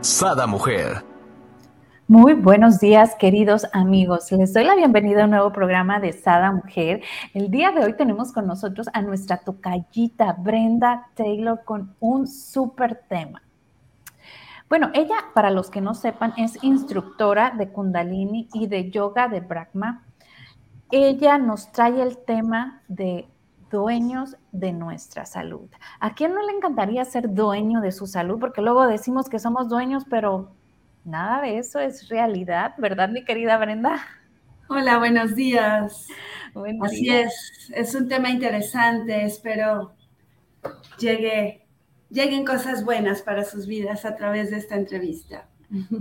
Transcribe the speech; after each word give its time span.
Sada 0.00 0.46
Mujer. 0.46 1.04
Muy 2.08 2.32
buenos 2.32 2.80
días, 2.80 3.14
queridos 3.16 3.66
amigos. 3.74 4.32
Les 4.32 4.54
doy 4.54 4.64
la 4.64 4.74
bienvenida 4.74 5.20
a 5.20 5.24
un 5.26 5.32
nuevo 5.32 5.52
programa 5.52 6.00
de 6.00 6.14
Sada 6.14 6.52
Mujer. 6.52 7.02
El 7.34 7.50
día 7.50 7.70
de 7.70 7.84
hoy 7.84 7.92
tenemos 7.92 8.32
con 8.32 8.46
nosotros 8.46 8.88
a 8.94 9.02
nuestra 9.02 9.36
tocallita 9.36 10.32
Brenda 10.38 11.08
Taylor 11.14 11.64
con 11.66 11.94
un 12.00 12.26
súper 12.26 13.02
tema. 13.10 13.42
Bueno, 14.70 14.90
ella, 14.94 15.16
para 15.34 15.50
los 15.50 15.68
que 15.68 15.82
no 15.82 15.92
sepan, 15.92 16.32
es 16.38 16.64
instructora 16.64 17.50
de 17.50 17.68
Kundalini 17.68 18.48
y 18.54 18.68
de 18.68 18.90
yoga 18.90 19.28
de 19.28 19.40
Brahma. 19.40 20.06
Ella 20.90 21.36
nos 21.36 21.72
trae 21.72 22.00
el 22.00 22.16
tema 22.16 22.80
de 22.88 23.28
dueños 23.70 24.36
de 24.52 24.72
nuestra 24.72 25.24
salud. 25.24 25.68
¿A 26.00 26.14
quién 26.14 26.34
no 26.34 26.42
le 26.44 26.52
encantaría 26.52 27.04
ser 27.04 27.32
dueño 27.32 27.80
de 27.80 27.92
su 27.92 28.06
salud? 28.06 28.38
Porque 28.38 28.60
luego 28.60 28.86
decimos 28.86 29.28
que 29.28 29.38
somos 29.38 29.68
dueños, 29.68 30.04
pero 30.10 30.52
nada 31.04 31.40
de 31.42 31.58
eso 31.58 31.78
es 31.78 32.08
realidad, 32.08 32.74
¿verdad, 32.78 33.08
mi 33.08 33.24
querida 33.24 33.56
Brenda? 33.56 33.96
Hola, 34.68 34.98
buenos 34.98 35.34
días. 35.34 36.06
Así 36.82 37.08
es, 37.08 37.70
es 37.74 37.94
un 37.94 38.08
tema 38.08 38.30
interesante, 38.30 39.24
espero 39.24 39.92
llegue, 40.98 41.66
lleguen 42.10 42.44
cosas 42.44 42.84
buenas 42.84 43.22
para 43.22 43.44
sus 43.44 43.66
vidas 43.66 44.04
a 44.04 44.16
través 44.16 44.50
de 44.50 44.58
esta 44.58 44.76
entrevista. 44.76 45.48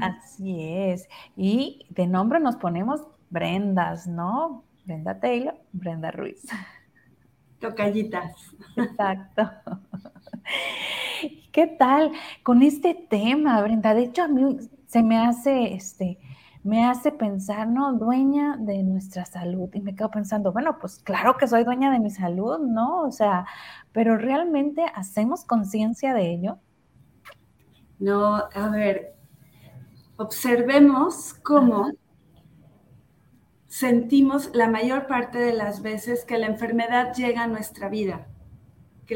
Así 0.02 0.62
es. 0.62 1.08
Y 1.36 1.86
de 1.90 2.08
nombre 2.08 2.40
nos 2.40 2.56
ponemos 2.56 3.02
Brendas, 3.30 4.08
¿no? 4.08 4.64
Brenda 4.86 5.20
Taylor, 5.20 5.56
Brenda 5.72 6.12
Ruiz. 6.12 6.48
Tocallitas. 7.60 8.36
Exacto. 8.76 9.50
¿Qué 11.52 11.68
tal 11.68 12.12
con 12.44 12.62
este 12.62 12.94
tema, 12.94 13.62
Brenda? 13.62 13.94
De 13.94 14.04
hecho, 14.04 14.24
a 14.24 14.28
mí 14.28 14.58
se 14.88 15.04
me 15.04 15.18
hace, 15.18 15.74
este, 15.74 16.20
me 16.64 16.86
hace 16.86 17.12
pensar, 17.12 17.68
¿no? 17.68 17.94
Dueña 17.94 18.58
de 18.58 18.84
nuestra 18.84 19.26
salud. 19.26 19.70
Y 19.74 19.82
me 19.82 19.96
quedo 19.96 20.10
pensando, 20.10 20.52
bueno, 20.52 20.78
pues 20.80 21.00
claro 21.00 21.38
que 21.38 21.48
soy 21.48 21.64
dueña 21.64 21.92
de 21.92 22.00
mi 22.00 22.10
salud, 22.10 22.60
¿no? 22.60 23.02
O 23.02 23.12
sea, 23.12 23.46
pero 23.92 24.18
realmente 24.18 24.86
hacemos 24.96 25.44
conciencia 25.46 26.14
de 26.14 26.34
ello. 26.34 26.60
No, 28.00 28.36
a 28.36 28.70
ver, 28.70 29.16
observemos 30.18 31.34
cómo 31.34 31.92
sentimos 33.70 34.50
la 34.54 34.68
mayor 34.68 35.08
parte 35.08 35.38
de 35.38 35.54
las 35.54 35.82
veces 35.82 36.26
que 36.26 36.40
la 36.40 36.48
enfermedad 36.48 37.14
llega 37.14 37.44
a 37.44 37.48
nuestra 37.48 37.88
vida, 37.88 38.28
que 39.06 39.16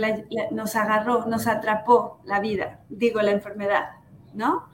nos 0.52 0.76
agarró, 0.76 1.26
nos 1.26 1.48
atrapó 1.48 2.22
la 2.24 2.40
vida, 2.40 2.80
digo 2.88 3.22
la 3.22 3.32
enfermedad, 3.32 3.90
¿no? 4.34 4.70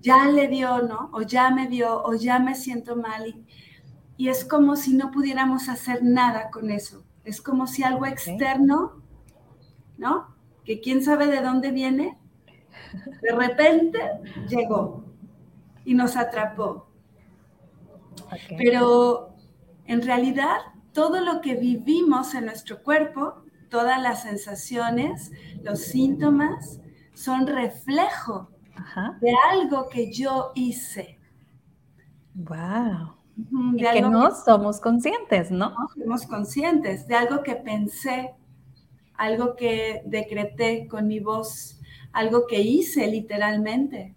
Ya 0.00 0.28
le 0.28 0.48
dio, 0.48 0.82
¿no? 0.82 1.10
O 1.14 1.22
ya 1.22 1.50
me 1.50 1.66
dio, 1.66 2.02
o 2.04 2.14
ya 2.14 2.38
me 2.38 2.54
siento 2.54 2.94
mal. 2.94 3.26
Y, 3.26 3.46
y 4.18 4.28
es 4.28 4.44
como 4.44 4.76
si 4.76 4.94
no 4.94 5.10
pudiéramos 5.10 5.70
hacer 5.70 6.02
nada 6.02 6.50
con 6.50 6.70
eso. 6.70 7.02
Es 7.24 7.40
como 7.40 7.66
si 7.66 7.82
algo 7.82 8.04
externo, 8.04 9.02
¿no? 9.96 10.36
Que 10.64 10.80
quién 10.80 11.02
sabe 11.02 11.26
de 11.26 11.40
dónde 11.40 11.70
viene, 11.70 12.18
de 13.22 13.32
repente 13.34 13.98
llegó 14.46 15.04
y 15.86 15.94
nos 15.94 16.16
atrapó. 16.16 16.89
Pero 18.56 19.34
en 19.86 20.02
realidad 20.02 20.58
todo 20.92 21.20
lo 21.20 21.40
que 21.40 21.54
vivimos 21.54 22.34
en 22.34 22.46
nuestro 22.46 22.82
cuerpo, 22.82 23.42
todas 23.68 24.00
las 24.02 24.22
sensaciones, 24.22 25.30
los 25.62 25.80
síntomas, 25.80 26.80
son 27.14 27.46
reflejo 27.46 28.50
de 29.20 29.32
algo 29.52 29.88
que 29.88 30.12
yo 30.12 30.52
hice. 30.54 31.18
Wow. 32.34 33.14
De 33.36 33.90
que 33.92 34.02
no 34.02 34.30
somos 34.34 34.80
conscientes, 34.80 35.50
¿no? 35.50 35.70
No 35.70 35.88
somos 35.96 36.26
conscientes 36.26 37.06
de 37.06 37.14
algo 37.14 37.42
que 37.42 37.56
pensé, 37.56 38.34
algo 39.14 39.56
que 39.56 40.02
decreté 40.06 40.86
con 40.88 41.06
mi 41.06 41.20
voz, 41.20 41.80
algo 42.12 42.46
que 42.46 42.60
hice 42.60 43.06
literalmente 43.06 44.14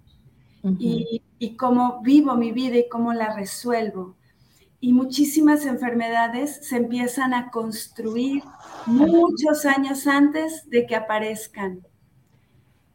y, 0.79 1.21
cómo 1.55 2.01
vivo 2.01 2.35
mi 2.35 2.51
vida 2.51 2.77
y 2.77 2.89
cómo 2.89 3.13
la 3.13 3.35
resuelvo. 3.35 4.15
Y 4.79 4.93
muchísimas 4.93 5.65
enfermedades 5.65 6.67
se 6.67 6.77
empiezan 6.77 7.33
a 7.33 7.51
construir 7.51 8.43
muchos 8.85 9.65
años 9.65 10.07
antes 10.07 10.69
de 10.69 10.85
que 10.85 10.95
aparezcan. 10.95 11.81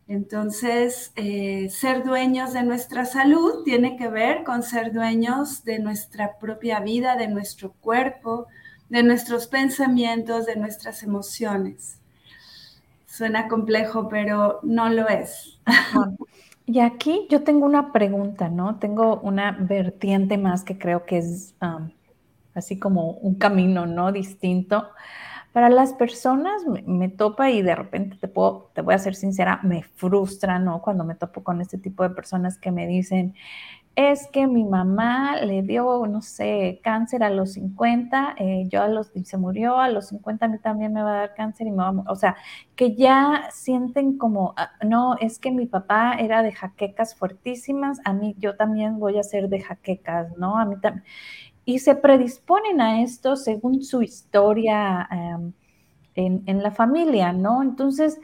Entonces, 0.06 1.12
eh, 1.16 1.68
ser 1.70 2.02
dueños 2.02 2.54
de 2.54 2.62
nuestra 2.62 3.04
salud 3.04 3.62
tiene 3.64 3.96
que 3.96 4.08
ver 4.08 4.42
con 4.42 4.62
ser 4.62 4.92
dueños 4.92 5.64
de 5.64 5.78
nuestra 5.78 6.38
propia 6.38 6.80
vida, 6.80 7.16
de 7.16 7.28
nuestro 7.28 7.72
cuerpo, 7.72 8.46
de 8.88 9.02
nuestros 9.02 9.46
pensamientos, 9.46 10.46
de 10.46 10.56
nuestras 10.56 11.02
emociones. 11.02 12.00
Suena 13.06 13.48
complejo, 13.48 14.08
pero 14.08 14.60
no 14.62 14.88
lo 14.88 15.08
es. 15.08 15.58
Y 16.70 16.80
aquí 16.80 17.26
yo 17.30 17.44
tengo 17.44 17.64
una 17.64 17.92
pregunta, 17.92 18.50
¿no? 18.50 18.78
Tengo 18.78 19.20
una 19.20 19.52
vertiente 19.52 20.36
más 20.36 20.64
que 20.64 20.76
creo 20.76 21.06
que 21.06 21.16
es 21.16 21.54
así 22.54 22.78
como 22.78 23.12
un 23.12 23.36
camino, 23.36 23.86
¿no? 23.86 24.12
Distinto. 24.12 24.86
Para 25.54 25.70
las 25.70 25.94
personas 25.94 26.66
me, 26.86 27.08
topa 27.08 27.50
y 27.50 27.62
de 27.62 27.74
repente 27.74 28.18
te 28.20 28.28
puedo, 28.28 28.70
te 28.74 28.82
voy 28.82 28.92
a 28.92 28.98
ser 28.98 29.14
sincera, 29.14 29.60
me 29.62 29.82
frustra, 29.82 30.58
¿no? 30.58 30.82
Cuando 30.82 31.04
me 31.04 31.14
topo 31.14 31.42
con 31.42 31.62
este 31.62 31.78
tipo 31.78 32.02
de 32.02 32.10
personas 32.10 32.58
que 32.58 32.70
me 32.70 32.86
dicen, 32.86 33.34
es 33.98 34.28
que 34.28 34.46
mi 34.46 34.64
mamá 34.64 35.40
le 35.40 35.62
dio, 35.62 36.06
no 36.06 36.22
sé, 36.22 36.80
cáncer 36.84 37.24
a 37.24 37.30
los 37.30 37.54
50, 37.54 38.36
eh, 38.38 38.68
yo 38.68 38.80
a 38.80 38.86
los, 38.86 39.10
se 39.24 39.36
murió, 39.38 39.76
a 39.80 39.88
los 39.88 40.06
50 40.10 40.46
a 40.46 40.48
mí 40.48 40.58
también 40.60 40.92
me 40.92 41.02
va 41.02 41.14
a 41.14 41.16
dar 41.16 41.34
cáncer 41.34 41.66
y 41.66 41.72
me 41.72 41.78
va 41.78 41.88
a 41.88 42.12
O 42.12 42.14
sea, 42.14 42.36
que 42.76 42.94
ya 42.94 43.48
sienten 43.50 44.16
como, 44.16 44.54
ah, 44.56 44.70
no, 44.86 45.16
es 45.18 45.40
que 45.40 45.50
mi 45.50 45.66
papá 45.66 46.12
era 46.12 46.44
de 46.44 46.52
jaquecas 46.52 47.16
fuertísimas, 47.16 47.98
a 48.04 48.12
mí 48.12 48.36
yo 48.38 48.54
también 48.54 49.00
voy 49.00 49.18
a 49.18 49.24
ser 49.24 49.48
de 49.48 49.60
jaquecas, 49.62 50.36
¿no? 50.38 50.60
A 50.60 50.64
mí 50.64 50.76
también. 50.80 51.04
Y 51.64 51.80
se 51.80 51.96
predisponen 51.96 52.80
a 52.80 53.02
esto 53.02 53.34
según 53.34 53.82
su 53.82 54.02
historia 54.02 55.08
em, 55.10 55.52
en, 56.14 56.42
en 56.46 56.62
la 56.62 56.70
familia, 56.70 57.32
¿no? 57.32 57.62
Entonces, 57.64 58.20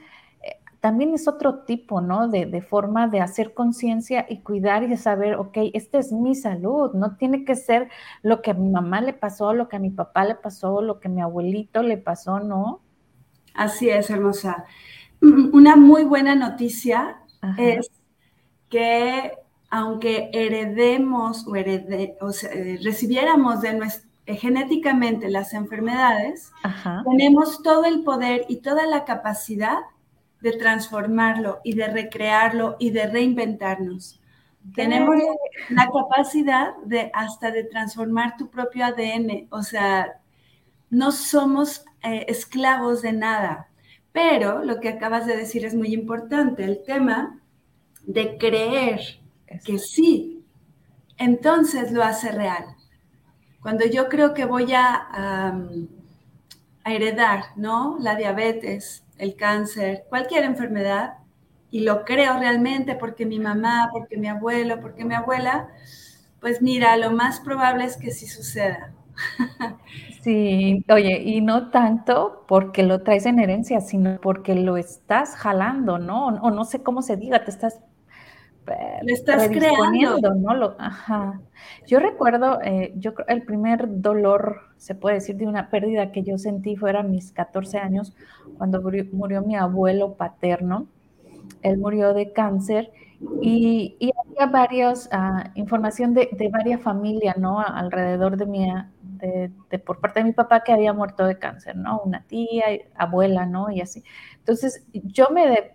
también 0.84 1.15
es 1.15 1.28
otro 1.28 1.61
tipo, 1.61 2.03
¿no? 2.03 2.28
De, 2.28 2.61
forma 2.61 3.09
de 3.09 3.22
hacer 3.22 3.55
conciencia 3.55 4.27
y 4.28 4.41
cuidar 4.41 4.83
y 4.83 4.87
de 4.87 4.99
saber, 4.99 5.37
ok, 5.37 5.56
esta 5.72 5.97
es 5.97 6.12
mi 6.12 6.34
salud, 6.34 6.93
no 6.93 7.17
tiene 7.17 7.47
que 7.47 7.56
ser 7.56 7.89
lo 8.21 8.43
que 8.43 8.50
a 8.50 8.55
mi 8.55 8.69
mamá 8.69 9.00
le 9.00 9.15
pasó, 9.15 9.55
lo 9.55 9.67
que 9.67 9.77
a 9.77 9.78
mi 9.78 9.89
papá 9.89 10.27
le 10.27 10.34
pasó, 10.34 10.83
lo 10.83 11.00
que 11.00 11.09
a 11.09 11.11
mi 11.11 11.22
abuelito 11.22 11.83
le 11.83 11.97
pasó, 11.97 12.39
¿no? 12.41 12.83
Así 13.55 13.89
es, 13.89 14.11
hermosa. 14.11 14.67
Una 15.22 15.75
muy 15.75 16.05
buena 16.05 16.34
noticia 16.34 17.16
es 17.56 17.91
que 18.69 19.33
aunque 19.71 20.28
heredemos 20.34 21.47
o, 21.47 21.57
eh, 21.57 22.78
recibiéramos 22.83 23.63
de 23.63 23.89
eh, 24.27 24.37
genéticamente 24.37 25.30
las 25.30 25.54
enfermedades, 25.54 26.53
tenemos 27.10 27.63
todo 27.63 27.87
el 27.87 28.04
poder 28.04 28.45
y 28.51 28.57
toda 28.57 28.84
la 28.84 29.07
capacidad 29.07 29.78
de 30.44 30.52
transformarlo 30.52 31.60
y 31.64 31.74
de 31.74 31.88
recrearlo 31.88 32.76
y 32.78 32.91
de 32.91 33.06
reinventarnos. 33.06 34.20
Tenemos 34.74 35.16
la 35.70 35.86
capacidad 35.91 36.76
de 36.84 37.10
hasta 37.14 37.50
de 37.50 37.64
transformar 37.64 38.36
tu 38.36 38.50
propio 38.50 38.84
ADN, 38.84 39.48
o 39.48 39.62
sea, 39.62 40.20
no 40.91 41.12
somos 41.12 41.86
eh, 42.02 42.26
esclavos 42.28 43.00
de 43.00 43.14
nada. 43.14 43.68
Pero 44.12 44.62
lo 44.62 44.80
que 44.80 44.91
acabas 44.91 45.26
de 45.26 45.34
decir 45.34 45.64
es 45.64 45.74
muy 45.74 45.94
importante, 45.94 46.62
el 46.62 46.84
tema 46.84 47.41
de 48.02 48.36
creer 48.36 49.00
que 49.64 49.78
sí, 49.78 50.44
entonces 51.16 51.91
lo 51.91 52.02
hace 52.02 52.32
real. 52.32 52.66
Cuando 53.62 53.86
yo 53.86 54.10
creo 54.10 54.34
que 54.34 54.44
voy 54.44 54.74
a, 54.74 55.08
a 56.84 56.92
heredar, 56.92 57.44
¿no? 57.56 57.96
La 57.98 58.14
diabetes, 58.14 59.04
el 59.19 59.37
cáncer, 59.37 60.05
cualquier 60.09 60.45
enfermedad, 60.45 61.15
y 61.71 61.81
lo 61.81 62.05
creo 62.05 62.39
realmente 62.39 62.95
porque 62.95 63.27
mi 63.27 63.39
mamá, 63.41 63.91
porque 63.93 64.16
mi 64.16 64.28
abuelo, 64.28 64.81
porque 64.81 65.05
mi 65.05 65.15
abuela, 65.15 65.69
pues 66.41 66.63
mira, 66.63 66.97
lo 66.97 67.11
más 67.11 67.41
probable 67.41 67.84
es 67.84 67.97
que 67.97 68.11
sí 68.11 68.27
suceda. 68.27 68.93
Sí, 70.22 70.83
oye, 70.89 71.21
y 71.22 71.43
no 71.43 71.71
tanto 71.71 72.45
porque 72.49 72.83
lo 72.83 73.03
traes 73.03 73.27
en 73.27 73.39
herencia, 73.39 73.83
sino 73.83 74.19
porque 74.22 74.55
lo 74.55 74.78
estás 74.78 75.37
jalando, 75.37 75.99
¿no? 75.99 76.28
O 76.28 76.51
no 76.51 76.65
sé 76.65 76.83
cómo 76.83 77.03
se 77.03 77.16
diga, 77.19 77.45
te 77.45 77.51
estás 77.51 77.81
lo 78.66 79.13
estás 79.13 79.49
creando. 79.49 80.34
¿no? 80.34 80.55
Lo, 80.55 80.77
ajá. 80.78 81.41
Yo 81.87 82.01
recuerdo, 82.01 82.61
eh, 82.63 82.93
yo 82.97 83.13
el 83.28 83.43
primer 83.43 84.01
dolor, 84.01 84.61
se 84.77 84.95
puede 84.95 85.16
decir, 85.16 85.37
de 85.37 85.47
una 85.47 85.71
pérdida 85.71 86.13
que 86.13 86.22
yo 86.22 86.39
sentí 86.39 86.77
fuera 86.77 87.01
a 87.01 87.03
mis 87.03 87.33
14 87.33 87.78
años, 87.78 88.15
cuando 88.59 88.81
murió, 89.13 89.43
mi 89.43 89.57
abuelo 89.57 90.15
paterno. 90.15 90.87
Él 91.63 91.78
murió 91.78 92.15
de 92.15 92.33
cáncer 92.33 92.91
y, 93.43 94.13
había 94.27 94.47
varios, 94.47 95.09
uh, 95.13 95.49
información 95.55 96.15
de, 96.15 96.31
de 96.33 96.49
varias 96.49 96.81
familias, 96.81 97.37
¿no? 97.37 97.61
Alrededor 97.61 98.37
de 98.37 98.47
mi, 98.47 98.66
de, 99.03 99.51
de, 99.71 99.78
por 99.78 100.01
parte 100.01 100.21
de 100.21 100.25
mi 100.25 100.33
papá 100.33 100.63
que 100.63 100.72
había 100.72 100.93
muerto 100.93 101.27
de 101.27 101.39
cáncer, 101.39 101.77
¿no? 101.77 102.01
Una 102.05 102.22
tía, 102.22 102.65
abuela, 102.95 103.45
¿no? 103.47 103.71
Y 103.71 103.81
así. 103.81 104.03
Entonces, 104.39 104.87
yo 104.93 105.28
me, 105.31 105.49
de, 105.49 105.72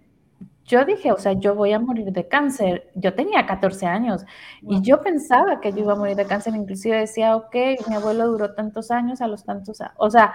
yo 0.69 0.85
dije, 0.85 1.11
o 1.11 1.17
sea, 1.17 1.33
yo 1.33 1.55
voy 1.55 1.73
a 1.73 1.79
morir 1.79 2.11
de 2.11 2.27
cáncer. 2.27 2.91
Yo 2.93 3.15
tenía 3.15 3.47
14 3.47 3.87
años 3.87 4.23
y 4.61 4.81
yo 4.81 5.01
pensaba 5.01 5.59
que 5.61 5.73
yo 5.73 5.79
iba 5.79 5.93
a 5.93 5.95
morir 5.95 6.15
de 6.15 6.27
cáncer. 6.27 6.55
Inclusive 6.55 6.95
decía, 6.95 7.35
ok, 7.35 7.55
mi 7.87 7.95
abuelo 7.95 8.27
duró 8.27 8.53
tantos 8.53 8.91
años, 8.91 9.19
a 9.21 9.27
los 9.27 9.43
tantos, 9.43 9.79
o 9.97 10.09
sea, 10.11 10.33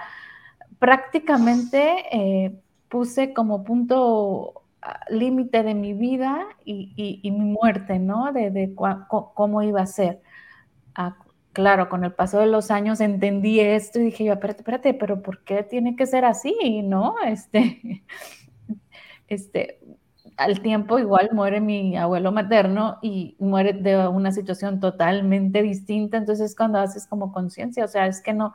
prácticamente 0.77 2.03
eh, 2.11 2.59
puse 2.89 3.33
como 3.33 3.63
punto 3.63 4.63
ah, 4.81 4.99
límite 5.09 5.63
de 5.63 5.73
mi 5.73 5.93
vida 5.93 6.45
y, 6.65 7.19
mi 7.23 7.45
muerte, 7.45 7.97
¿no? 7.99 8.33
De, 8.33 8.73
cómo 8.75 9.63
iba 9.63 9.81
a 9.81 9.85
ser. 9.85 10.21
Ah, 10.95 11.15
claro, 11.53 11.87
con 11.87 12.03
el 12.03 12.13
paso 12.13 12.39
de 12.39 12.47
los 12.47 12.71
años 12.71 12.99
entendí 12.99 13.61
esto 13.61 13.99
y 13.99 14.05
dije 14.05 14.25
yo, 14.25 14.33
espérate, 14.33 14.61
espérate, 14.61 14.93
pero 14.93 15.21
¿por 15.21 15.45
qué 15.45 15.63
tiene 15.63 15.95
que 15.95 16.05
ser 16.07 16.25
así, 16.25 16.81
no? 16.83 17.15
Este, 17.25 18.03
este, 19.27 19.79
al 20.37 20.61
tiempo 20.61 20.99
igual 20.99 21.29
muere 21.33 21.61
mi 21.61 21.97
abuelo 21.97 22.31
materno 22.31 22.97
y 23.01 23.35
muere 23.39 23.73
de 23.73 24.07
una 24.07 24.31
situación 24.31 24.79
totalmente 24.79 25.61
distinta, 25.61 26.17
entonces 26.17 26.55
cuando 26.55 26.79
haces 26.79 27.07
como 27.07 27.31
conciencia, 27.31 27.85
o 27.85 27.87
sea, 27.87 28.07
es 28.07 28.21
que 28.21 28.33
no, 28.33 28.53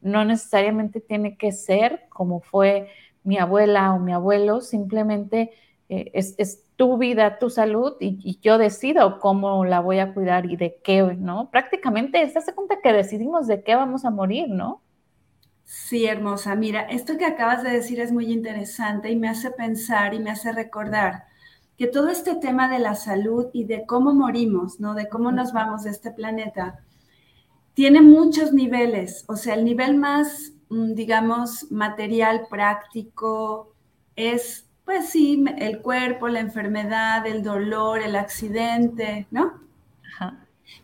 no 0.00 0.24
necesariamente 0.24 1.00
tiene 1.00 1.36
que 1.36 1.52
ser 1.52 2.06
como 2.10 2.40
fue 2.40 2.88
mi 3.24 3.38
abuela 3.38 3.94
o 3.94 3.98
mi 3.98 4.12
abuelo, 4.12 4.60
simplemente 4.60 5.50
eh, 5.88 6.10
es, 6.14 6.60
tu 6.76 6.98
vida, 6.98 7.38
tu 7.38 7.50
salud 7.50 7.94
y, 8.00 8.40
yo 8.42 8.58
decido 8.58 9.20
cómo 9.20 9.64
la 9.64 9.80
voy 9.80 10.00
a 10.00 10.12
cuidar 10.12 10.46
y 10.46 10.56
de 10.56 10.80
qué, 10.82 11.02
¿no? 11.02 11.50
Prácticamente 11.50 12.28
se 12.28 12.38
hace 12.38 12.54
cuenta 12.54 12.80
que 12.82 12.92
decidimos 12.92 13.46
de 13.46 13.62
qué 13.62 13.76
vamos 13.76 14.04
a 14.04 14.10
morir, 14.10 14.48
¿no? 14.48 14.82
Sí, 15.64 16.06
hermosa. 16.06 16.54
Mira, 16.54 16.82
esto 16.82 17.16
que 17.18 17.24
acabas 17.24 17.62
de 17.62 17.70
decir 17.70 18.00
es 18.00 18.12
muy 18.12 18.32
interesante 18.32 19.10
y 19.10 19.16
me 19.16 19.28
hace 19.28 19.50
pensar 19.50 20.14
y 20.14 20.18
me 20.18 20.30
hace 20.30 20.52
recordar 20.52 21.24
que 21.76 21.86
todo 21.86 22.08
este 22.08 22.36
tema 22.36 22.68
de 22.68 22.78
la 22.78 22.94
salud 22.94 23.46
y 23.52 23.64
de 23.64 23.84
cómo 23.86 24.14
morimos, 24.14 24.78
¿no? 24.80 24.94
De 24.94 25.08
cómo 25.08 25.32
nos 25.32 25.52
vamos 25.52 25.82
de 25.84 25.90
este 25.90 26.10
planeta, 26.12 26.80
tiene 27.74 28.00
muchos 28.02 28.52
niveles. 28.52 29.24
O 29.28 29.36
sea, 29.36 29.54
el 29.54 29.64
nivel 29.64 29.96
más, 29.96 30.52
mm, 30.68 30.94
digamos, 30.94 31.70
material, 31.72 32.46
práctico, 32.48 33.74
es, 34.16 34.66
pues 34.84 35.08
sí, 35.10 35.44
el 35.58 35.82
cuerpo, 35.82 36.28
la 36.28 36.40
enfermedad, 36.40 37.26
el 37.26 37.42
dolor, 37.42 38.00
el 38.02 38.16
accidente, 38.16 39.26
¿no? 39.30 39.60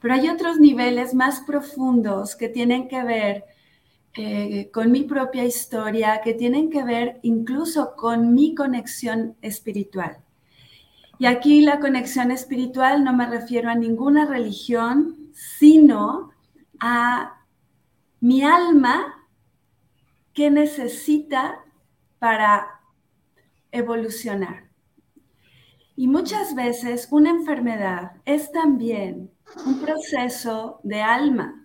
Pero 0.00 0.15
hay 0.15 0.29
otros 0.29 0.59
niveles 0.59 1.15
más 1.15 1.41
profundos 1.41 2.37
que 2.37 2.49
tienen 2.49 2.88
que 2.88 3.03
ver 3.05 3.44
eh, 4.15 4.71
con 4.73 4.91
mi 4.91 5.03
propia 5.05 5.45
historia, 5.45 6.21
que 6.23 6.35
tienen 6.35 6.71
que 6.71 6.83
ver 6.83 7.21
incluso 7.23 7.95
con 7.97 8.35
mi 8.35 8.55
conexión 8.55 9.37
espiritual. 9.41 10.19
Y 11.19 11.27
aquí 11.27 11.61
la 11.61 11.81
conexión 11.81 12.31
espiritual 12.31 13.05
no 13.05 13.12
me 13.12 13.27
refiero 13.27 13.69
a 13.69 13.75
ninguna 13.75 14.27
religión, 14.27 15.31
sino 15.33 16.31
a 16.81 17.45
mi 18.21 18.43
alma 18.43 19.27
que 20.33 20.51
necesita 20.51 21.62
para 22.19 22.81
evolucionar. 23.71 24.71
Y 25.97 26.09
muchas 26.09 26.55
veces 26.55 27.09
una 27.11 27.29
enfermedad 27.31 28.12
es 28.25 28.51
también 28.53 29.31
un 29.67 29.81
proceso 29.81 30.81
de 30.83 31.03
alma. 31.03 31.60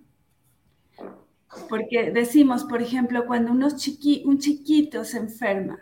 Porque 1.70 2.12
decimos, 2.12 2.64
por 2.64 2.82
ejemplo, 2.82 3.26
cuando 3.26 3.52
unos 3.52 3.76
chiqui, 3.78 4.24
un 4.26 4.40
chiquito 4.40 5.04
se 5.04 5.18
enferma, 5.18 5.80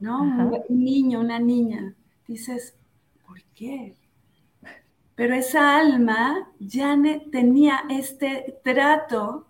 ¿no? 0.00 0.22
Un, 0.22 0.62
niño, 0.68 1.20
una 1.20 1.38
niña, 1.38 1.94
dices, 2.26 2.74
¿por 3.26 3.42
qué? 3.54 3.94
Pero 5.14 5.34
esa 5.34 5.78
alma 5.78 6.48
ya 6.58 6.96
tenía 7.30 7.80
este 7.88 8.56
trato 8.62 9.46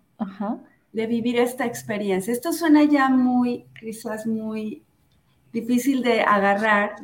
de 0.92 1.06
vivir 1.06 1.38
esta 1.38 1.66
experiencia. 1.66 2.32
Esto 2.32 2.52
suena 2.52 2.84
ya 2.84 3.08
muy, 3.08 3.66
quizás 3.78 4.26
muy 4.26 4.82
difícil 5.52 6.02
de 6.02 6.22
agarrar. 6.22 6.96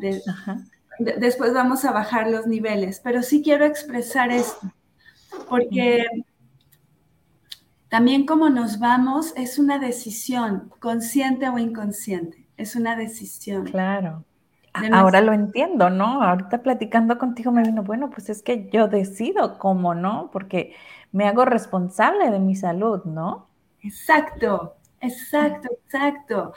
después 0.99 1.53
vamos 1.53 1.85
a 1.85 1.93
bajar 1.93 2.31
los 2.31 2.47
niveles, 2.47 3.01
pero 3.03 3.23
sí 3.23 3.43
quiero 3.43 3.65
expresar 3.65 4.31
esto, 4.31 4.73
porque 5.49 6.07
también 7.95 8.27
como 8.27 8.51
nos 8.51 8.81
vamos 8.81 9.33
es 9.37 9.57
una 9.57 9.79
decisión, 9.79 10.73
consciente 10.81 11.49
o 11.49 11.59
inconsciente, 11.61 12.45
es 12.57 12.75
una 12.75 12.97
decisión. 12.97 13.67
Claro. 13.67 14.25
Ahora 14.91 15.21
lo 15.21 15.33
entiendo, 15.33 15.91
¿no? 15.91 16.21
Ahorita 16.21 16.61
platicando 16.61 17.19
contigo 17.19 17.53
me 17.53 17.63
vino, 17.63 17.85
bueno, 17.85 18.11
pues 18.11 18.31
es 18.31 18.43
que 18.43 18.69
yo 18.73 18.89
decido 18.89 19.61
cómo, 19.61 19.95
¿no? 19.95 20.29
Porque 20.33 20.75
me 21.13 21.29
hago 21.29 21.45
responsable 21.45 22.33
de 22.33 22.41
mi 22.41 22.57
salud, 22.57 23.05
¿no? 23.05 23.47
Exacto, 23.81 24.75
exacto, 25.01 25.69
exacto. 25.85 26.53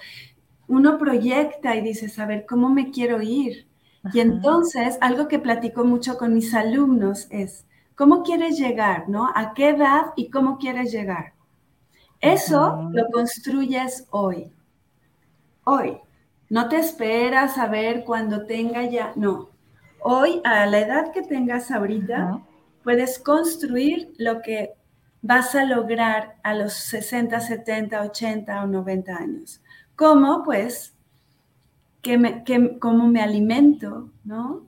Uno 0.68 0.98
proyecta 0.98 1.76
y 1.76 1.82
dice, 1.82 2.12
a 2.20 2.26
ver, 2.26 2.48
¿cómo 2.48 2.70
me 2.70 2.90
quiero 2.90 3.22
ir? 3.22 3.68
Y 4.12 4.22
entonces, 4.22 4.98
algo 5.02 5.28
que 5.28 5.38
platico 5.38 5.84
mucho 5.84 6.18
con 6.18 6.34
mis 6.34 6.56
alumnos 6.56 7.28
es, 7.30 7.68
¿Cómo 7.98 8.22
quieres 8.22 8.60
llegar? 8.60 9.10
¿No? 9.10 9.28
¿A 9.34 9.56
qué 9.56 9.70
edad 9.70 10.14
y 10.16 10.30
cómo 10.30 10.60
quieres 10.60 10.92
llegar? 10.92 11.34
Eso 12.22 12.90
lo 12.92 13.08
construyes 13.08 14.06
hoy. 14.12 14.54
Hoy. 15.64 15.98
No 16.48 16.70
te 16.70 16.78
esperas 16.78 17.58
a 17.58 17.66
ver 17.66 18.04
cuando 18.06 18.46
tenga 18.46 18.84
ya, 18.84 19.14
no. 19.16 19.50
Hoy, 20.00 20.42
a 20.44 20.68
la 20.68 20.80
edad 20.80 21.12
que 21.12 21.24
tengas 21.24 21.72
ahorita, 21.72 22.40
puedes 22.84 23.18
construir 23.18 24.14
lo 24.20 24.44
que 24.44 24.76
vas 25.24 25.56
a 25.56 25.66
lograr 25.66 26.36
a 26.44 26.54
los 26.54 26.74
60, 26.74 27.40
70, 27.40 28.00
80 28.00 28.64
o 28.64 28.68
90 28.68 29.16
años. 29.16 29.62
¿Cómo? 29.96 30.44
Pues, 30.44 30.96
que 32.04 32.20
me, 32.20 32.44
cómo 32.80 33.08
me 33.08 33.22
alimento, 33.22 34.12
¿no? 34.24 34.68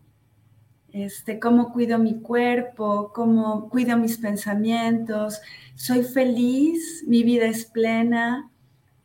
Este, 0.94 1.40
cómo 1.40 1.72
cuido 1.72 2.00
mi 2.00 2.20
cuerpo, 2.20 3.12
cómo 3.14 3.70
cuido 3.70 3.98
mis 3.98 4.18
pensamientos, 4.18 5.42
soy 5.76 6.04
feliz, 6.04 7.04
mi 7.08 7.24
vida 7.24 7.46
es 7.46 7.66
plena, 7.66 8.50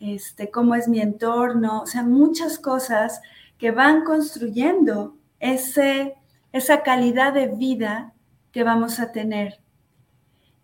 este, 0.00 0.50
cómo 0.50 0.74
es 0.74 0.88
mi 0.88 1.00
entorno, 1.00 1.82
o 1.82 1.86
sea, 1.86 2.02
muchas 2.02 2.58
cosas 2.58 3.20
que 3.58 3.70
van 3.70 4.04
construyendo 4.04 5.16
ese, 5.40 6.14
esa 6.52 6.82
calidad 6.82 7.32
de 7.32 7.48
vida 7.48 8.12
que 8.52 8.64
vamos 8.64 9.00
a 9.00 9.12
tener. 9.12 9.60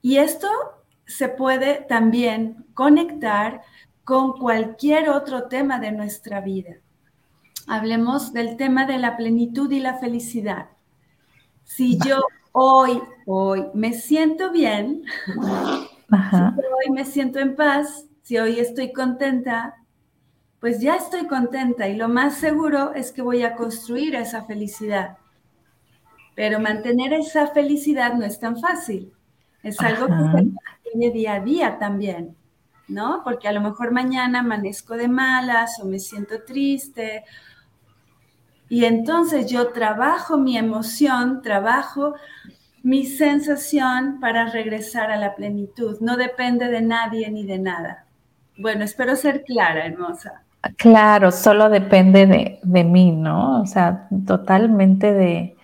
Y 0.02 0.16
esto 0.16 0.48
se 1.06 1.28
puede 1.28 1.84
también 1.88 2.64
conectar 2.74 3.62
con 4.04 4.32
cualquier 4.38 5.10
otro 5.10 5.48
tema 5.48 5.78
de 5.78 5.92
nuestra 5.92 6.40
vida. 6.40 6.76
Hablemos 7.66 8.32
del 8.32 8.56
tema 8.56 8.86
de 8.86 8.98
la 8.98 9.16
plenitud 9.16 9.70
y 9.70 9.80
la 9.80 9.98
felicidad. 9.98 10.70
Si 11.76 11.96
yo 12.04 12.24
hoy, 12.50 13.00
hoy 13.26 13.66
me 13.74 13.92
siento 13.92 14.50
bien, 14.50 15.04
si 15.28 16.36
hoy 16.36 16.90
me 16.92 17.04
siento 17.04 17.38
en 17.38 17.54
paz, 17.54 18.06
si 18.22 18.38
hoy 18.38 18.58
estoy 18.58 18.92
contenta, 18.92 19.76
pues 20.58 20.80
ya 20.80 20.96
estoy 20.96 21.28
contenta 21.28 21.86
y 21.86 21.94
lo 21.94 22.08
más 22.08 22.38
seguro 22.38 22.92
es 22.94 23.12
que 23.12 23.22
voy 23.22 23.44
a 23.44 23.54
construir 23.54 24.16
esa 24.16 24.44
felicidad. 24.46 25.18
Pero 26.34 26.58
mantener 26.58 27.12
esa 27.12 27.46
felicidad 27.46 28.14
no 28.14 28.24
es 28.24 28.40
tan 28.40 28.58
fácil. 28.58 29.12
Es 29.62 29.80
algo 29.80 30.08
que 30.08 30.40
se 30.42 30.90
tiene 30.90 31.12
día 31.12 31.34
a 31.34 31.40
día 31.40 31.78
también, 31.78 32.34
¿no? 32.88 33.22
Porque 33.22 33.46
a 33.46 33.52
lo 33.52 33.60
mejor 33.60 33.92
mañana 33.92 34.40
amanezco 34.40 34.96
de 34.96 35.06
malas 35.06 35.78
o 35.80 35.86
me 35.86 36.00
siento 36.00 36.42
triste 36.42 37.22
Y 38.70 38.84
entonces 38.84 39.50
yo 39.50 39.72
trabajo 39.72 40.38
mi 40.38 40.56
emoción, 40.56 41.42
trabajo 41.42 42.14
mi 42.84 43.04
sensación 43.04 44.20
para 44.20 44.46
regresar 44.46 45.10
a 45.10 45.16
la 45.16 45.34
plenitud. 45.34 45.98
No 46.00 46.16
depende 46.16 46.68
de 46.68 46.80
nadie 46.80 47.28
ni 47.32 47.44
de 47.44 47.58
nada. 47.58 48.06
Bueno, 48.56 48.84
espero 48.84 49.16
ser 49.16 49.42
clara, 49.42 49.84
hermosa. 49.86 50.44
Claro, 50.76 51.32
solo 51.32 51.68
depende 51.68 52.60
de, 52.62 52.84
mí, 52.84 53.10
¿no? 53.10 53.60
O 53.60 53.66
sea, 53.66 54.08
totalmente 54.24 55.12
de, 55.12 55.56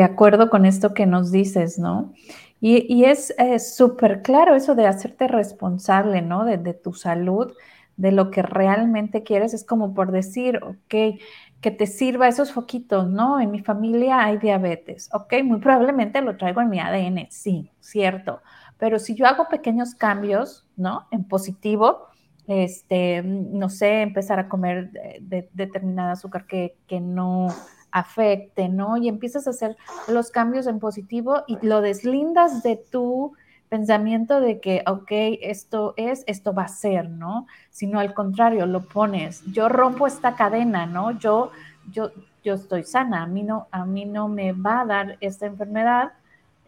acuerdo 0.00 0.48
con 0.48 0.64
esto 0.64 0.94
que 0.94 1.06
nos 1.06 1.32
dices, 1.32 1.76
¿no? 1.80 2.12
Y, 2.60 3.02
es 3.02 3.34
súper 3.74 4.22
claro 4.22 4.54
eso 4.54 4.76
de 4.76 4.86
hacerte 4.86 5.26
responsable, 5.26 6.22
¿no? 6.22 6.44
De, 6.44 6.56
de, 6.56 6.72
tu 6.72 6.92
salud, 6.92 7.52
de 7.96 8.12
lo 8.12 8.30
que 8.30 8.42
realmente 8.42 9.24
quieres. 9.24 9.54
Es 9.54 9.64
como 9.64 9.92
por 9.92 10.12
decir, 10.12 10.60
ok, 10.62 11.18
que 11.60 11.70
te 11.70 11.86
sirva 11.86 12.28
esos 12.28 12.52
foquitos, 12.52 13.08
¿no? 13.08 13.40
En 13.40 13.50
mi 13.50 13.60
familia 13.60 14.24
hay 14.24 14.38
diabetes, 14.38 15.08
ok, 15.12 15.34
muy 15.44 15.58
probablemente 15.58 16.20
lo 16.20 16.36
traigo 16.36 16.60
en 16.60 16.70
mi 16.70 16.78
ADN, 16.78 17.26
sí, 17.30 17.70
cierto, 17.80 18.40
pero 18.78 18.98
si 18.98 19.14
yo 19.14 19.26
hago 19.26 19.48
pequeños 19.48 19.94
cambios, 19.94 20.66
¿no? 20.76 21.08
En 21.10 21.24
positivo, 21.24 22.06
este, 22.46 23.22
no 23.22 23.68
sé, 23.68 24.02
empezar 24.02 24.38
a 24.38 24.48
comer 24.48 24.90
de, 25.20 25.48
determinada 25.52 26.12
azúcar 26.12 26.46
que, 26.46 26.76
que 26.86 27.00
no 27.00 27.48
afecte, 27.90 28.68
¿no? 28.68 28.96
Y 28.96 29.08
empiezas 29.08 29.46
a 29.46 29.50
hacer 29.50 29.76
los 30.06 30.30
cambios 30.30 30.66
en 30.66 30.78
positivo 30.78 31.42
y 31.46 31.58
lo 31.66 31.80
deslindas 31.80 32.62
de 32.62 32.76
tu 32.76 33.32
pensamiento 33.68 34.40
de 34.40 34.60
que, 34.60 34.82
ok, 34.86 35.10
esto 35.42 35.94
es, 35.96 36.24
esto 36.26 36.52
va 36.52 36.64
a 36.64 36.68
ser, 36.68 37.08
¿no? 37.08 37.46
Sino 37.70 38.00
al 38.00 38.14
contrario, 38.14 38.66
lo 38.66 38.82
pones, 38.82 39.42
yo 39.46 39.68
rompo 39.68 40.06
esta 40.06 40.34
cadena, 40.34 40.86
¿no? 40.86 41.12
Yo, 41.18 41.50
yo, 41.90 42.10
yo 42.42 42.54
estoy 42.54 42.84
sana, 42.84 43.22
a 43.22 43.26
mí 43.26 43.42
no, 43.42 43.68
a 43.70 43.84
mí 43.84 44.04
no 44.04 44.28
me 44.28 44.52
va 44.52 44.80
a 44.80 44.86
dar 44.86 45.16
esta 45.20 45.46
enfermedad, 45.46 46.12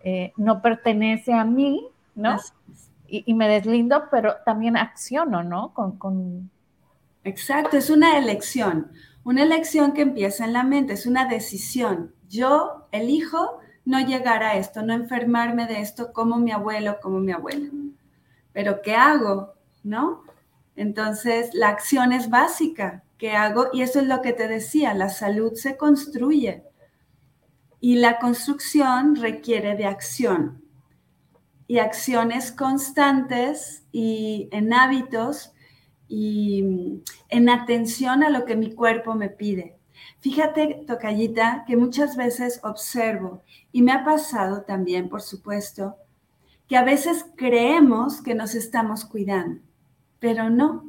eh, 0.02 0.32
no 0.36 0.62
pertenece 0.62 1.32
a 1.32 1.44
mí, 1.44 1.86
¿no? 2.14 2.36
Y, 3.12 3.34
me 3.34 3.48
deslindo, 3.48 4.04
pero 4.08 4.36
también 4.46 4.76
acciono, 4.76 5.42
¿no? 5.42 5.74
Con, 5.74 5.98
con... 5.98 6.48
Exacto, 7.24 7.76
es 7.76 7.90
una 7.90 8.16
elección, 8.16 8.92
una 9.24 9.42
elección 9.42 9.92
que 9.92 10.02
empieza 10.02 10.44
en 10.44 10.52
la 10.52 10.62
mente, 10.62 10.92
es 10.92 11.06
una 11.06 11.26
decisión. 11.26 12.14
Yo 12.28 12.86
elijo 12.92 13.58
no 13.84 14.00
llegar 14.00 14.42
a 14.42 14.56
esto, 14.56 14.82
no 14.82 14.92
enfermarme 14.92 15.66
de 15.66 15.80
esto 15.80 16.12
como 16.12 16.36
mi 16.38 16.52
abuelo, 16.52 16.98
como 17.02 17.20
mi 17.20 17.32
abuela. 17.32 17.68
Pero 18.52 18.82
¿qué 18.82 18.94
hago? 18.94 19.54
¿No? 19.82 20.22
Entonces, 20.76 21.50
la 21.54 21.68
acción 21.68 22.12
es 22.12 22.30
básica. 22.30 23.04
¿Qué 23.18 23.32
hago? 23.32 23.66
Y 23.72 23.82
eso 23.82 24.00
es 24.00 24.06
lo 24.06 24.22
que 24.22 24.32
te 24.32 24.48
decía, 24.48 24.94
la 24.94 25.08
salud 25.08 25.52
se 25.54 25.76
construye. 25.76 26.62
Y 27.80 27.96
la 27.96 28.18
construcción 28.18 29.16
requiere 29.16 29.76
de 29.76 29.86
acción. 29.86 30.62
Y 31.66 31.78
acciones 31.78 32.52
constantes 32.52 33.84
y 33.92 34.48
en 34.52 34.72
hábitos 34.72 35.52
y 36.08 37.02
en 37.28 37.48
atención 37.48 38.24
a 38.24 38.30
lo 38.30 38.44
que 38.44 38.56
mi 38.56 38.74
cuerpo 38.74 39.14
me 39.14 39.28
pide. 39.28 39.79
Fíjate, 40.20 40.84
Tocayita, 40.86 41.64
que 41.66 41.78
muchas 41.78 42.14
veces 42.14 42.60
observo, 42.62 43.42
y 43.72 43.80
me 43.80 43.92
ha 43.92 44.04
pasado 44.04 44.62
también, 44.62 45.08
por 45.08 45.22
supuesto, 45.22 45.96
que 46.68 46.76
a 46.76 46.84
veces 46.84 47.24
creemos 47.36 48.20
que 48.20 48.34
nos 48.34 48.54
estamos 48.54 49.06
cuidando, 49.06 49.62
pero 50.18 50.50
no. 50.50 50.84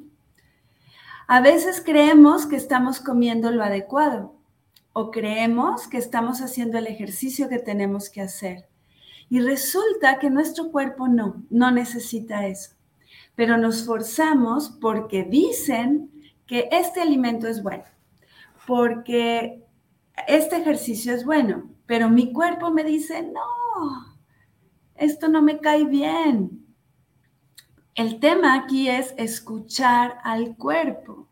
A 1.27 1.39
veces 1.39 1.81
creemos 1.83 2.45
que 2.45 2.57
estamos 2.57 2.99
comiendo 2.99 3.51
lo 3.51 3.63
adecuado 3.63 4.35
o 4.91 5.11
creemos 5.11 5.87
que 5.87 5.97
estamos 5.97 6.41
haciendo 6.41 6.77
el 6.77 6.87
ejercicio 6.87 7.47
que 7.47 7.59
tenemos 7.59 8.09
que 8.09 8.19
hacer. 8.19 8.67
Y 9.29 9.39
resulta 9.39 10.19
que 10.19 10.29
nuestro 10.29 10.71
cuerpo 10.71 11.07
no, 11.07 11.41
no 11.49 11.71
necesita 11.71 12.47
eso. 12.47 12.71
Pero 13.35 13.55
nos 13.57 13.85
forzamos 13.85 14.69
porque 14.81 15.23
dicen 15.23 16.11
que 16.45 16.67
este 16.69 16.99
alimento 16.99 17.47
es 17.47 17.63
bueno 17.63 17.85
porque 18.71 19.65
este 20.29 20.55
ejercicio 20.55 21.13
es 21.13 21.25
bueno, 21.25 21.63
pero 21.87 22.09
mi 22.09 22.31
cuerpo 22.31 22.71
me 22.71 22.85
dice, 22.85 23.21
no, 23.21 24.15
esto 24.95 25.27
no 25.27 25.41
me 25.41 25.59
cae 25.59 25.83
bien. 25.83 26.65
El 27.95 28.21
tema 28.21 28.55
aquí 28.55 28.87
es 28.87 29.13
escuchar 29.17 30.19
al 30.23 30.55
cuerpo, 30.55 31.27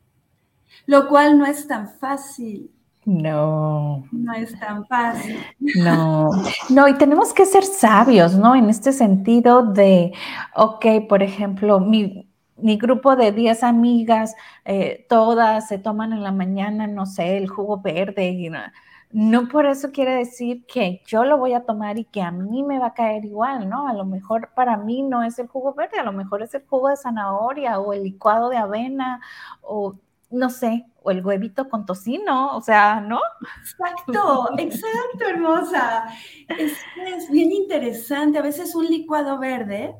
lo 0.85 1.07
cual 1.07 1.39
no 1.39 1.45
es 1.45 1.65
tan 1.65 1.87
fácil. 1.87 2.71
No. 3.05 4.03
No 4.11 4.33
es 4.33 4.59
tan 4.59 4.85
fácil. 4.85 5.39
No, 5.77 6.31
no, 6.69 6.89
y 6.89 6.97
tenemos 6.97 7.33
que 7.33 7.45
ser 7.45 7.63
sabios, 7.63 8.35
¿no? 8.35 8.53
En 8.53 8.69
este 8.69 8.91
sentido 8.91 9.63
de, 9.63 10.11
ok, 10.57 11.07
por 11.07 11.23
ejemplo, 11.23 11.79
mi, 11.79 12.28
mi 12.61 12.77
grupo 12.77 13.15
de 13.15 13.31
10 13.31 13.63
amigas, 13.63 14.35
eh, 14.65 15.05
todas 15.09 15.67
se 15.67 15.77
toman 15.77 16.13
en 16.13 16.23
la 16.23 16.31
mañana, 16.31 16.87
no 16.87 17.05
sé, 17.05 17.37
el 17.37 17.47
jugo 17.47 17.81
verde. 17.81 18.29
Y 18.29 18.49
no, 19.11 19.47
por 19.47 19.65
eso 19.65 19.91
quiere 19.91 20.13
decir 20.15 20.65
que 20.65 21.01
yo 21.05 21.25
lo 21.25 21.37
voy 21.37 21.53
a 21.53 21.65
tomar 21.65 21.97
y 21.97 22.05
que 22.05 22.21
a 22.21 22.31
mí 22.31 22.63
me 22.63 22.79
va 22.79 22.87
a 22.87 22.93
caer 22.93 23.25
igual, 23.25 23.67
¿no? 23.69 23.87
A 23.87 23.93
lo 23.93 24.05
mejor 24.05 24.51
para 24.55 24.77
mí 24.77 25.01
no 25.01 25.23
es 25.23 25.39
el 25.39 25.47
jugo 25.47 25.73
verde, 25.73 25.99
a 25.99 26.03
lo 26.03 26.11
mejor 26.11 26.43
es 26.43 26.53
el 26.53 26.65
jugo 26.67 26.89
de 26.89 26.97
zanahoria 26.97 27.79
o 27.79 27.93
el 27.93 28.03
licuado 28.03 28.49
de 28.49 28.57
avena 28.57 29.21
o 29.61 29.95
no 30.31 30.51
sé, 30.51 30.85
o 31.01 31.09
el 31.09 31.25
huevito 31.25 31.69
con 31.69 31.87
tocino, 31.87 32.55
o 32.55 32.61
sea, 32.61 33.01
¿no? 33.01 33.19
Exacto, 33.61 34.49
exacto, 34.59 35.25
hermosa. 35.27 36.05
Es, 36.47 36.77
es 37.07 37.31
bien 37.31 37.51
interesante. 37.51 38.37
A 38.37 38.43
veces 38.43 38.75
un 38.75 38.85
licuado 38.85 39.39
verde 39.39 39.95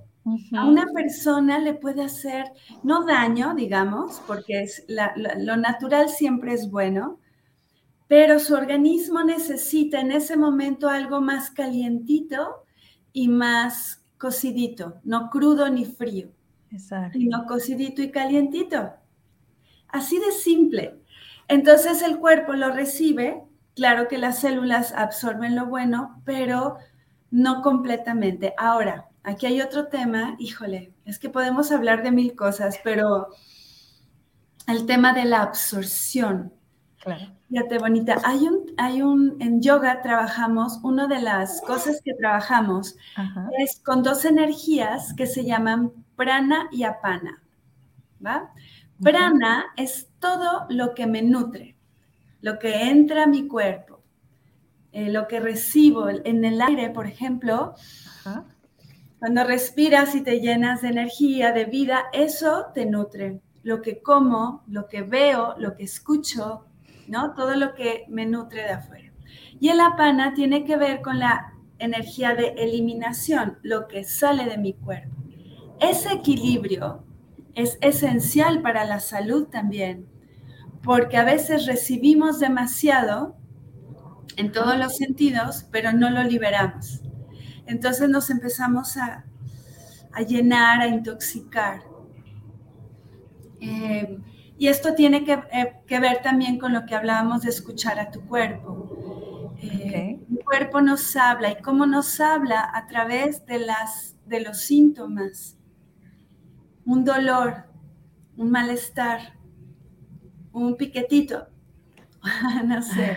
a 0.53 0.65
una 0.65 0.85
persona 0.93 1.59
le 1.59 1.73
puede 1.73 2.03
hacer, 2.03 2.45
no 2.83 3.05
daño, 3.05 3.53
digamos, 3.55 4.21
porque 4.27 4.63
es 4.63 4.85
lo 4.87 5.57
natural 5.57 6.09
siempre 6.09 6.53
es 6.53 6.69
bueno, 6.69 7.19
pero 8.07 8.39
su 8.39 8.55
organismo 8.55 9.23
necesita 9.23 9.99
en 9.99 10.11
ese 10.11 10.35
momento 10.35 10.89
algo 10.89 11.21
más 11.21 11.51
calientito 11.51 12.63
y 13.13 13.27
más 13.27 14.03
cocidito, 14.17 14.99
no 15.03 15.29
crudo 15.29 15.69
ni 15.69 15.85
frío, 15.85 16.29
Exacto. 16.71 17.17
sino 17.17 17.45
cocidito 17.45 18.01
y 18.01 18.11
calientito. 18.11 18.93
Así 19.87 20.19
de 20.19 20.31
simple. 20.31 20.99
Entonces 21.47 22.01
el 22.01 22.19
cuerpo 22.19 22.53
lo 22.53 22.71
recibe, 22.71 23.43
claro 23.75 24.07
que 24.07 24.17
las 24.17 24.39
células 24.39 24.93
absorben 24.93 25.55
lo 25.55 25.65
bueno, 25.65 26.21
pero 26.25 26.77
no 27.31 27.61
completamente. 27.61 28.53
Ahora, 28.57 29.08
aquí 29.23 29.45
hay 29.45 29.61
otro 29.61 29.87
tema, 29.87 30.35
híjole, 30.39 30.93
es 31.05 31.19
que 31.19 31.29
podemos 31.29 31.71
hablar 31.71 32.03
de 32.03 32.11
mil 32.11 32.35
cosas, 32.35 32.79
pero 32.83 33.27
el 34.67 34.85
tema 34.85 35.13
de 35.13 35.25
la 35.25 35.41
absorción. 35.41 36.53
Claro. 37.01 37.31
Fíjate, 37.49 37.79
bonita, 37.79 38.17
hay 38.23 38.47
un, 38.47 38.73
hay 38.77 39.01
un, 39.01 39.37
en 39.39 39.61
yoga 39.61 40.01
trabajamos, 40.03 40.79
una 40.83 41.07
de 41.07 41.21
las 41.21 41.61
cosas 41.61 41.99
que 42.03 42.13
trabajamos 42.13 42.95
es 43.57 43.81
con 43.83 44.03
dos 44.03 44.23
energías 44.25 45.13
que 45.13 45.25
se 45.25 45.43
llaman 45.43 45.91
prana 46.15 46.67
y 46.71 46.83
apana, 46.83 47.41
¿va? 48.23 48.51
Prana 49.01 49.65
es 49.77 50.09
todo 50.19 50.67
lo 50.69 50.93
que 50.93 51.07
me 51.07 51.23
nutre, 51.23 51.75
lo 52.41 52.59
que 52.59 52.89
entra 52.89 53.23
a 53.23 53.27
mi 53.27 53.47
cuerpo, 53.47 54.03
eh, 54.91 55.09
lo 55.09 55.27
que 55.27 55.39
recibo 55.39 56.09
en 56.09 56.45
el 56.45 56.61
aire, 56.61 56.91
por 56.91 57.07
ejemplo, 57.07 57.73
cuando 59.19 59.43
respiras 59.43 60.15
y 60.15 60.21
te 60.21 60.39
llenas 60.39 60.81
de 60.81 60.87
energía, 60.87 61.51
de 61.51 61.65
vida, 61.65 62.05
eso 62.13 62.67
te 62.73 62.85
nutre. 62.85 63.41
Lo 63.63 63.81
que 63.81 64.01
como, 64.01 64.63
lo 64.67 64.87
que 64.87 65.01
veo, 65.01 65.55
lo 65.57 65.75
que 65.75 65.83
escucho, 65.83 66.65
¿no? 67.07 67.33
Todo 67.33 67.55
lo 67.55 67.75
que 67.75 68.05
me 68.07 68.25
nutre 68.25 68.63
de 68.63 68.71
afuera. 68.71 69.11
Y 69.59 69.69
el 69.69 69.81
apana 69.81 70.33
tiene 70.33 70.63
que 70.63 70.77
ver 70.77 71.01
con 71.01 71.19
la 71.19 71.53
energía 71.79 72.33
de 72.33 72.53
eliminación, 72.57 73.57
lo 73.61 73.87
que 73.87 74.05
sale 74.05 74.45
de 74.45 74.57
mi 74.57 74.73
cuerpo. 74.73 75.15
Ese 75.81 76.13
equilibrio 76.13 77.03
es 77.55 77.77
esencial 77.81 78.61
para 78.61 78.85
la 78.85 79.01
salud 79.01 79.47
también, 79.47 80.07
porque 80.81 81.17
a 81.17 81.25
veces 81.25 81.65
recibimos 81.65 82.39
demasiado 82.39 83.35
en 84.37 84.53
todos 84.53 84.77
los 84.77 84.95
sentidos, 84.95 85.65
pero 85.71 85.91
no 85.91 86.09
lo 86.09 86.23
liberamos. 86.23 87.01
Entonces 87.69 88.09
nos 88.09 88.29
empezamos 88.31 88.97
a, 88.97 89.23
llenar, 90.27 90.81
a 90.81 90.87
intoxicar. 90.87 91.83
Eh, 93.61 94.17
y 94.57 94.67
esto 94.67 94.95
tiene 94.95 95.23
eh, 95.51 95.73
que, 95.85 95.99
ver 95.99 96.21
también 96.21 96.57
con 96.57 96.73
lo 96.73 96.85
que 96.85 96.95
hablábamos 96.95 97.43
de 97.43 97.49
escuchar 97.49 97.99
a 97.99 98.09
tu 98.09 98.21
cuerpo. 98.21 99.53
Eh, 99.61 100.19
cuerpo 100.43 100.81
nos 100.81 101.15
habla 101.15 101.51
y 101.51 101.61
cómo 101.61 101.85
nos 101.85 102.19
habla 102.19 102.71
a 102.73 102.87
través 102.87 103.45
de, 103.45 103.59
las, 103.59 104.15
de 104.25 104.41
los 104.41 104.57
síntomas. 104.61 105.55
Un 106.85 107.05
dolor, 107.05 107.65
un 108.35 108.49
malestar, 108.49 109.37
un 110.51 110.75
piquetito, 110.75 111.49
no 112.65 112.81
sé, 112.81 113.15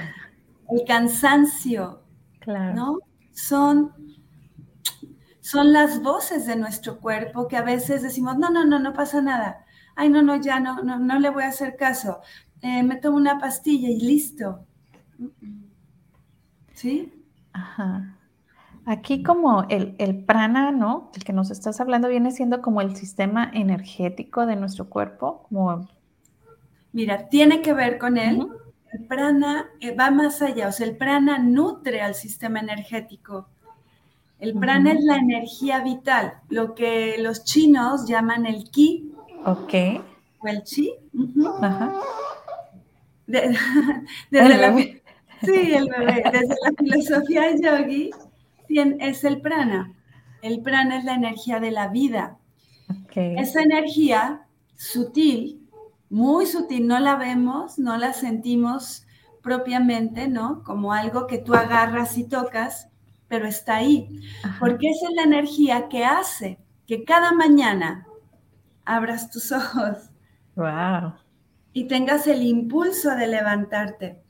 el 0.70 0.84
cansancio, 0.86 2.02
claro. 2.40 2.74
¿no? 2.74 2.98
Son, 3.30 4.01
son 5.52 5.74
las 5.74 6.02
voces 6.02 6.46
de 6.46 6.56
nuestro 6.56 6.98
cuerpo 6.98 7.46
que 7.46 7.58
a 7.58 7.62
veces 7.62 8.00
decimos, 8.00 8.38
no, 8.38 8.48
no, 8.48 8.64
no, 8.64 8.78
no 8.78 8.94
pasa 8.94 9.20
nada. 9.20 9.66
Ay, 9.94 10.08
no, 10.08 10.22
no, 10.22 10.36
ya 10.36 10.58
no, 10.60 10.82
no, 10.82 10.98
no 10.98 11.18
le 11.18 11.28
voy 11.28 11.42
a 11.42 11.48
hacer 11.48 11.76
caso. 11.76 12.20
Eh, 12.62 12.82
me 12.82 12.96
tomo 12.96 13.18
una 13.18 13.38
pastilla 13.38 13.90
y 13.90 14.00
listo. 14.00 14.64
¿Sí? 16.72 17.12
Ajá. 17.52 18.18
Aquí 18.86 19.22
como 19.22 19.66
el, 19.68 20.24
prana, 20.24 20.72
¿no? 20.72 21.10
El 21.14 21.22
que 21.22 21.34
nos 21.34 21.50
estás 21.50 21.82
hablando 21.82 22.08
viene 22.08 22.30
siendo 22.30 22.62
como 22.62 22.80
el 22.80 22.96
sistema 22.96 23.50
energético 23.52 24.46
de 24.46 24.56
nuestro 24.56 24.88
cuerpo, 24.88 25.42
como... 25.50 25.86
Mira, 26.92 27.28
tiene 27.28 27.60
que 27.60 27.74
ver 27.74 27.98
con 27.98 28.16
él. 28.16 28.48
El 28.90 29.06
prana 29.06 29.66
eh, 29.80 29.94
va 29.94 30.10
más 30.10 30.40
allá, 30.40 30.68
o 30.68 30.72
sea, 30.72 30.86
el 30.86 30.96
prana 30.96 31.38
nutre 31.38 32.00
al 32.00 32.14
sistema 32.14 32.60
energético. 32.60 33.51
El 34.42 34.54
prana 34.54 34.90
es 34.90 35.04
la 35.04 35.18
energía 35.18 35.84
vital, 35.84 36.34
lo 36.48 36.74
que 36.74 37.16
los 37.18 37.44
chinos 37.44 38.08
llaman 38.08 38.44
el 38.44 38.68
ki. 38.72 39.12
Ok. 39.44 39.72
O 40.40 40.48
el 40.48 40.64
chi. 40.64 40.92
Ajá. 41.60 41.92
desde 43.28 44.58
la, 44.58 44.76
sí, 44.76 45.74
el 45.74 45.88
bebé. 45.88 46.24
Desde 46.32 46.56
la 46.60 46.72
filosofía 46.76 47.56
yogi 47.56 48.10
es 48.98 49.22
el 49.22 49.40
prana. 49.40 49.94
El 50.42 50.60
prana 50.60 50.98
es 50.98 51.04
la 51.04 51.14
energía 51.14 51.60
de 51.60 51.70
la 51.70 51.86
vida. 51.86 52.38
Esa 53.14 53.62
energía 53.62 54.48
sutil, 54.74 55.68
muy 56.10 56.46
sutil, 56.46 56.88
no 56.88 56.98
la 56.98 57.14
vemos, 57.14 57.78
no 57.78 57.96
la 57.96 58.12
sentimos 58.12 59.06
propiamente, 59.40 60.26
¿no? 60.26 60.64
Como 60.64 60.92
algo 60.92 61.28
que 61.28 61.38
tú 61.38 61.54
agarras 61.54 62.18
y 62.18 62.24
tocas, 62.24 62.88
pero 63.32 63.46
está 63.46 63.76
ahí. 63.76 64.20
Porque 64.60 64.90
esa 64.90 65.08
es 65.08 65.14
la 65.14 65.22
energía 65.22 65.88
que 65.88 66.04
hace 66.04 66.58
que 66.86 67.02
cada 67.02 67.32
mañana 67.32 68.06
abras 68.84 69.30
tus 69.30 69.52
ojos. 69.52 70.10
Wow. 70.54 71.14
Y 71.72 71.88
tengas 71.88 72.26
el 72.26 72.42
impulso 72.42 73.16
de 73.16 73.26
levantarte. 73.26 74.22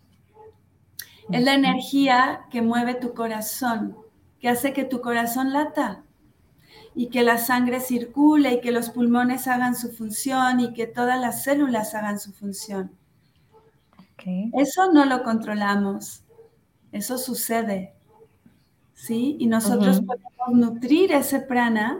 Es 1.33 1.43
la 1.43 1.55
energía 1.55 2.43
que 2.49 2.63
mueve 2.63 2.95
tu 2.95 3.13
corazón, 3.13 3.97
que 4.39 4.49
hace 4.49 4.73
que 4.73 4.85
tu 4.85 5.01
corazón 5.01 5.53
lata 5.53 6.05
y 6.95 7.09
que 7.09 7.25
la 7.25 7.39
sangre 7.39 7.81
circule 7.81 8.53
y 8.53 8.61
que 8.61 8.71
los 8.71 8.91
pulmones 8.91 9.49
hagan 9.49 9.75
su 9.75 9.91
función 9.91 10.61
y 10.61 10.75
que 10.75 10.87
todas 10.87 11.21
las 11.21 11.43
células 11.43 11.97
hagan 11.97 12.21
su 12.21 12.33
función. 12.33 12.93
Eso 14.57 14.93
no 14.93 15.05
lo 15.07 15.25
controlamos, 15.25 16.23
eso 16.93 17.19
sucede. 17.19 17.97
¿Sí? 19.03 19.37
Y 19.41 19.49
nosotros 19.49 20.01
podemos 20.01 20.75
nutrir 20.75 21.11
ese 21.11 21.41
prana 21.41 21.99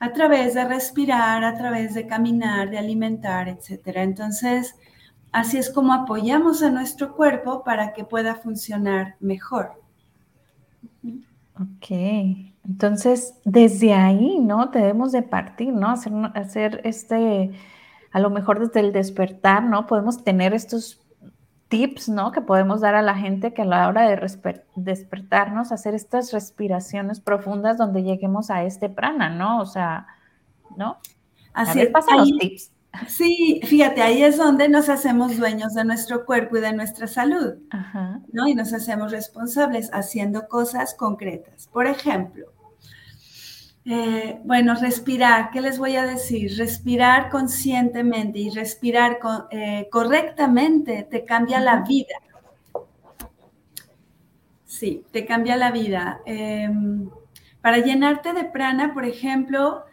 a 0.00 0.12
través 0.12 0.54
de 0.54 0.64
respirar, 0.64 1.44
a 1.44 1.56
través 1.56 1.94
de 1.94 2.08
caminar, 2.08 2.68
de 2.68 2.78
alimentar, 2.78 3.48
etc. 3.48 3.98
Entonces, 3.98 4.74
así 5.30 5.58
es 5.58 5.70
como 5.70 5.92
apoyamos 5.92 6.64
a 6.64 6.70
nuestro 6.70 7.14
cuerpo 7.14 7.62
para 7.62 7.92
que 7.92 8.02
pueda 8.02 8.34
funcionar 8.34 9.14
mejor. 9.20 9.80
Ok, 11.54 11.90
entonces 12.64 13.34
desde 13.44 13.94
ahí, 13.94 14.40
¿no? 14.40 14.66
Debemos 14.66 15.12
de 15.12 15.22
partir, 15.22 15.72
¿no? 15.72 15.90
Hacer, 15.90 16.12
hacer 16.34 16.80
este, 16.82 17.52
a 18.10 18.18
lo 18.18 18.30
mejor 18.30 18.58
desde 18.58 18.80
el 18.80 18.92
despertar, 18.92 19.62
¿no? 19.62 19.86
Podemos 19.86 20.24
tener 20.24 20.54
estos 20.54 21.01
tips, 21.72 22.10
¿no? 22.10 22.32
Que 22.32 22.42
podemos 22.42 22.82
dar 22.82 22.94
a 22.94 23.00
la 23.00 23.14
gente 23.14 23.54
que 23.54 23.62
a 23.62 23.64
la 23.64 23.88
hora 23.88 24.02
de 24.02 24.20
despertarnos, 24.76 25.72
hacer 25.72 25.94
estas 25.94 26.30
respiraciones 26.30 27.18
profundas 27.18 27.78
donde 27.78 28.02
lleguemos 28.02 28.50
a 28.50 28.62
este 28.64 28.90
prana, 28.90 29.30
¿no? 29.30 29.58
O 29.58 29.64
sea, 29.64 30.06
¿no? 30.76 30.98
Así 31.54 31.80
es. 31.80 31.88
Pasa 31.88 32.14
los 32.16 32.30
tips. 32.38 32.72
Sí, 33.08 33.62
fíjate, 33.64 34.02
ahí 34.02 34.22
es 34.22 34.36
donde 34.36 34.68
nos 34.68 34.90
hacemos 34.90 35.38
dueños 35.38 35.72
de 35.72 35.86
nuestro 35.86 36.26
cuerpo 36.26 36.58
y 36.58 36.60
de 36.60 36.74
nuestra 36.74 37.06
salud, 37.06 37.54
¿no? 38.32 38.46
Y 38.46 38.54
nos 38.54 38.74
hacemos 38.74 39.10
responsables 39.10 39.88
haciendo 39.94 40.48
cosas 40.48 40.94
concretas. 40.94 41.68
Por 41.68 41.86
ejemplo, 41.86 42.52
eh, 43.84 44.40
bueno, 44.44 44.74
respirar, 44.76 45.50
¿qué 45.50 45.60
les 45.60 45.78
voy 45.78 45.96
a 45.96 46.06
decir? 46.06 46.56
Respirar 46.56 47.30
conscientemente 47.30 48.38
y 48.38 48.50
respirar 48.50 49.18
eh, 49.50 49.88
correctamente 49.90 51.06
te 51.10 51.24
cambia 51.24 51.58
la 51.58 51.80
vida. 51.80 52.14
Sí, 54.64 55.04
te 55.10 55.26
cambia 55.26 55.56
la 55.56 55.72
vida. 55.72 56.20
Em, 56.26 57.10
para 57.60 57.78
llenarte 57.78 58.32
de 58.32 58.44
prana, 58.44 58.94
por 58.94 59.04
ejemplo, 59.04 59.84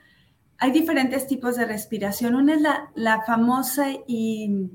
hay 0.60 0.72
diferentes 0.72 1.26
tipos 1.28 1.56
de 1.56 1.66
respiración. 1.66 2.36
Una 2.36 2.54
es 2.56 2.62
la, 2.96 3.24
famosa 3.24 3.88
y, 4.08 4.70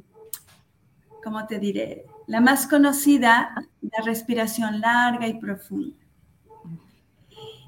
¿cómo 1.22 1.46
te 1.46 1.58
diré? 1.58 2.06
La 2.26 2.40
más 2.40 2.66
conocida, 2.66 3.54
la 3.80 4.04
respiración 4.04 4.80
larga 4.80 5.26
y 5.28 5.34
profunda. 5.38 6.03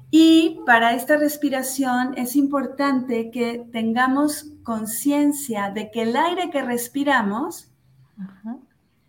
Y 0.09 0.61
para 0.65 0.93
esta 0.93 1.17
respiración 1.17 2.13
es 2.17 2.35
importante 2.35 3.29
que 3.29 3.67
tengamos 3.71 4.45
conciencia 4.63 5.69
de 5.69 5.91
que 5.91 6.03
el 6.03 6.15
aire 6.15 6.49
que 6.49 6.61
respiramos 6.61 7.71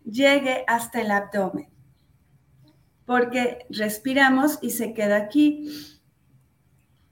llegue 0.03 0.65
hasta 0.67 1.01
el 1.01 1.11
abdomen. 1.11 1.69
Porque 3.05 3.65
respiramos 3.69 4.59
y 4.61 4.71
se 4.71 4.93
queda 4.93 5.17
aquí. 5.17 5.71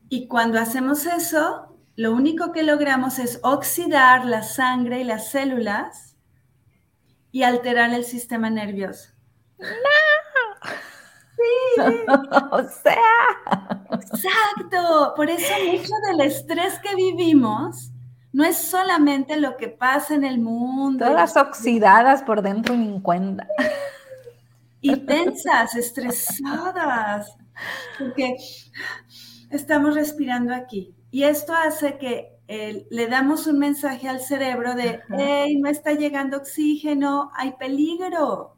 Y 0.10 0.28
cuando 0.28 0.60
hacemos 0.60 1.06
eso, 1.06 1.78
lo 1.96 2.14
único 2.14 2.52
que 2.52 2.64
logramos 2.64 3.20
es 3.20 3.40
oxidar 3.42 4.26
la 4.26 4.44
sangre 4.44 5.02
y 5.02 5.04
las 5.04 5.32
células 5.32 6.16
y 7.32 7.44
alterar 7.44 7.94
el 7.94 8.04
sistema 8.04 8.50
nervioso. 8.50 9.10
¡No! 9.58 10.07
Sí. 11.38 11.82
o 12.52 12.64
sea. 12.64 13.92
Exacto. 13.92 15.14
Por 15.16 15.30
eso 15.30 15.54
mucho 15.72 15.94
del 16.10 16.22
estrés 16.22 16.80
que 16.80 16.96
vivimos 16.96 17.92
no 18.34 18.44
es 18.44 18.58
solamente 18.58 19.38
lo 19.38 19.58
que 19.58 19.68
pasa 19.70 20.16
en 20.16 20.24
el 20.24 20.40
mundo. 20.40 21.06
Todas 21.06 21.38
oxidadas 21.38 22.24
por 22.24 22.42
dentro 22.42 22.76
ni 22.76 23.02
cuenta. 23.02 23.48
Y 24.82 24.96
tensas, 24.98 25.76
estresadas. 25.76 27.36
Porque 27.98 28.36
estamos 29.50 29.96
respirando 29.96 30.54
aquí. 30.54 30.94
Y 31.10 31.24
esto 31.24 31.54
hace 31.54 31.98
que 31.98 32.38
le 32.48 33.08
damos 33.08 33.48
un 33.48 33.60
mensaje 33.60 34.08
al 34.08 34.20
cerebro 34.20 34.76
de, 34.76 35.02
hey, 35.18 35.58
no 35.60 35.70
está 35.70 35.94
llegando 35.94 36.38
oxígeno, 36.38 37.32
hay 37.36 37.54
peligro. 37.54 38.57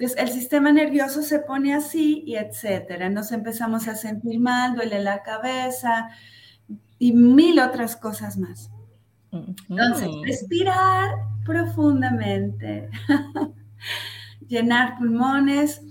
Entonces 0.00 0.18
el 0.18 0.30
sistema 0.30 0.72
nervioso 0.72 1.22
se 1.22 1.40
pone 1.40 1.74
así 1.74 2.24
y 2.26 2.36
etcétera. 2.36 3.10
Nos 3.10 3.32
empezamos 3.32 3.86
a 3.86 3.94
sentir 3.94 4.40
mal, 4.40 4.74
duele 4.74 5.02
la 5.02 5.22
cabeza 5.22 6.08
y 6.98 7.12
mil 7.12 7.60
otras 7.60 7.96
cosas 7.96 8.38
más. 8.38 8.70
Entonces, 9.68 10.08
respirar 10.24 11.10
profundamente, 11.44 12.88
llenar 14.48 14.98
pulmones 14.98 15.82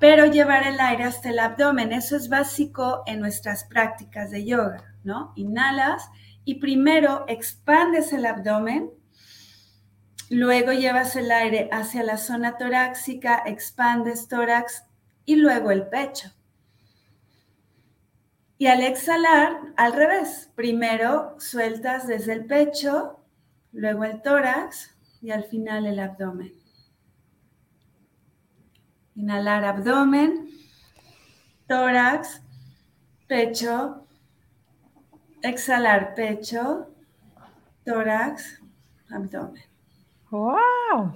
pero 0.00 0.24
llevar 0.24 0.66
el 0.66 0.80
aire 0.80 1.04
hasta 1.04 1.28
el 1.28 1.38
abdomen. 1.38 1.92
Eso 1.92 2.16
es 2.16 2.28
básico 2.28 3.02
en 3.06 3.20
nuestras 3.20 3.64
prácticas 3.64 4.30
de 4.30 4.44
yoga, 4.46 4.82
¿no? 5.04 5.32
Inhalas 5.36 6.10
y 6.44 6.54
primero 6.56 7.26
expandes 7.28 8.12
el 8.14 8.24
abdomen, 8.24 8.90
luego 10.30 10.72
llevas 10.72 11.16
el 11.16 11.30
aire 11.30 11.68
hacia 11.72 12.02
la 12.02 12.16
zona 12.16 12.56
torácica, 12.56 13.42
expandes 13.44 14.28
tórax 14.28 14.84
y 15.26 15.36
luego 15.36 15.70
el 15.70 15.88
pecho. 15.88 16.30
Y 18.56 18.66
al 18.66 18.82
exhalar, 18.82 19.58
al 19.76 19.92
revés, 19.92 20.50
primero 20.54 21.34
sueltas 21.38 22.06
desde 22.06 22.34
el 22.34 22.46
pecho, 22.46 23.18
luego 23.72 24.04
el 24.04 24.22
tórax 24.22 24.94
y 25.20 25.30
al 25.32 25.44
final 25.44 25.86
el 25.86 25.98
abdomen. 25.98 26.52
Inhalar 29.16 29.64
abdomen, 29.64 30.48
tórax, 31.66 32.42
pecho. 33.26 34.06
Exhalar 35.42 36.14
pecho, 36.14 36.90
tórax, 37.84 38.60
abdomen. 39.10 39.69
¡Wow! 40.30 41.12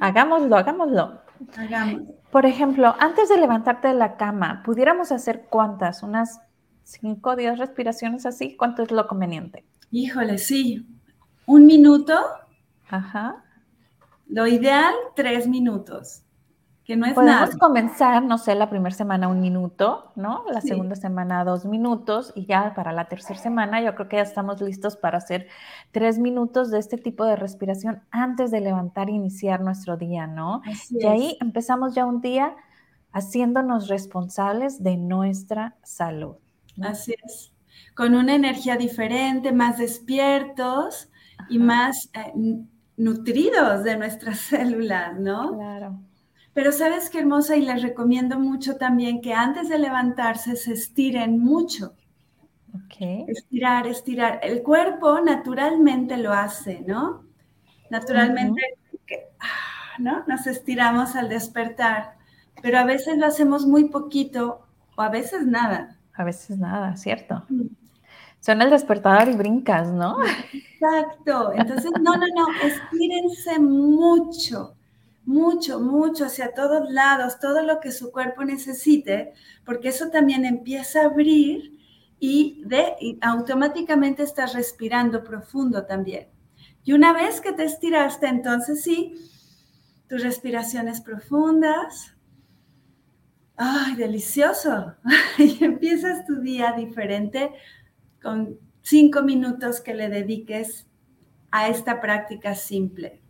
Hagámoslo, 0.00 0.56
hagámoslo. 0.56 1.22
Hagámoslo. 1.56 2.14
Por 2.30 2.46
ejemplo, 2.46 2.94
antes 2.98 3.28
de 3.28 3.38
levantarte 3.38 3.88
de 3.88 3.94
la 3.94 4.16
cama, 4.16 4.62
¿pudiéramos 4.64 5.12
hacer 5.12 5.46
cuántas? 5.50 6.02
¿Unas 6.02 6.40
5 6.84 7.30
o 7.30 7.36
10 7.36 7.58
respiraciones 7.58 8.26
así? 8.26 8.56
¿Cuánto 8.56 8.82
es 8.82 8.90
lo 8.90 9.06
conveniente? 9.06 9.64
Híjole, 9.90 10.38
sí. 10.38 10.86
¿Un 11.46 11.66
minuto? 11.66 12.14
Ajá. 12.88 13.44
Lo 14.28 14.46
ideal, 14.46 14.94
tres 15.14 15.46
minutos. 15.46 16.22
Que 16.84 16.96
no 16.96 17.06
es 17.06 17.14
Podemos 17.14 17.56
comenzar, 17.56 18.24
no 18.24 18.38
sé, 18.38 18.54
la 18.54 18.68
primera 18.68 18.94
semana 18.94 19.28
un 19.28 19.40
minuto, 19.40 20.10
¿no? 20.16 20.44
La 20.50 20.60
segunda 20.60 20.96
semana 20.96 21.44
dos 21.44 21.64
minutos 21.64 22.32
y 22.34 22.46
ya 22.46 22.74
para 22.74 22.92
la 22.92 23.08
tercera 23.08 23.38
semana 23.38 23.80
yo 23.80 23.94
creo 23.94 24.08
que 24.08 24.16
ya 24.16 24.22
estamos 24.22 24.60
listos 24.60 24.96
para 24.96 25.18
hacer 25.18 25.46
tres 25.92 26.18
minutos 26.18 26.70
de 26.70 26.80
este 26.80 26.98
tipo 26.98 27.24
de 27.24 27.36
respiración 27.36 28.02
antes 28.10 28.50
de 28.50 28.60
levantar 28.60 29.08
e 29.08 29.12
iniciar 29.12 29.60
nuestro 29.60 29.96
día, 29.96 30.26
¿no? 30.26 30.62
y 30.90 31.06
ahí 31.06 31.38
empezamos 31.40 31.94
ya 31.94 32.04
un 32.04 32.20
día 32.20 32.56
haciéndonos 33.12 33.88
responsables 33.88 34.82
de 34.82 34.96
nuestra 34.96 35.76
salud. 35.84 36.36
Así 36.82 37.14
es, 37.24 37.52
con 37.94 38.14
una 38.14 38.34
energía 38.34 38.76
diferente, 38.76 39.52
más 39.52 39.78
despiertos 39.78 41.10
y 41.48 41.58
más 41.58 42.10
eh, 42.14 42.32
nutridos 42.96 43.84
de 43.84 43.96
nuestras 43.96 44.38
células, 44.50 45.18
¿no? 45.20 45.54
Claro. 45.54 46.00
Pero 46.54 46.70
sabes 46.70 47.08
qué 47.08 47.20
hermosa 47.20 47.56
y 47.56 47.62
les 47.62 47.82
recomiendo 47.82 48.38
mucho 48.38 48.76
también 48.76 49.22
que 49.22 49.32
antes 49.32 49.68
de 49.68 49.78
levantarse 49.78 50.56
se 50.56 50.72
estiren 50.72 51.38
mucho. 51.38 51.94
Okay. 52.86 53.24
Estirar, 53.26 53.86
estirar. 53.86 54.40
El 54.42 54.62
cuerpo 54.62 55.20
naturalmente 55.20 56.16
lo 56.18 56.32
hace, 56.32 56.82
¿no? 56.86 57.24
Naturalmente, 57.90 58.60
ah, 59.40 59.98
¿no? 59.98 60.24
Nos 60.26 60.46
estiramos 60.46 61.16
al 61.16 61.28
despertar, 61.28 62.16
pero 62.62 62.78
a 62.78 62.84
veces 62.84 63.16
lo 63.18 63.26
hacemos 63.26 63.66
muy 63.66 63.88
poquito 63.88 64.66
o 64.96 65.02
a 65.02 65.08
veces 65.08 65.46
nada. 65.46 65.98
A 66.14 66.24
veces 66.24 66.58
nada, 66.58 66.96
¿cierto? 66.96 67.44
Son 68.40 68.60
el 68.60 68.70
despertador 68.70 69.28
y 69.28 69.36
brincas, 69.36 69.90
¿no? 69.90 70.18
Exacto. 70.52 71.52
Entonces, 71.54 71.90
no, 72.00 72.14
no, 72.16 72.26
no, 72.34 72.46
estírense 72.62 73.58
mucho 73.58 74.74
mucho, 75.24 75.80
mucho 75.80 76.24
hacia 76.24 76.54
todos 76.54 76.90
lados, 76.90 77.38
todo 77.38 77.62
lo 77.62 77.80
que 77.80 77.92
su 77.92 78.10
cuerpo 78.10 78.44
necesite, 78.44 79.32
porque 79.64 79.88
eso 79.88 80.10
también 80.10 80.44
empieza 80.44 81.02
a 81.02 81.06
abrir 81.06 81.78
y, 82.18 82.62
de, 82.66 83.18
automáticamente 83.20 84.22
estás 84.22 84.54
respirando 84.54 85.24
profundo 85.24 85.86
también. 85.86 86.28
Y 86.84 86.92
una 86.92 87.12
vez 87.12 87.40
que 87.40 87.52
te 87.52 87.64
estiraste, 87.64 88.26
entonces 88.26 88.82
sí, 88.82 89.14
tus 90.08 90.22
respiraciones 90.22 91.00
profundas. 91.00 92.14
¡Ay, 93.56 93.94
delicioso! 93.96 94.94
y 95.38 95.64
empiezas 95.64 96.26
tu 96.26 96.40
día 96.40 96.72
diferente 96.76 97.52
con 98.22 98.58
cinco 98.82 99.22
minutos 99.22 99.80
que 99.80 99.94
le 99.94 100.08
dediques 100.08 100.86
a 101.50 101.68
esta 101.68 102.00
práctica 102.00 102.54
simple. 102.54 103.22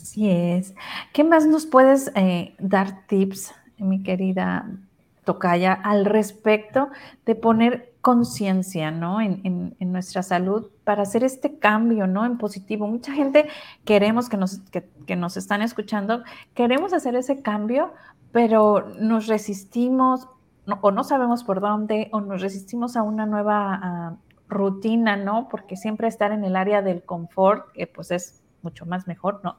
Así 0.00 0.30
es. 0.30 0.74
¿Qué 1.12 1.24
más 1.24 1.46
nos 1.46 1.66
puedes 1.66 2.10
eh, 2.14 2.54
dar 2.58 3.06
tips, 3.06 3.54
mi 3.78 4.02
querida 4.02 4.70
Tocaya, 5.24 5.74
al 5.74 6.06
respecto 6.06 6.88
de 7.26 7.34
poner 7.34 7.92
conciencia 8.00 8.90
¿no? 8.90 9.20
En, 9.20 9.76
nuestra 9.78 10.22
salud 10.22 10.70
para 10.84 11.02
hacer 11.02 11.24
este 11.24 11.58
cambio 11.58 12.06
¿no? 12.06 12.24
en 12.24 12.38
positivo? 12.38 12.86
Mucha 12.86 13.12
gente 13.12 13.48
queremos 13.84 14.30
que 14.30 14.38
nos, 14.38 14.60
que, 14.70 15.16
nos 15.16 15.36
están 15.36 15.60
escuchando, 15.60 16.22
queremos 16.54 16.94
hacer 16.94 17.14
ese 17.14 17.42
cambio, 17.42 17.92
pero 18.32 18.88
nos 18.98 19.26
resistimos 19.26 20.28
o 20.80 20.90
no 20.92 21.04
sabemos 21.04 21.44
por 21.44 21.60
dónde 21.60 22.08
o 22.12 22.20
nos 22.20 22.40
resistimos 22.40 22.96
a 22.96 23.02
una 23.02 23.26
nueva 23.26 24.16
rutina, 24.48 25.16
¿no? 25.16 25.48
Porque 25.48 25.76
siempre 25.76 26.08
estar 26.08 26.32
en 26.32 26.44
el 26.44 26.56
área 26.56 26.80
del 26.80 27.02
confort, 27.02 27.70
que 27.72 27.86
pues 27.86 28.10
es 28.10 28.42
mucho 28.62 28.86
más 28.86 29.06
mejor, 29.06 29.40
¿no? 29.44 29.56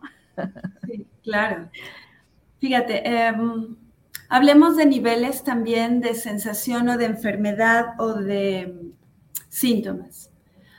Sí, 0.85 1.07
claro. 1.23 1.69
Fíjate, 2.59 3.07
em, 3.07 3.75
hablemos 4.29 4.77
de 4.77 4.85
niveles 4.85 5.43
también 5.43 6.01
de 6.01 6.13
sensación 6.13 6.89
o 6.89 6.97
de 6.97 7.05
enfermedad 7.05 7.99
o 7.99 8.13
de 8.13 8.91
síntomas. 9.49 10.31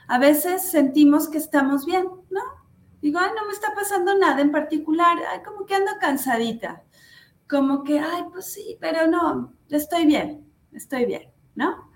A 0.07 0.17
veces 0.19 0.69
sentimos 0.69 1.29
que 1.29 1.37
estamos 1.37 1.85
bien, 1.85 2.05
¿no? 2.29 2.41
Digo, 3.01 3.19
ay, 3.19 3.31
no 3.35 3.45
me 3.45 3.53
está 3.53 3.73
pasando 3.75 4.17
nada 4.17 4.41
en 4.41 4.51
particular, 4.51 5.17
ay, 5.31 5.41
como 5.43 5.65
que 5.65 5.75
ando 5.75 5.91
cansadita, 5.99 6.83
como 7.49 7.83
que, 7.83 7.99
ay, 7.99 8.23
pues 8.31 8.51
sí, 8.53 8.77
pero 8.79 9.07
no, 9.07 9.53
estoy 9.69 10.05
bien, 10.05 10.45
estoy 10.71 11.05
bien, 11.05 11.29
¿no? 11.55 11.91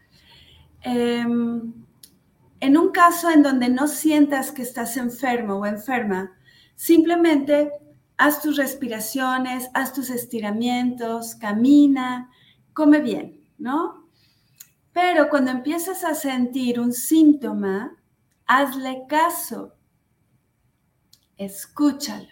Em, 0.82 1.74
en 2.60 2.78
un 2.78 2.90
caso 2.92 3.30
en 3.30 3.44
donde 3.44 3.70
no 3.70 3.88
sientas 3.88 4.52
que 4.52 4.64
estás 4.64 4.98
enfermo 4.98 5.56
o 5.56 5.66
enferma, 5.66 6.37
Simplemente 6.78 7.72
haz 8.18 8.40
tus 8.40 8.56
respiraciones, 8.56 9.68
haz 9.74 9.94
tus 9.94 10.12
estiramientos, 10.12 11.34
camina, 11.34 12.30
come 12.72 13.02
bien, 13.02 13.42
¿no? 13.58 14.08
Pero 14.94 15.28
cuando 15.28 15.50
empiezas 15.50 16.04
a 16.04 16.14
sentir 16.14 16.80
un 16.80 16.94
síntoma, 16.94 17.98
hazle 18.46 19.06
caso, 19.10 19.74
escúchalo. 21.36 22.30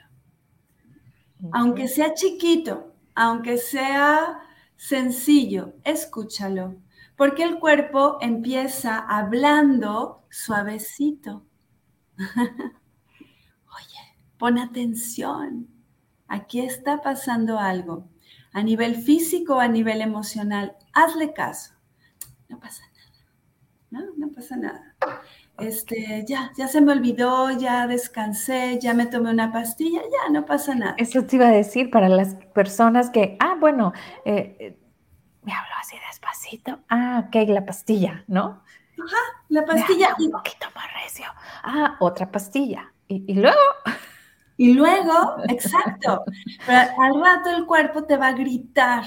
Aunque 1.52 1.88
sea 1.88 2.14
chiquito, 2.14 2.94
aunque 3.16 3.58
sea 3.58 4.42
sencillo, 4.76 5.74
escúchalo, 5.84 6.76
porque 7.18 7.42
el 7.42 7.58
cuerpo 7.58 8.20
empieza 8.22 9.00
hablando 9.00 10.24
suavecito. 10.30 11.44
Pon 14.38 14.58
atención. 14.58 15.68
Aquí 16.28 16.60
está 16.60 17.02
pasando 17.02 17.60
algo. 17.60 18.10
A 18.52 18.64
nivel 18.64 18.96
físico 18.96 19.60
a 19.60 19.68
nivel 19.68 20.02
emocional, 20.02 20.76
hazle 20.94 21.34
caso. 21.34 21.74
No 22.50 22.60
pasa 22.60 22.84
nada. 22.94 22.96
No, 23.92 24.14
no 24.18 24.34
pasa 24.34 24.56
nada. 24.56 24.96
Este, 25.58 26.26
ya, 26.28 26.52
ya 26.58 26.68
se 26.68 26.82
me 26.82 26.92
olvidó, 26.92 27.52
ya 27.52 27.88
descansé, 27.88 28.80
ya 28.82 28.94
me 28.94 29.06
tomé 29.06 29.30
una 29.30 29.52
pastilla, 29.52 30.02
ya 30.02 30.32
no 30.32 30.46
pasa 30.46 30.76
nada. 30.76 30.96
Eso 30.98 31.24
te 31.26 31.38
iba 31.38 31.48
a 31.48 31.52
decir 31.52 31.90
para 31.90 32.10
las 32.10 32.36
personas 32.54 33.10
que, 33.10 33.38
ah, 33.40 33.56
bueno, 33.60 33.94
eh, 34.26 34.58
eh, 34.60 34.80
me 35.44 35.54
hablo 35.54 35.72
así 35.80 35.96
despacito. 36.10 36.80
Ah, 36.90 37.26
ok, 37.28 37.50
la 37.50 37.66
pastilla, 37.66 38.24
¿no? 38.28 38.64
Ajá, 38.98 39.18
la 39.50 39.66
pastilla. 39.66 40.16
un 40.20 40.32
poquito 40.32 40.68
más 40.76 40.86
recio. 41.04 41.26
Ah, 41.64 41.96
otra 42.00 42.32
pastilla. 42.32 42.92
y 43.08 43.34
luego. 43.36 43.60
Y 44.58 44.74
luego, 44.74 45.36
exacto, 45.50 46.24
al 46.68 47.22
rato 47.22 47.50
el 47.50 47.66
cuerpo 47.66 48.06
te 48.06 48.16
va 48.16 48.28
a 48.28 48.34
gritar, 48.34 49.04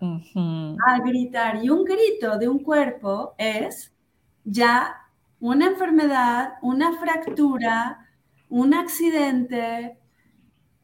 a 0.00 0.98
gritar. 1.04 1.62
Y 1.62 1.68
un 1.68 1.84
grito 1.84 2.38
de 2.38 2.48
un 2.48 2.60
cuerpo 2.60 3.34
es 3.36 3.92
ya 4.44 4.96
una 5.40 5.66
enfermedad, 5.66 6.54
una 6.62 6.98
fractura, 6.98 8.08
un 8.48 8.72
accidente, 8.72 9.98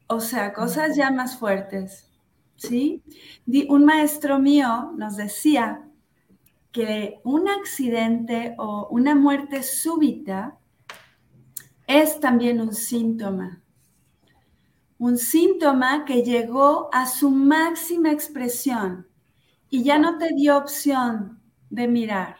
o 0.07 0.19
sea, 0.19 0.53
cosas 0.53 0.95
ya 0.95 1.09
más 1.09 1.37
fuertes. 1.37 2.11
¿Sí? 2.57 3.03
Un 3.67 3.83
maestro 3.83 4.39
mío 4.39 4.93
nos 4.95 5.17
decía 5.17 5.81
que 6.71 7.19
un 7.23 7.49
accidente 7.49 8.55
o 8.57 8.87
una 8.91 9.13
muerte 9.13 9.61
súbita 9.61 10.57
es 11.85 12.19
también 12.19 12.61
un 12.61 12.73
síntoma 12.73 13.64
un 15.05 15.19
síntoma 15.19 16.03
que 16.03 16.23
llegó 16.23 16.89
a 16.91 17.05
su 17.05 17.29
máxima 17.29 18.11
expresión 18.11 19.07
y 19.69 19.83
ya 19.83 19.99
no 19.99 20.17
te 20.17 20.33
dio 20.33 20.57
opción 20.57 21.39
de 21.69 21.87
mirar. 21.87 22.37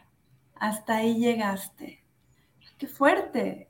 Hasta 0.56 0.96
ahí 0.96 1.20
llegaste. 1.20 2.04
Qué 2.80 2.88
fuerte. 2.88 3.70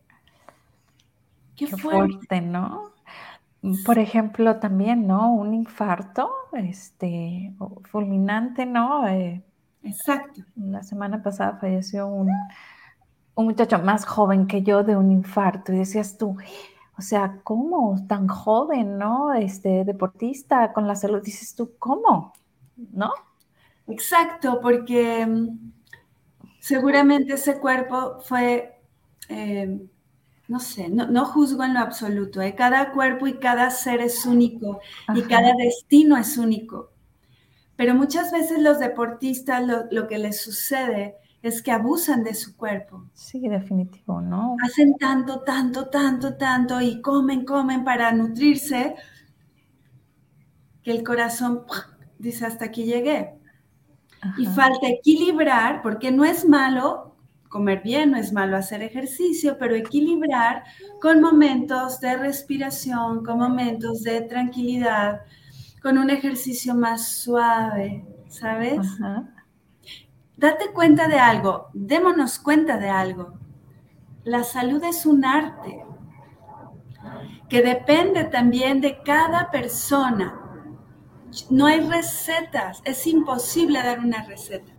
Qué, 1.57 1.67
fuerte. 1.67 2.39
¿no? 2.39 2.93
Por 3.85 3.99
ejemplo, 3.99 4.59
también, 4.61 5.05
¿no? 5.07 5.33
Un 5.33 5.53
infarto, 5.53 6.31
este, 6.53 7.53
fulminante, 7.91 8.65
¿no? 8.65 9.05
Eh, 9.09 9.43
Exacto. 9.83 10.41
La 10.55 10.83
semana 10.83 11.21
pasada 11.21 11.57
falleció 11.59 12.07
un, 12.07 12.29
un 13.35 13.45
muchacho 13.45 13.77
más 13.79 14.05
joven 14.05 14.47
que 14.47 14.63
yo 14.63 14.85
de 14.85 14.95
un 14.95 15.11
infarto 15.11 15.73
y 15.73 15.79
decías 15.79 16.17
tú, 16.17 16.37
o 16.97 17.01
sea, 17.01 17.39
¿cómo? 17.43 18.05
Tan 18.07 18.27
joven, 18.27 18.97
¿no? 18.97 19.33
Este 19.33 19.83
deportista 19.83 20.71
con 20.71 20.87
la 20.87 20.95
salud, 20.95 21.21
dices 21.21 21.53
tú, 21.53 21.73
¿cómo? 21.77 22.33
¿No? 22.93 23.11
Exacto, 23.87 24.59
porque 24.61 25.25
mm, 25.25 25.71
seguramente 26.59 27.33
ese 27.33 27.59
cuerpo 27.59 28.19
fue, 28.21 28.79
em, 29.27 29.87
no 30.47 30.59
sé, 30.59 30.89
no, 30.89 31.25
juzgo 31.25 31.63
en 31.63 31.73
lo 31.73 31.79
absoluto, 31.81 32.41
¿eh? 32.41 32.55
cada 32.55 32.91
cuerpo 32.91 33.27
y 33.27 33.39
cada 33.39 33.69
ser 33.71 33.99
es 34.01 34.25
único 34.25 34.79
y 35.13 35.21
cada 35.23 35.53
destino 35.57 36.17
es 36.17 36.37
único. 36.37 36.91
Pero 37.75 37.93
muchas 37.93 38.31
veces 38.31 38.59
los 38.61 38.79
deportistas 38.79 39.65
lo, 39.67 39.85
lo 39.91 40.07
que 40.07 40.17
les 40.17 40.41
sucede 40.41 41.17
es 41.47 41.61
que 41.61 41.71
abusan 41.71 42.23
de 42.23 42.33
su 42.33 42.57
cuerpo. 42.57 43.05
Sí, 43.13 43.39
definitivo, 43.39 44.19
¿no? 44.19 44.55
Hacen 44.63 44.95
tanto, 44.95 45.41
tanto, 45.41 45.89
tanto, 45.89 46.35
tanto 46.37 46.81
y 46.81 47.01
comen, 47.01 47.45
comen 47.45 47.83
para 47.83 48.11
nutrirse, 48.11 48.95
que 50.81 50.91
el 50.91 51.03
corazón 51.03 51.63
dice 52.17 52.47
hasta 52.47 52.65
aquí 52.65 52.85
llegué. 52.85 53.35
Y 54.39 54.47
falta 54.47 54.87
equilibrar, 54.87 55.83
porque 55.83 56.11
no 56.11 56.25
es 56.25 56.49
malo 56.49 57.15
comer 57.47 57.83
bien, 57.83 58.11
no 58.11 58.17
es 58.17 58.33
malo 58.33 58.57
hacer 58.57 58.81
ejercicio, 58.81 59.57
pero 59.59 59.75
equilibrar 59.75 60.63
con 60.99 61.21
momentos 61.21 61.99
de 61.99 62.17
respiración, 62.17 63.23
con 63.23 63.37
momentos 63.37 64.01
de 64.01 64.21
tranquilidad, 64.21 65.21
con 65.83 65.99
un 65.99 66.09
ejercicio 66.09 66.73
más 66.73 67.07
suave, 67.07 68.03
¿sabes? 68.29 68.79
Date 70.37 70.73
cuenta 70.73 71.07
de 71.07 71.17
algo, 71.17 71.69
démonos 71.73 72.39
cuenta 72.39 72.77
de 72.77 72.89
algo. 72.89 73.39
La 74.23 74.43
salud 74.43 74.83
es 74.83 75.05
un 75.05 75.23
arte 75.23 75.85
que 77.47 77.61
depende 77.61 78.25
también 78.25 78.81
de 78.81 79.01
cada 79.03 79.49
persona. 79.51 80.41
No 81.49 81.67
hay 81.67 81.81
recetas, 81.81 82.81
es 82.85 83.07
imposible 83.07 83.81
dar 83.81 83.99
una 83.99 84.23
receta. 84.23 84.73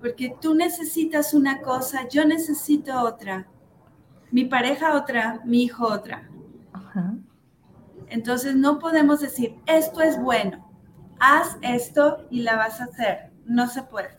Porque 0.00 0.36
tú 0.40 0.54
necesitas 0.54 1.34
una 1.34 1.60
cosa, 1.60 2.06
yo 2.08 2.24
necesito 2.24 3.00
otra, 3.00 3.48
mi 4.30 4.44
pareja 4.44 4.94
otra, 4.94 5.40
mi 5.44 5.64
hijo 5.64 5.86
otra. 5.86 6.28
Entonces 8.08 8.54
no 8.54 8.78
podemos 8.78 9.20
decir, 9.20 9.56
esto 9.66 10.00
es 10.00 10.20
bueno, 10.20 10.70
haz 11.18 11.58
esto 11.62 12.26
y 12.30 12.42
la 12.42 12.56
vas 12.56 12.80
a 12.80 12.84
hacer. 12.84 13.32
No 13.44 13.66
se 13.66 13.82
puede. 13.82 14.17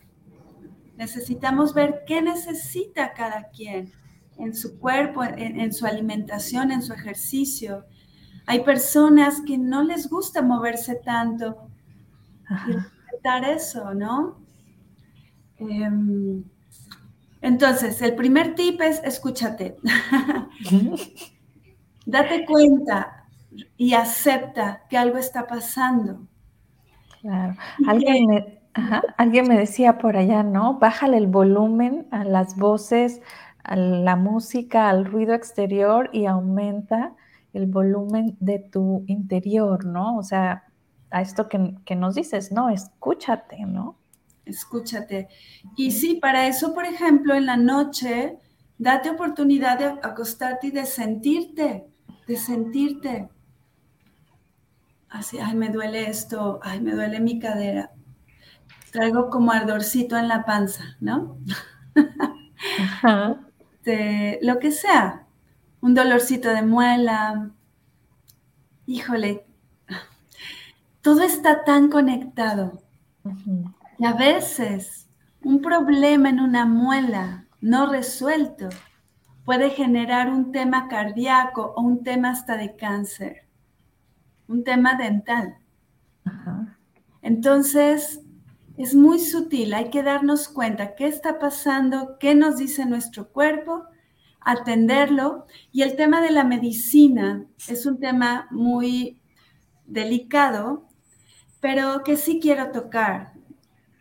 Necesitamos 1.00 1.72
ver 1.72 2.04
qué 2.06 2.20
necesita 2.20 3.14
cada 3.14 3.48
quien 3.48 3.90
en 4.36 4.54
su 4.54 4.78
cuerpo, 4.78 5.24
en, 5.24 5.72
su 5.72 5.86
alimentación, 5.86 6.70
en 6.70 6.82
su 6.82 6.92
ejercicio. 6.92 7.86
Hay 8.44 8.64
personas 8.64 9.40
que 9.46 9.56
no 9.56 9.82
les 9.82 10.10
gusta 10.10 10.42
moverse 10.42 10.96
tanto. 10.96 11.70
Y 12.68 12.72
respetar 12.72 13.46
eso, 13.46 13.94
¿no? 13.94 14.44
Em, 15.56 16.44
entonces, 17.40 18.02
el 18.02 18.14
primer 18.14 18.54
tip 18.54 18.82
es 18.82 19.00
escúchate. 19.02 19.78
Date 22.04 22.44
cuenta 22.44 23.24
y 23.78 23.94
acepta 23.94 24.82
que 24.90 24.98
algo 24.98 25.16
está 25.16 25.46
pasando. 25.46 26.26
Claro. 27.22 27.56
Alguien 27.86 28.59
alguien 29.16 29.48
me 29.48 29.58
decía 29.58 29.98
por 29.98 30.16
allá, 30.16 30.42
¿no? 30.42 30.78
Bájale 30.78 31.16
el 31.16 31.26
volumen 31.26 32.06
a 32.10 32.24
las 32.24 32.56
voces 32.56 33.20
a 33.64 33.76
la 33.76 34.16
música, 34.16 34.88
al 34.88 35.04
ruido 35.04 35.34
exterior 35.34 36.10
y 36.12 36.26
aumenta 36.26 37.14
el 37.52 37.66
volumen 37.66 38.36
de 38.40 38.58
tu 38.58 39.04
interior, 39.06 39.84
¿no? 39.84 40.16
O 40.16 40.22
sea, 40.22 40.64
a 41.10 41.20
esto 41.20 41.48
que, 41.48 41.96
nos 41.96 42.14
dices, 42.14 42.52
no, 42.52 42.70
escúchate, 42.70 43.64
¿no? 43.66 43.96
Escúchate. 44.44 45.28
Y 45.76 45.90
sí, 45.90 46.14
para 46.14 46.46
eso, 46.46 46.74
por 46.74 46.84
ejemplo, 46.84 47.34
en 47.34 47.46
la 47.46 47.56
noche, 47.56 48.38
date 48.78 49.10
oportunidad 49.10 49.78
de 49.78 49.86
acostarte 50.02 50.68
y 50.68 50.70
de 50.70 50.86
sentirte, 50.86 51.86
de 52.26 52.36
sentirte. 52.36 53.28
Así, 55.08 55.38
ay, 55.38 55.56
me 55.56 55.70
duele 55.70 56.08
esto, 56.08 56.60
ay, 56.62 56.80
me 56.80 56.92
duele 56.92 57.20
mi 57.20 57.40
cadera. 57.40 57.90
Traigo 58.90 59.30
como 59.30 59.52
ardorcito 59.52 60.16
en 60.16 60.28
la 60.28 60.44
panza, 60.44 60.96
¿no? 61.00 61.38
Ajá. 62.78 63.40
Este, 63.80 64.38
lo 64.42 64.58
que 64.58 64.70
sea, 64.72 65.26
un 65.80 65.94
dolorcito 65.94 66.50
de 66.50 66.62
muela, 66.62 67.50
híjole, 68.86 69.46
todo 71.00 71.22
está 71.22 71.64
tan 71.64 71.88
conectado. 71.88 72.82
Y 73.98 74.04
a 74.04 74.12
veces 74.12 75.08
un 75.42 75.62
problema 75.62 76.28
en 76.28 76.40
una 76.40 76.66
muela 76.66 77.46
no 77.60 77.90
resuelto 77.90 78.68
puede 79.44 79.70
generar 79.70 80.30
un 80.30 80.52
tema 80.52 80.88
cardíaco 80.88 81.72
o 81.76 81.82
un 81.82 82.02
tema 82.04 82.30
hasta 82.30 82.56
de 82.56 82.76
cáncer, 82.76 83.46
un 84.46 84.62
tema 84.62 84.96
dental. 84.96 85.56
Entonces, 87.22 88.20
es 88.80 88.94
muy 88.94 89.18
sutil, 89.18 89.74
hay 89.74 89.90
que 89.90 90.02
darnos 90.02 90.48
cuenta 90.48 90.94
qué 90.94 91.06
está 91.06 91.38
pasando, 91.38 92.16
qué 92.18 92.34
nos 92.34 92.56
dice 92.56 92.86
nuestro 92.86 93.28
cuerpo, 93.28 93.84
atenderlo. 94.40 95.44
Y 95.70 95.82
el 95.82 95.96
tema 95.96 96.22
de 96.22 96.30
la 96.30 96.44
medicina 96.44 97.44
es 97.68 97.84
un 97.84 98.00
tema 98.00 98.48
muy 98.50 99.20
delicado, 99.84 100.88
pero 101.60 102.02
que 102.04 102.16
sí 102.16 102.40
quiero 102.40 102.70
tocar. 102.70 103.34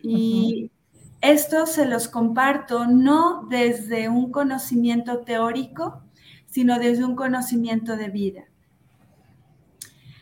Y 0.02 0.72
esto 1.20 1.66
se 1.66 1.86
los 1.86 2.08
comparto 2.08 2.88
no 2.88 3.48
desde 3.50 4.08
un 4.08 4.32
conocimiento 4.32 5.26
teórico, 5.26 6.04
sino 6.46 6.80
desde 6.80 7.04
un 7.04 7.18
conocimiento 7.18 7.98
de 7.98 8.10
vida. 8.12 8.44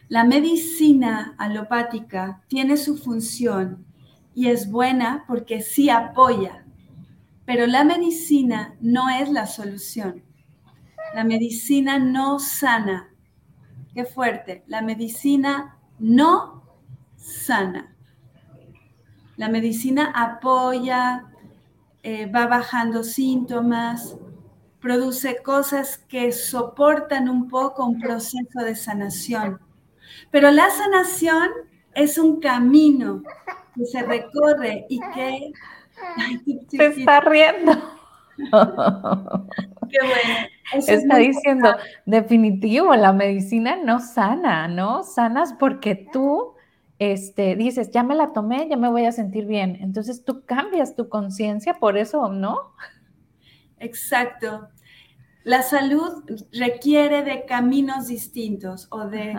La 0.09 0.23
medicina 0.23 1.35
alopática 1.37 2.41
tiene 2.47 2.75
su 2.75 2.97
función 2.97 3.85
y 4.37 4.49
es 4.49 4.69
buena 4.69 5.25
porque 5.27 5.61
sí 5.61 5.89
apoya, 5.89 6.63
pero 7.43 7.65
la 7.65 7.83
medicina 7.83 8.75
no 8.79 9.09
es 9.09 9.31
la 9.31 9.47
solución. 9.47 10.23
La 11.15 11.23
medicina 11.23 11.97
no 11.97 12.37
sana. 12.37 13.09
Qué 13.95 14.05
fuerte. 14.05 14.63
La 14.67 14.83
medicina 14.83 15.79
no 15.97 16.61
sana. 17.15 17.95
La 19.37 19.49
medicina 19.49 20.11
apoya, 20.13 21.25
eh, 22.03 22.27
va 22.27 22.45
bajando 22.45 23.03
síntomas, 23.03 24.17
produce 24.79 25.41
cosas 25.41 25.97
que 25.97 26.31
soportan 26.31 27.27
un 27.27 27.47
poco 27.47 27.87
un 27.87 27.99
proceso 27.99 28.59
de 28.63 28.75
sanación. 28.75 29.59
Pero 30.29 30.51
la 30.51 30.69
sanación 30.69 31.49
es 31.95 32.19
un 32.19 32.39
camino 32.39 33.23
que 33.77 33.85
se 33.85 34.03
recorre 34.03 34.85
y 34.89 34.99
que... 35.13 35.51
se 36.69 36.85
está 36.87 37.21
riendo. 37.21 37.73
Qué 39.89 39.97
bueno. 40.01 40.47
está 40.73 41.17
diciendo, 41.17 41.75
definitivo, 42.05 42.95
la 42.95 43.13
medicina 43.13 43.77
no 43.77 43.99
sana, 43.99 44.67
¿no? 44.67 45.03
Sanas 45.03 45.53
porque 45.53 45.95
tú 46.11 46.53
este, 46.99 47.55
dices, 47.55 47.91
ya 47.91 48.03
me 48.03 48.15
la 48.15 48.33
tomé, 48.33 48.67
ya 48.69 48.77
me 48.77 48.89
voy 48.89 49.05
a 49.05 49.11
sentir 49.11 49.45
bien. 49.45 49.77
Entonces 49.81 50.23
tú 50.23 50.43
cambias 50.45 50.95
tu 50.95 51.09
conciencia 51.09 51.75
por 51.75 51.97
eso, 51.97 52.29
¿no? 52.29 52.73
Exacto. 53.79 54.69
La 55.43 55.61
salud 55.61 56.23
requiere 56.51 57.23
de 57.23 57.45
caminos 57.45 58.07
distintos 58.07 58.87
o 58.91 59.07
de, 59.07 59.33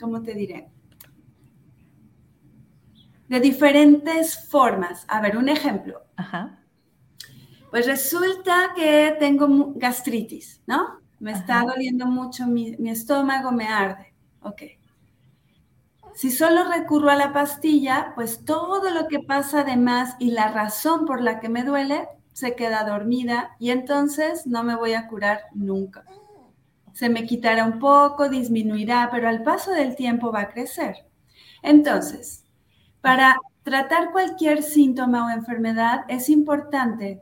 ¿cómo 0.00 0.22
te 0.22 0.34
diré? 0.34 0.70
De 3.34 3.40
diferentes 3.40 4.48
formas. 4.48 5.04
A 5.08 5.20
ver, 5.20 5.36
un 5.36 5.48
ejemplo. 5.48 6.04
Ajá. 6.14 6.60
Pues 7.68 7.84
resulta 7.84 8.72
que 8.76 9.16
tengo 9.18 9.72
gastritis, 9.74 10.62
¿no? 10.68 11.00
Me 11.18 11.32
está 11.32 11.62
doliendo 11.62 12.06
mucho 12.06 12.46
mi, 12.46 12.76
mi, 12.76 12.90
estómago, 12.90 13.50
me 13.50 13.66
arde. 13.66 14.14
Ok. 14.40 14.62
Si 16.14 16.30
solo 16.30 16.62
recurro 16.62 17.10
a 17.10 17.16
la 17.16 17.32
pastilla, 17.32 18.12
pues 18.14 18.44
todo 18.44 18.88
lo 18.90 19.08
que 19.08 19.18
pasa 19.18 19.62
además 19.62 20.14
y 20.20 20.30
la 20.30 20.52
razón 20.52 21.04
por 21.04 21.20
la 21.20 21.40
que 21.40 21.48
me 21.48 21.64
duele 21.64 22.06
se 22.32 22.54
queda 22.54 22.84
dormida 22.84 23.56
y 23.58 23.70
entonces 23.70 24.46
no 24.46 24.62
me 24.62 24.76
voy 24.76 24.92
a 24.92 25.08
curar 25.08 25.40
nunca. 25.54 26.04
Se 26.92 27.08
me 27.08 27.26
quitará 27.26 27.64
un 27.64 27.80
poco, 27.80 28.28
disminuirá, 28.28 29.08
pero 29.10 29.28
al 29.28 29.42
paso 29.42 29.72
del 29.72 29.96
tiempo 29.96 30.30
va 30.30 30.42
a 30.42 30.50
crecer. 30.50 31.08
Entonces, 31.64 32.43
para 33.04 33.36
tratar 33.64 34.12
cualquier 34.12 34.62
síntoma 34.62 35.26
o 35.26 35.28
enfermedad 35.28 36.06
es 36.08 36.30
importante 36.30 37.20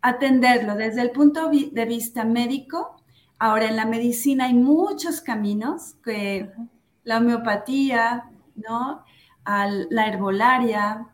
atenderlo 0.00 0.76
desde 0.76 1.02
el 1.02 1.10
punto 1.10 1.50
de 1.50 1.84
vista 1.86 2.24
médico. 2.24 3.02
Ahora 3.40 3.66
en 3.66 3.74
la 3.74 3.84
medicina 3.84 4.44
hay 4.44 4.54
muchos 4.54 5.20
caminos, 5.20 5.96
que 6.04 6.52
la 7.02 7.18
homeopatía, 7.18 8.30
¿no? 8.54 9.02
la 9.44 10.06
herbolaria, 10.06 11.08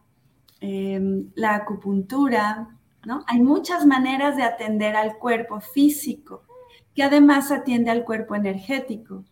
em, 0.61 1.31
la 1.35 1.55
acupuntura, 1.55 2.77
¿no? 3.07 3.25
Hay 3.27 3.41
muchas 3.41 3.87
maneras 3.87 4.37
de 4.37 4.43
atender 4.43 4.97
al 4.97 5.17
cuerpo 5.17 5.63
físico, 5.63 6.43
que 6.95 7.05
además 7.05 7.51
atiende 7.51 7.91
al 7.91 8.05
cuerpo 8.05 8.35
energético. 8.35 9.25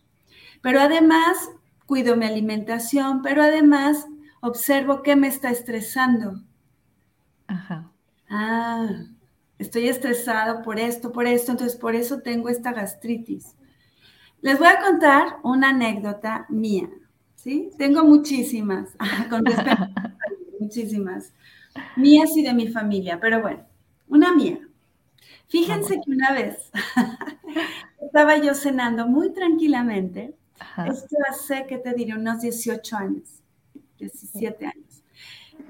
Pero 0.63 0.79
además 0.79 1.51
cuido 1.85 2.15
mi 2.15 2.25
alimentación, 2.25 3.21
pero 3.21 3.43
además 3.43 4.07
observo 4.43 5.01
qué 5.01 5.15
me 5.15 5.29
está 5.29 5.49
estresando. 5.49 6.43
Ajá. 7.47 7.89
Ah, 8.29 8.89
estoy 9.57 9.87
estresado 9.87 10.61
por 10.61 10.79
esto, 10.79 11.11
por 11.13 11.25
esto, 11.25 11.51
entonces 11.51 11.77
por 11.77 11.95
eso 11.95 12.19
tengo 12.19 12.49
esta 12.49 12.73
gastritis. 12.73 13.55
Les 14.41 14.59
voy 14.59 14.67
a 14.67 14.81
contar 14.81 15.37
una 15.43 15.69
anécdota 15.69 16.45
mía. 16.49 16.89
¿sí? 17.35 17.71
Tengo 17.77 18.03
muchísimas, 18.03 18.89
con 19.29 19.45
respecto 19.45 19.87
muchísimas, 20.59 21.31
mías 21.95 22.35
y 22.35 22.43
de 22.43 22.53
mi 22.53 22.67
familia, 22.67 23.19
pero 23.21 23.41
bueno, 23.41 23.65
una 24.09 24.33
mía. 24.35 24.59
Fíjense 25.47 26.01
que 26.03 26.11
una 26.11 26.33
vez 26.33 26.69
estaba 28.01 28.37
yo 28.37 28.53
cenando 28.55 29.07
muy 29.07 29.31
tranquilamente, 29.31 30.35
esto 30.85 31.15
hace, 31.29 31.65
que 31.65 31.77
te 31.77 31.93
diré? 31.93 32.15
Unos 32.15 32.41
18 32.41 32.95
años, 32.97 33.42
17 33.99 34.65
años. 34.65 35.03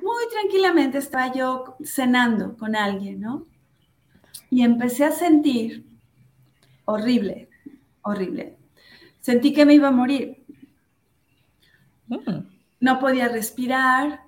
Muy 0.01 0.23
tranquilamente 0.31 0.97
estaba 0.97 1.33
yo 1.33 1.75
cenando 1.83 2.57
con 2.57 2.75
alguien, 2.75 3.21
¿no? 3.21 3.45
Y 4.49 4.63
empecé 4.63 5.05
a 5.05 5.11
sentir 5.11 5.85
horrible, 6.85 7.49
horrible. 8.01 8.57
Sentí 9.19 9.53
que 9.53 9.65
me 9.65 9.73
iba 9.73 9.87
a 9.87 9.91
morir. 9.91 10.43
Mm. 12.07 12.45
No 12.79 12.99
podía 12.99 13.29
respirar. 13.29 14.21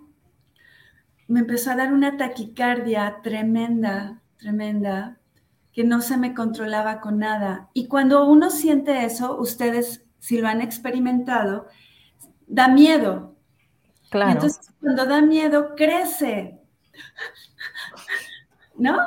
Me 1.27 1.41
empezó 1.41 1.71
a 1.71 1.75
dar 1.75 1.93
una 1.93 2.17
taquicardia 2.17 3.19
tremenda, 3.21 4.21
tremenda, 4.38 5.17
que 5.73 5.84
no 5.84 6.01
se 6.01 6.17
me 6.17 6.34
controlaba 6.34 7.01
con 7.01 7.19
nada. 7.19 7.69
Y 7.73 7.88
cuando 7.88 8.25
uno 8.25 8.49
siente 8.49 9.03
eso, 9.03 9.38
ustedes, 9.38 10.05
si 10.19 10.39
lo 10.39 10.47
han 10.47 10.62
experimentado, 10.62 11.67
da 12.47 12.69
miedo. 12.69 13.35
Claro. 14.15 14.32
entonces, 14.32 14.71
cuando 14.80 15.06
da 15.06 15.21
miedo, 15.21 15.75
crece. 15.75 16.58
¿No? 18.78 18.97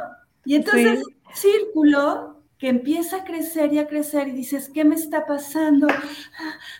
Y 0.44 0.54
entonces, 0.54 1.02
círculo 1.32 2.42
que 2.58 2.68
empieza 2.68 3.16
a 3.16 3.24
crecer 3.24 3.72
y 3.72 3.78
a 3.78 3.88
crecer 3.88 4.28
y 4.28 4.32
dices, 4.32 4.68
¿qué 4.68 4.84
me 4.84 4.96
está 4.96 5.24
pasando? 5.24 5.86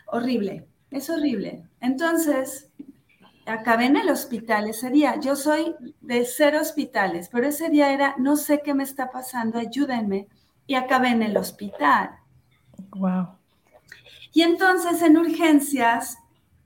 Horrible, 0.09 0.67
es 0.91 1.09
horrible. 1.09 1.67
Entonces, 1.81 2.71
acabé 3.47 3.87
en 3.87 3.97
el 3.97 4.11
hospital 4.11 4.69
ese 4.69 4.91
día. 4.91 5.19
Yo 5.21 5.35
soy 5.35 5.75
de 6.03 6.27
cero 6.27 6.59
hospitales, 6.61 7.31
pero 7.33 7.47
ese 7.47 7.71
día 7.71 7.95
era, 7.95 8.14
no 8.19 8.37
sé 8.37 8.61
qué 8.62 8.75
me 8.75 8.85
está 8.85 9.11
pasando, 9.11 9.59
ayúdenme. 9.59 10.29
Y 10.67 10.75
acabé 10.75 11.09
en 11.09 11.23
el 11.23 11.35
hospital. 11.38 12.11
Wow. 12.91 13.29
Y 14.35 14.43
entonces 14.43 15.01
en 15.01 15.17
urgencias, 15.17 16.19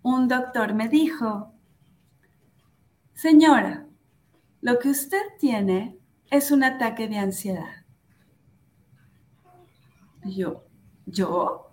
un 0.02 0.26
doctor 0.26 0.74
me 0.74 0.88
dijo, 0.88 1.51
señora, 3.14 3.86
lo 4.60 4.78
que 4.78 4.90
usted 4.90 5.22
tiene 5.38 5.98
es 6.30 6.50
un 6.50 6.64
ataque 6.64 7.08
de 7.08 7.18
ansiedad. 7.18 7.84
Yo, 10.24 10.64
¿yo? 11.06 11.72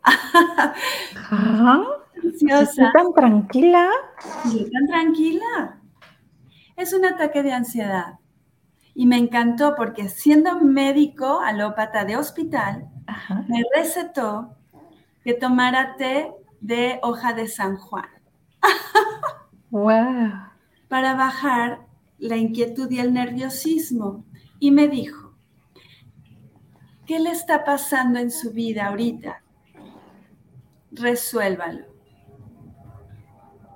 ¿Estás 2.41 2.75
tan 2.75 3.13
tranquila? 3.13 3.89
Sí, 4.43 4.69
tan 4.71 4.87
tranquila. 4.87 5.79
Es 6.75 6.93
un 6.93 7.05
ataque 7.05 7.43
de 7.43 7.53
ansiedad. 7.53 8.19
Y 8.95 9.05
me 9.05 9.17
encantó 9.17 9.75
porque 9.75 10.09
siendo 10.09 10.59
médico 10.59 11.39
alópata 11.39 12.05
de 12.05 12.17
hospital, 12.17 12.89
me 13.47 13.63
recetó 13.75 14.57
que 15.23 15.33
tomara 15.33 15.95
té 15.95 16.33
de 16.59 16.99
hoja 17.01 17.33
de 17.33 17.47
San 17.47 17.77
Juan. 17.77 18.09
wow. 19.69 20.49
Para 20.89 21.15
bajar 21.15 21.87
la 22.17 22.35
inquietud 22.35 22.91
y 22.91 22.99
el 22.99 23.13
nerviosismo. 23.13 24.25
Y 24.59 24.71
me 24.71 24.89
dijo, 24.89 25.29
¿Qué 27.09 27.19
le 27.19 27.31
está 27.31 27.63
pasando 27.63 28.19
en 28.19 28.29
su 28.29 28.51
vida 28.51 28.85
ahorita? 28.85 29.41
Resuélvalo. 30.91 31.87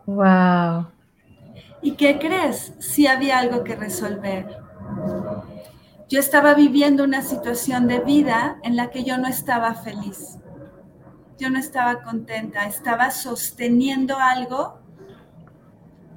Wow. 0.06 0.92
¿Y 1.82 1.94
qué 1.94 2.20
crees? 2.20 2.76
Si 2.78 3.08
había 3.08 3.40
algo 3.40 3.64
que 3.64 3.76
resolver. 3.76 4.56
Yo 6.10 6.20
estaba 6.20 6.54
viviendo 6.54 7.04
una 7.04 7.24
situación 7.24 7.88
de 7.88 8.02
vida 8.02 8.60
en 8.62 8.76
la 8.76 8.92
que 8.92 9.04
yo 9.04 9.18
no 9.18 9.28
estaba 9.28 9.74
feliz. 9.74 10.38
Yo 11.40 11.50
no 11.50 11.58
estaba 11.58 12.04
contenta, 12.04 12.68
estaba 12.68 13.10
sosteniendo 13.10 14.20
algo 14.20 14.83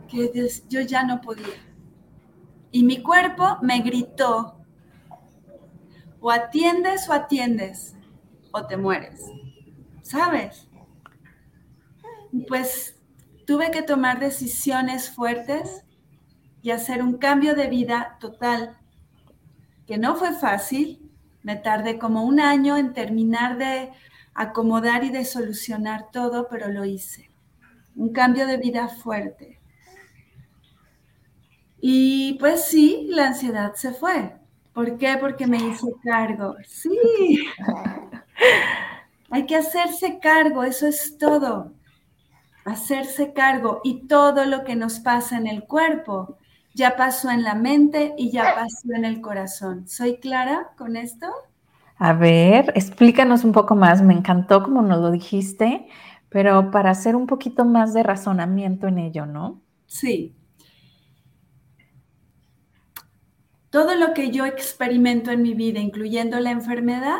que 0.06 0.30
yo 0.68 0.80
ya 0.80 1.02
no 1.02 1.20
podía. 1.20 1.62
Y 2.70 2.84
mi 2.84 3.02
cuerpo 3.02 3.58
me 3.62 3.80
gritó 3.80 4.56
o 6.20 6.30
atiendes 6.30 7.08
o 7.08 7.12
atiendes 7.12 7.96
o 8.52 8.66
te 8.66 8.76
mueres. 8.76 9.22
¿Sabes? 10.02 10.68
Pues 12.48 12.98
tuve 13.46 13.70
que 13.70 13.82
tomar 13.82 14.18
decisiones 14.18 15.10
fuertes 15.10 15.84
y 16.62 16.70
hacer 16.70 17.02
un 17.02 17.18
cambio 17.18 17.54
de 17.54 17.68
vida 17.68 18.16
total, 18.20 18.76
que 19.86 19.98
no 19.98 20.16
fue 20.16 20.32
fácil. 20.32 21.10
Me 21.42 21.54
tardé 21.56 21.98
como 21.98 22.24
un 22.24 22.40
año 22.40 22.76
en 22.76 22.92
terminar 22.92 23.56
de 23.56 23.92
acomodar 24.34 25.04
y 25.04 25.10
de 25.10 25.24
solucionar 25.24 26.10
todo, 26.10 26.48
pero 26.48 26.68
lo 26.68 26.84
hice. 26.84 27.30
Un 27.94 28.12
cambio 28.12 28.46
de 28.46 28.56
vida 28.56 28.88
fuerte. 28.88 29.55
Y 31.80 32.34
pues 32.40 32.64
sí, 32.64 33.06
la 33.10 33.28
ansiedad 33.28 33.74
se 33.74 33.92
fue. 33.92 34.36
¿Por 34.72 34.98
qué? 34.98 35.16
Porque 35.18 35.46
me 35.46 35.56
hice 35.56 35.86
cargo. 36.04 36.54
Sí. 36.66 37.46
Hay 39.30 39.46
que 39.46 39.56
hacerse 39.56 40.18
cargo, 40.18 40.62
eso 40.62 40.86
es 40.86 41.16
todo. 41.18 41.72
Hacerse 42.64 43.32
cargo 43.32 43.80
y 43.84 44.06
todo 44.06 44.44
lo 44.44 44.64
que 44.64 44.76
nos 44.76 45.00
pasa 45.00 45.36
en 45.36 45.46
el 45.46 45.64
cuerpo 45.64 46.36
ya 46.76 46.94
pasó 46.94 47.30
en 47.30 47.42
la 47.42 47.54
mente 47.54 48.14
y 48.18 48.30
ya 48.30 48.54
pasó 48.54 48.94
en 48.94 49.06
el 49.06 49.22
corazón. 49.22 49.88
¿Soy 49.88 50.18
clara 50.18 50.72
con 50.76 50.96
esto? 50.96 51.26
A 51.96 52.12
ver, 52.12 52.70
explícanos 52.74 53.44
un 53.44 53.52
poco 53.52 53.74
más. 53.74 54.02
Me 54.02 54.12
encantó 54.12 54.62
como 54.62 54.82
nos 54.82 55.00
lo 55.00 55.10
dijiste, 55.10 55.88
pero 56.28 56.70
para 56.70 56.90
hacer 56.90 57.16
un 57.16 57.26
poquito 57.26 57.64
más 57.64 57.94
de 57.94 58.02
razonamiento 58.02 58.88
en 58.88 58.98
ello, 58.98 59.24
¿no? 59.24 59.62
Sí. 59.86 60.36
Todo 63.76 63.94
lo 63.94 64.14
que 64.14 64.30
yo 64.30 64.46
experimento 64.46 65.30
en 65.30 65.42
mi 65.42 65.52
vida, 65.52 65.80
incluyendo 65.80 66.40
la 66.40 66.50
enfermedad, 66.50 67.18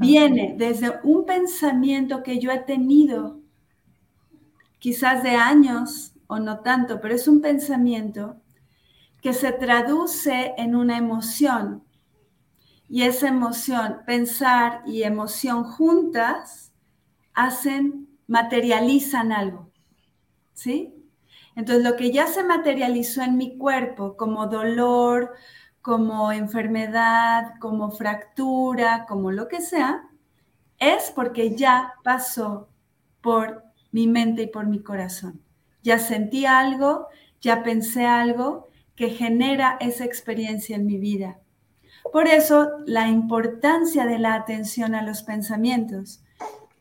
viene 0.00 0.54
desde 0.56 0.98
un 1.02 1.26
pensamiento 1.26 2.22
que 2.22 2.38
yo 2.38 2.50
he 2.50 2.60
tenido, 2.60 3.40
quizás 4.78 5.22
de 5.22 5.32
años 5.32 6.14
o 6.28 6.38
no 6.38 6.60
tanto, 6.60 6.98
pero 6.98 7.14
es 7.14 7.28
un 7.28 7.42
pensamiento 7.42 8.40
que 9.20 9.34
se 9.34 9.52
traduce 9.52 10.54
en 10.56 10.74
una 10.76 10.96
emoción. 10.96 11.84
Y 12.88 13.02
esa 13.02 13.28
emoción, 13.28 13.98
pensar 14.06 14.80
y 14.86 15.02
emoción 15.02 15.62
juntas, 15.62 16.72
hacen, 17.34 18.08
materializan 18.26 19.30
algo. 19.30 19.70
¿Sí? 20.54 20.94
Entonces, 21.54 21.84
lo 21.84 21.96
que 21.96 22.10
ya 22.10 22.28
se 22.28 22.42
materializó 22.44 23.20
en 23.20 23.36
mi 23.36 23.58
cuerpo 23.58 24.16
como 24.16 24.46
dolor, 24.46 25.34
como 25.82 26.30
enfermedad, 26.30 27.54
como 27.58 27.90
fractura, 27.90 29.04
como 29.08 29.32
lo 29.32 29.48
que 29.48 29.60
sea, 29.60 30.08
es 30.78 31.12
porque 31.14 31.56
ya 31.56 31.94
pasó 32.04 32.68
por 33.20 33.64
mi 33.90 34.06
mente 34.06 34.42
y 34.42 34.46
por 34.46 34.66
mi 34.66 34.80
corazón. 34.80 35.42
Ya 35.82 35.98
sentí 35.98 36.46
algo, 36.46 37.08
ya 37.40 37.64
pensé 37.64 38.06
algo 38.06 38.68
que 38.94 39.10
genera 39.10 39.76
esa 39.80 40.04
experiencia 40.04 40.76
en 40.76 40.86
mi 40.86 40.98
vida. 40.98 41.40
Por 42.12 42.28
eso 42.28 42.70
la 42.86 43.08
importancia 43.08 44.06
de 44.06 44.18
la 44.18 44.34
atención 44.34 44.94
a 44.94 45.02
los 45.02 45.22
pensamientos, 45.22 46.22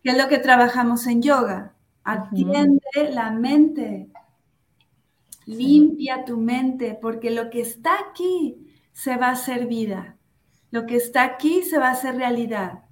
que 0.03 0.11
es 0.11 0.17
lo 0.17 0.27
que 0.27 0.37
trabajamos 0.37 1.07
en 1.07 1.21
yoga. 1.21 1.73
Atiende 2.03 2.81
la 3.11 3.31
mente, 3.31 4.09
limpia 5.45 6.25
tu 6.25 6.37
mente, 6.37 6.97
porque 6.99 7.31
lo 7.31 7.49
que 7.49 7.61
está 7.61 7.91
aquí 8.09 8.67
se 8.93 9.17
va 9.17 9.27
a 9.27 9.31
hacer 9.31 9.67
vida. 9.67 10.17
Lo 10.71 10.85
que 10.85 10.95
está 10.95 11.23
aquí 11.23 11.63
se 11.63 11.77
va 11.77 11.89
a 11.89 11.91
hacer 11.91 12.15
realidad. 12.15 12.83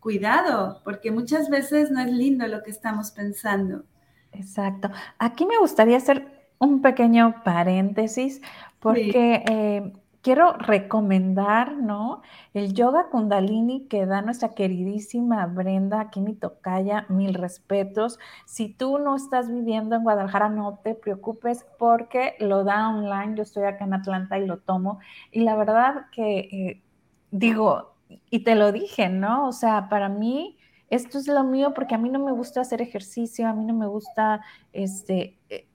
Cuidado, 0.00 0.80
porque 0.84 1.10
muchas 1.10 1.50
veces 1.50 1.90
no 1.90 2.00
es 2.00 2.10
lindo 2.10 2.46
lo 2.46 2.62
que 2.62 2.70
estamos 2.70 3.10
pensando. 3.10 3.84
Exacto. 4.32 4.90
Aquí 5.18 5.46
me 5.46 5.58
gustaría 5.58 5.96
hacer 5.96 6.26
un 6.58 6.82
pequeño 6.82 7.42
paréntesis 7.44 8.40
porque 8.80 9.44
eh, 9.48 9.92
quiero 10.22 10.52
recomendar, 10.54 11.76
¿no? 11.76 12.22
El 12.54 12.74
yoga 12.74 13.08
kundalini 13.10 13.86
que 13.88 14.06
da 14.06 14.22
nuestra 14.22 14.50
queridísima 14.50 15.46
Brenda, 15.46 16.00
aquí 16.00 16.20
mi 16.20 16.34
tocaya, 16.34 17.06
mil 17.08 17.34
respetos. 17.34 18.18
Si 18.46 18.68
tú 18.68 18.98
no 18.98 19.16
estás 19.16 19.50
viviendo 19.50 19.96
en 19.96 20.02
Guadalajara, 20.02 20.48
no 20.48 20.80
te 20.82 20.94
preocupes 20.94 21.66
porque 21.78 22.34
lo 22.40 22.64
da 22.64 22.88
online. 22.88 23.36
Yo 23.36 23.42
estoy 23.42 23.64
acá 23.64 23.84
en 23.84 23.94
Atlanta 23.94 24.38
y 24.38 24.46
lo 24.46 24.58
tomo. 24.58 25.00
Y 25.32 25.40
la 25.40 25.56
verdad 25.56 26.06
que, 26.12 26.38
eh, 26.38 26.82
digo, 27.30 27.94
y 28.30 28.40
te 28.44 28.54
lo 28.54 28.72
dije, 28.72 29.08
¿no? 29.08 29.48
O 29.48 29.52
sea, 29.52 29.88
para 29.88 30.08
mí 30.08 30.58
esto 30.90 31.18
es 31.18 31.28
lo 31.28 31.44
mío 31.44 31.74
porque 31.74 31.94
a 31.94 31.98
mí 31.98 32.08
no 32.08 32.18
me 32.18 32.32
gusta 32.32 32.62
hacer 32.62 32.80
ejercicio, 32.80 33.46
a 33.46 33.52
mí 33.52 33.64
no 33.64 33.74
me 33.74 33.86
gusta, 33.86 34.40
este, 34.72 35.38
eh, 35.50 35.67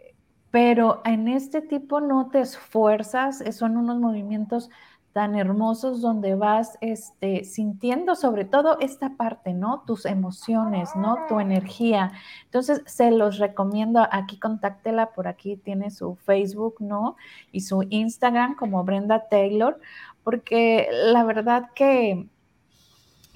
pero 0.53 1.01
en 1.03 1.27
este 1.29 1.61
tipo 1.61 1.99
no 1.99 2.29
te 2.29 2.39
esfuerzas, 2.39 3.43
son 3.55 3.75
unos 3.75 3.97
movimientos 3.97 4.69
tan 5.11 5.33
hermosos 5.33 5.99
donde 5.99 6.35
vas 6.35 6.77
este, 6.79 7.43
sintiendo 7.43 8.13
sobre 8.13 8.45
todo 8.45 8.77
esta 8.79 9.17
parte, 9.17 9.55
¿no? 9.55 9.83
Tus 9.87 10.05
emociones, 10.05 10.91
¿no? 10.95 11.17
Tu 11.27 11.39
energía. 11.39 12.11
Entonces, 12.45 12.83
se 12.85 13.09
los 13.09 13.39
recomiendo. 13.39 14.07
Aquí 14.11 14.37
contáctela, 14.37 15.13
por 15.13 15.27
aquí 15.27 15.57
tiene 15.57 15.89
su 15.89 16.17
Facebook, 16.17 16.75
¿no? 16.81 17.15
Y 17.51 17.61
su 17.61 17.87
Instagram 17.89 18.55
como 18.55 18.83
Brenda 18.83 19.27
Taylor, 19.29 19.79
porque 20.23 20.87
la 20.91 21.23
verdad 21.23 21.71
que 21.73 22.27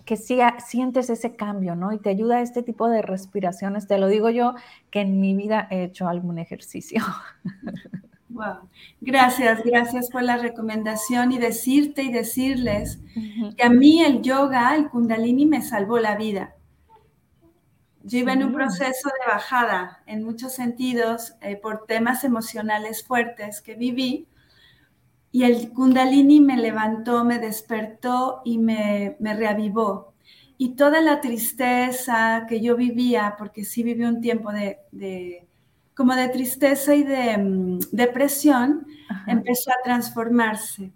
que 0.07 0.15
sí 0.15 0.39
sientes 0.65 1.09
ese 1.09 1.35
cambio, 1.35 1.75
¿no? 1.75 1.91
Y 1.91 1.99
te 1.99 2.09
ayuda 2.09 2.39
este 2.39 2.63
tipo 2.63 2.87
de 2.87 3.01
respiraciones. 3.01 3.87
Te 3.87 3.97
lo 3.97 4.07
digo 4.07 4.29
yo, 4.29 4.55
que 4.89 5.01
en 5.01 5.19
mi 5.19 5.35
vida 5.35 5.67
he 5.69 5.83
hecho 5.83 6.07
algún 6.07 6.39
ejercicio. 6.39 7.03
Wow. 8.29 8.69
Gracias, 8.99 9.63
gracias 9.63 10.09
por 10.11 10.21
la 10.21 10.37
recomendación 10.37 11.31
y 11.31 11.39
decirte 11.39 12.03
y 12.03 12.11
decirles 12.11 12.99
que 13.55 13.63
a 13.63 13.69
mí 13.69 14.03
el 14.03 14.21
yoga, 14.21 14.75
el 14.75 14.89
kundalini 14.89 15.45
me 15.45 15.61
salvó 15.61 15.97
la 15.97 16.17
vida. 16.17 16.53
Yo 18.03 18.19
iba 18.19 18.33
en 18.33 18.43
un 18.43 18.53
proceso 18.53 19.09
de 19.09 19.31
bajada 19.31 20.03
en 20.05 20.23
muchos 20.23 20.53
sentidos 20.53 21.35
eh, 21.41 21.55
por 21.55 21.85
temas 21.85 22.25
emocionales 22.25 23.03
fuertes 23.03 23.61
que 23.61 23.75
viví 23.75 24.27
y 25.37 25.43
el 25.43 25.71
kundalini 25.71 26.41
me 26.41 26.57
levantó, 26.57 27.23
me 27.23 27.37
despertó 27.37 28.41
y 28.43 28.57
me, 28.57 29.17
me 29.19 29.35
reavivó. 29.35 30.15
Y 30.57 30.69
toda 30.69 30.99
la 30.99 31.21
tristeza 31.21 32.47
que 32.49 32.59
yo 32.59 32.75
vivía, 32.75 33.35
porque 33.37 33.63
sí 33.63 33.83
viví 33.83 34.03
un 34.03 34.19
tiempo 34.19 34.51
de 34.51 35.47
como 35.93 36.15
de 36.15 36.29
tristeza 36.29 36.95
y 36.95 37.03
de 37.03 37.37
mm, 37.37 37.79
depresión, 37.91 38.87
empezó 39.27 39.69
a 39.69 39.83
transformarse. 39.83 40.91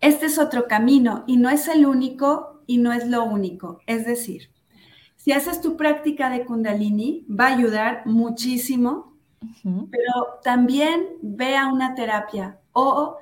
Este 0.00 0.26
es 0.26 0.38
otro 0.38 0.68
camino 0.68 1.24
y 1.26 1.38
no 1.38 1.50
es 1.50 1.66
el 1.66 1.86
único 1.86 2.62
y 2.68 2.78
no 2.78 2.92
es 2.92 3.08
lo 3.08 3.24
único. 3.24 3.80
Es 3.88 4.06
decir, 4.06 4.52
si 5.16 5.32
haces 5.32 5.60
tu 5.60 5.76
práctica 5.76 6.30
de 6.30 6.44
kundalini, 6.44 7.26
va 7.28 7.46
a 7.46 7.56
ayudar 7.56 8.02
muchísimo, 8.06 9.16
pero 9.64 10.38
también 10.44 11.04
ve 11.20 11.56
a 11.56 11.66
una 11.66 11.96
terapia 11.96 12.60
o 12.72 13.18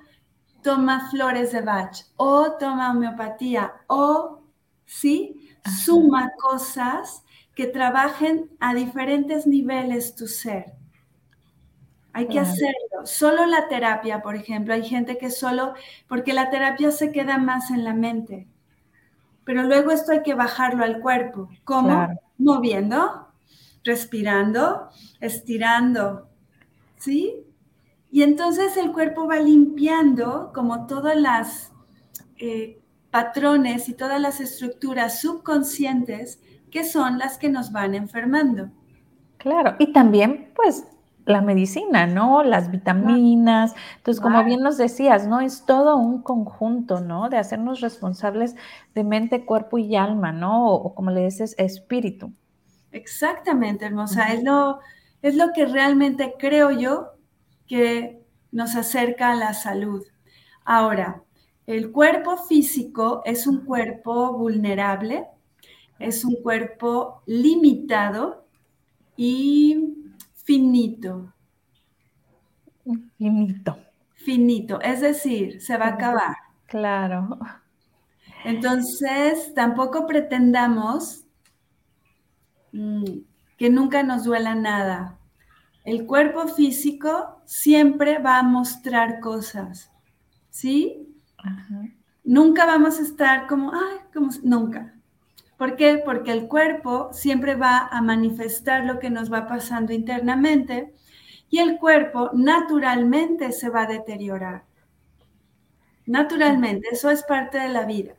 toma 0.63 1.11
flores 1.11 1.53
de 1.53 1.63
Bach 1.63 2.05
o 2.17 2.53
toma 2.53 2.91
homeopatía 2.91 3.73
o, 3.87 4.43
sí, 4.85 5.51
suma 5.85 6.31
cosas 6.39 7.25
que 7.55 7.67
trabajen 7.67 8.51
a 8.61 8.75
diferentes 8.75 9.47
niveles 9.47 10.15
tu 10.15 10.27
ser. 10.27 10.73
Hay 12.13 12.27
que 12.27 12.41
hacerlo. 12.41 13.05
Solo 13.05 13.47
la 13.47 13.69
terapia, 13.69 14.21
por 14.21 14.35
ejemplo, 14.35 14.75
hay 14.75 14.85
gente 14.85 15.17
que 15.17 15.31
solo, 15.31 15.75
porque 16.09 16.33
la 16.33 16.51
terapia 16.51 16.91
se 16.91 17.13
queda 17.13 17.39
más 17.39 17.71
en 17.71 17.85
la 17.85 17.95
mente, 17.95 18.49
pero 19.45 19.63
luego 19.63 19.91
esto 19.91 20.13
hay 20.13 20.23
que 20.23 20.35
bajarlo 20.35 20.85
al 20.85 21.01
cuerpo. 21.01 21.49
¿Cómo? 21.65 22.09
Moviendo, 22.39 23.29
respirando, 23.85 24.89
estirando, 25.21 26.29
¿sí? 26.97 27.45
Y 28.11 28.23
entonces 28.23 28.77
el 28.77 28.93
cuerpo 28.93 29.27
va 29.27 29.37
limpiando 29.37 30.51
como 30.53 30.87
todas 30.87 31.17
las 31.17 31.73
eh, 32.39 32.81
patrones 33.11 33.89
y 33.89 33.95
todas 33.95 34.21
las 34.21 34.41
estructuras 34.41 35.21
subconscientes 35.21 36.41
que 36.71 36.85
son 36.85 37.19
las 37.19 37.39
que 37.39 37.49
nos 37.49 37.73
van 37.73 37.95
enfermando. 37.95 38.71
Claro, 39.39 39.77
y 39.79 39.93
también 39.93 40.53
pues 40.55 40.87
la 41.27 41.41
medicina, 41.41 42.07
¿no? 42.07 42.43
Las 42.43 42.71
vitaminas. 42.71 43.75
Entonces, 43.97 44.21
como 44.21 44.45
bien 44.45 44.61
nos 44.61 44.77
decías, 44.77 45.27
¿no? 45.27 45.41
Es 45.41 45.65
todo 45.65 45.97
un 45.97 46.23
conjunto, 46.23 47.01
¿no? 47.01 47.29
De 47.29 47.39
hacernos 47.39 47.81
responsables 47.81 48.57
de 48.95 49.05
mente, 49.05 49.45
cuerpo 49.45 49.79
y 49.79 49.97
alma, 49.97 50.33
¿no? 50.33 50.67
O, 50.67 50.95
como 50.95 51.11
le 51.11 51.25
dices, 51.25 51.55
espíritu. 51.59 52.33
Exactamente, 52.93 53.87
hermosa. 53.87 54.33
es, 54.33 54.43
lo, 54.43 54.81
es 55.23 55.37
lo 55.37 55.53
que 55.53 55.67
realmente 55.67 56.35
creo 56.39 56.71
yo 56.71 57.13
que 57.71 58.21
nos 58.51 58.75
acerca 58.75 59.31
a 59.31 59.37
la 59.37 59.55
salud. 59.55 60.05
Ahora, 60.65 61.23
el 61.69 61.93
cuerpo 61.93 62.37
físico 62.37 63.23
es 63.25 63.47
un 63.47 63.65
cuerpo 63.65 64.37
vulnerable, 64.37 65.25
es 66.01 66.25
un 66.25 66.43
cuerpo 66.43 67.23
limitado 67.27 68.45
y 69.17 69.95
finito. 70.35 71.33
Finito. 73.17 73.79
Finito, 74.15 74.81
es 74.81 75.01
decir, 75.01 75.63
se 75.63 75.77
va 75.77 75.85
a 75.85 75.95
acabar. 75.95 76.35
Claro. 76.67 77.39
Entonces, 78.45 79.55
tampoco 79.55 80.09
pretendamos 80.09 81.25
mm, 82.73 83.05
que 83.57 83.71
nunca 83.71 84.03
nos 84.03 84.25
duela 84.25 84.57
nada. 84.57 85.20
El 85.91 86.07
cuerpo 86.07 86.47
físico 86.47 87.43
siempre 87.47 88.19
va 88.19 88.39
a 88.39 88.45
mostrar 88.45 89.19
cosas, 89.19 89.91
¿sí? 90.49 91.17
Nunca 92.23 92.65
vamos 92.65 93.01
a 93.01 93.03
estar 93.03 93.49
como, 93.49 93.73
ay, 93.75 93.99
como, 94.15 94.31
nunca. 94.45 94.95
¿Por 95.57 95.75
qué? 95.75 96.01
Porque 96.05 96.31
el 96.31 96.47
cuerpo 96.47 97.09
siempre 97.13 97.57
va 97.57 97.89
a 97.89 98.01
manifestar 98.03 98.85
lo 98.85 99.01
que 99.01 99.11
nos 99.11 99.33
va 99.33 99.49
pasando 99.49 99.93
internamente 99.93 100.95
y 101.49 101.59
el 101.59 101.77
cuerpo 101.77 102.31
naturalmente 102.35 103.51
se 103.51 103.69
va 103.69 103.83
a 103.83 103.89
deteriorar. 103.89 104.63
Naturalmente, 106.07 106.87
eso 106.93 107.11
es 107.11 107.25
parte 107.25 107.59
de 107.59 107.69
la 107.69 107.85
vida. 107.85 108.15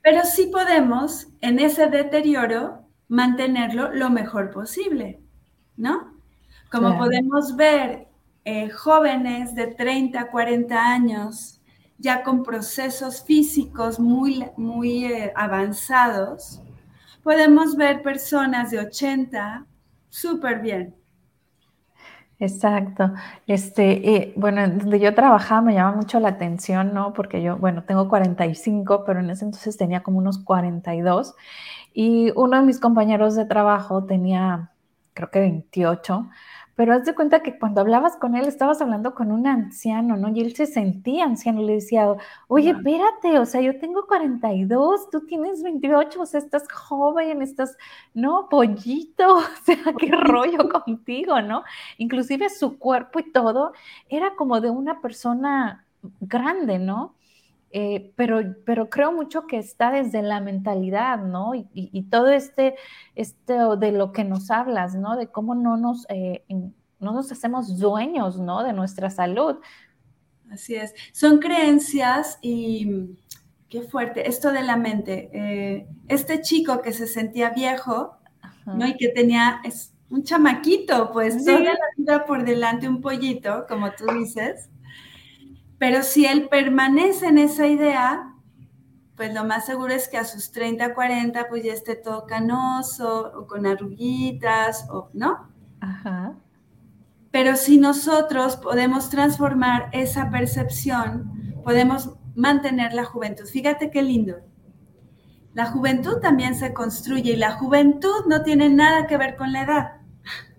Pero 0.00 0.24
sí 0.24 0.46
podemos 0.46 1.28
en 1.42 1.58
ese 1.58 1.88
deterioro 1.88 2.86
mantenerlo 3.08 3.92
lo 3.92 4.08
mejor 4.08 4.50
posible, 4.50 5.20
¿no? 5.80 6.12
Como 6.70 6.96
podemos 6.96 7.56
ver 7.56 8.06
eh, 8.44 8.70
jóvenes 8.70 9.54
de 9.54 9.66
30, 9.66 10.30
40 10.30 10.76
años 10.78 11.60
ya 11.98 12.22
con 12.22 12.42
procesos 12.42 13.24
físicos 13.24 13.98
muy, 13.98 14.46
muy 14.56 15.04
eh, 15.04 15.32
avanzados, 15.34 16.62
podemos 17.22 17.76
ver 17.76 18.02
personas 18.02 18.70
de 18.70 18.78
80 18.78 19.66
súper 20.08 20.60
bien. 20.60 20.94
Exacto. 22.38 23.12
Este, 23.46 24.16
eh, 24.16 24.32
bueno, 24.34 24.66
donde 24.66 24.98
yo 24.98 25.14
trabajaba 25.14 25.60
me 25.60 25.74
llama 25.74 25.96
mucho 25.96 26.18
la 26.20 26.28
atención, 26.28 26.94
¿no? 26.94 27.12
Porque 27.12 27.42
yo, 27.42 27.58
bueno, 27.58 27.84
tengo 27.84 28.08
45, 28.08 29.04
pero 29.04 29.20
en 29.20 29.28
ese 29.28 29.44
entonces 29.44 29.76
tenía 29.76 30.02
como 30.02 30.18
unos 30.18 30.38
42 30.38 31.34
y 31.92 32.32
uno 32.36 32.56
de 32.56 32.62
mis 32.62 32.80
compañeros 32.80 33.34
de 33.34 33.44
trabajo 33.44 34.04
tenía, 34.04 34.70
creo 35.20 35.30
que 35.30 35.40
28 35.40 36.28
pero 36.80 36.94
haz 36.94 37.04
de 37.04 37.14
cuenta 37.14 37.42
que 37.42 37.58
cuando 37.58 37.82
hablabas 37.82 38.16
con 38.16 38.34
él, 38.34 38.46
estabas 38.46 38.80
hablando 38.80 39.14
con 39.14 39.32
un 39.32 39.46
anciano, 39.46 40.16
¿no? 40.16 40.30
Y 40.30 40.40
él 40.40 40.56
se 40.56 40.64
sentía 40.64 41.24
anciano, 41.26 41.60
le 41.60 41.74
decía, 41.74 42.14
oye, 42.48 42.70
espérate, 42.70 43.38
o 43.38 43.44
sea, 43.44 43.60
yo 43.60 43.78
tengo 43.78 44.06
42, 44.06 45.10
tú 45.10 45.26
tienes 45.26 45.62
28, 45.62 46.22
o 46.22 46.24
sea, 46.24 46.40
estás 46.40 46.66
joven, 46.72 47.42
estás, 47.42 47.76
¿no? 48.14 48.48
Pollito, 48.48 49.36
o 49.36 49.42
sea, 49.62 49.76
qué 49.98 50.10
rollo 50.10 50.70
contigo, 50.70 51.42
¿no? 51.42 51.64
Inclusive 51.98 52.48
su 52.48 52.78
cuerpo 52.78 53.18
y 53.18 53.30
todo 53.30 53.74
era 54.08 54.34
como 54.34 54.62
de 54.62 54.70
una 54.70 55.02
persona 55.02 55.84
grande, 56.20 56.78
¿no? 56.78 57.14
Eh, 57.72 58.12
pero, 58.16 58.40
pero 58.66 58.90
creo 58.90 59.12
mucho 59.12 59.46
que 59.46 59.58
está 59.58 59.92
desde 59.92 60.22
la 60.22 60.40
mentalidad, 60.40 61.18
¿no? 61.18 61.52
Y, 61.54 62.02
todo 62.10 62.28
este, 62.28 62.74
este 63.14 63.54
de 63.78 63.92
lo 63.92 64.10
que 64.10 64.24
nos 64.24 64.50
hablas, 64.50 64.96
¿no? 64.96 65.16
De 65.16 65.28
cómo 65.28 65.54
no 65.54 65.76
nos, 65.76 66.04
eh, 66.08 66.44
no 66.48 67.12
nos 67.12 67.30
hacemos 67.30 67.78
dueños, 67.78 68.40
¿no? 68.40 68.64
De 68.64 68.72
nuestra 68.72 69.08
salud. 69.08 69.56
Así 70.50 70.74
es. 70.74 70.94
Son 71.12 71.38
creencias 71.38 72.38
y 72.42 73.16
qué 73.68 73.82
fuerte, 73.82 74.28
esto 74.28 74.50
de 74.50 74.62
la 74.62 74.76
mente. 74.76 75.30
Eh, 75.32 75.86
este 76.08 76.40
chico 76.40 76.82
que 76.82 76.92
se 76.92 77.06
sentía 77.06 77.50
viejo, 77.50 78.16
¿no? 78.66 78.84
Y 78.84 78.96
que 78.96 79.10
tenía, 79.10 79.60
es 79.62 79.94
un 80.08 80.24
chamaquito, 80.24 81.12
pues 81.12 81.44
toda 81.44 81.60
la 81.60 81.78
vida 81.96 82.24
por 82.24 82.44
delante, 82.44 82.88
un 82.88 83.00
pollito, 83.00 83.64
como 83.68 83.92
tú 83.92 84.06
dices 84.12 84.69
pero 85.80 86.02
si 86.02 86.26
él 86.26 86.48
permanece 86.50 87.28
en 87.28 87.38
esa 87.38 87.66
idea, 87.66 88.34
pues 89.16 89.32
lo 89.32 89.44
más 89.44 89.64
seguro 89.64 89.94
es 89.94 90.08
que 90.08 90.18
a 90.18 90.24
sus 90.24 90.52
30, 90.52 90.92
40, 90.92 91.48
pues 91.48 91.64
ya 91.64 91.72
esté 91.72 91.96
todo 91.96 92.26
canoso 92.26 93.32
o 93.34 93.46
con 93.46 93.64
arruguitas, 93.64 94.86
o, 94.90 95.08
¿no? 95.14 95.48
Ajá. 95.80 96.34
Pero 97.30 97.56
si 97.56 97.78
nosotros 97.78 98.56
podemos 98.56 99.08
transformar 99.08 99.88
esa 99.92 100.30
percepción, 100.30 101.54
podemos 101.64 102.10
mantener 102.34 102.92
la 102.92 103.04
juventud. 103.04 103.46
Fíjate 103.46 103.90
qué 103.90 104.02
lindo. 104.02 104.36
La 105.54 105.64
juventud 105.64 106.18
también 106.20 106.56
se 106.56 106.74
construye 106.74 107.32
y 107.32 107.36
la 107.36 107.52
juventud 107.52 108.26
no 108.28 108.42
tiene 108.42 108.68
nada 108.68 109.06
que 109.06 109.16
ver 109.16 109.34
con 109.34 109.54
la 109.54 109.62
edad. 109.62 109.92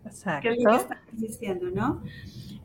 Exacto. 0.03 0.49
Que 0.49 0.55
es 0.55 0.63
lo 0.63 0.71
que 0.71 0.77
estamos 0.77 1.05
diciendo, 1.11 1.69
¿no? 1.69 2.01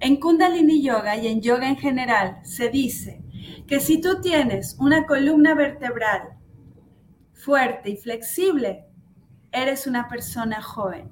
En 0.01 0.21
Kundalini 0.21 0.83
Yoga 0.83 1.17
y 1.17 1.27
en 1.27 1.41
yoga 1.41 1.69
en 1.69 1.77
general 1.77 2.39
se 2.43 2.69
dice 2.69 3.23
que 3.67 3.81
si 3.81 4.01
tú 4.01 4.21
tienes 4.21 4.77
una 4.79 5.07
columna 5.07 5.55
vertebral 5.55 6.37
fuerte 7.33 7.91
y 7.91 7.97
flexible, 7.97 8.85
eres 9.53 9.87
una 9.87 10.09
persona 10.09 10.61
joven. 10.61 11.11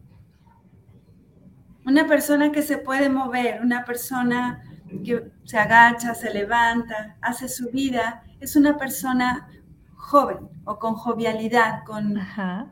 Una 1.87 2.07
persona 2.07 2.53
que 2.53 2.62
se 2.62 2.78
puede 2.78 3.09
mover, 3.09 3.61
una 3.62 3.85
persona 3.85 4.62
que 5.05 5.30
se 5.45 5.59
agacha, 5.59 6.14
se 6.14 6.32
levanta, 6.32 7.16
hace 7.20 7.49
su 7.49 7.70
vida, 7.70 8.22
es 8.41 8.57
una 8.57 8.76
persona 8.76 9.49
joven 9.95 10.49
o 10.64 10.78
con 10.78 10.95
jovialidad, 10.95 11.85
con, 11.85 12.18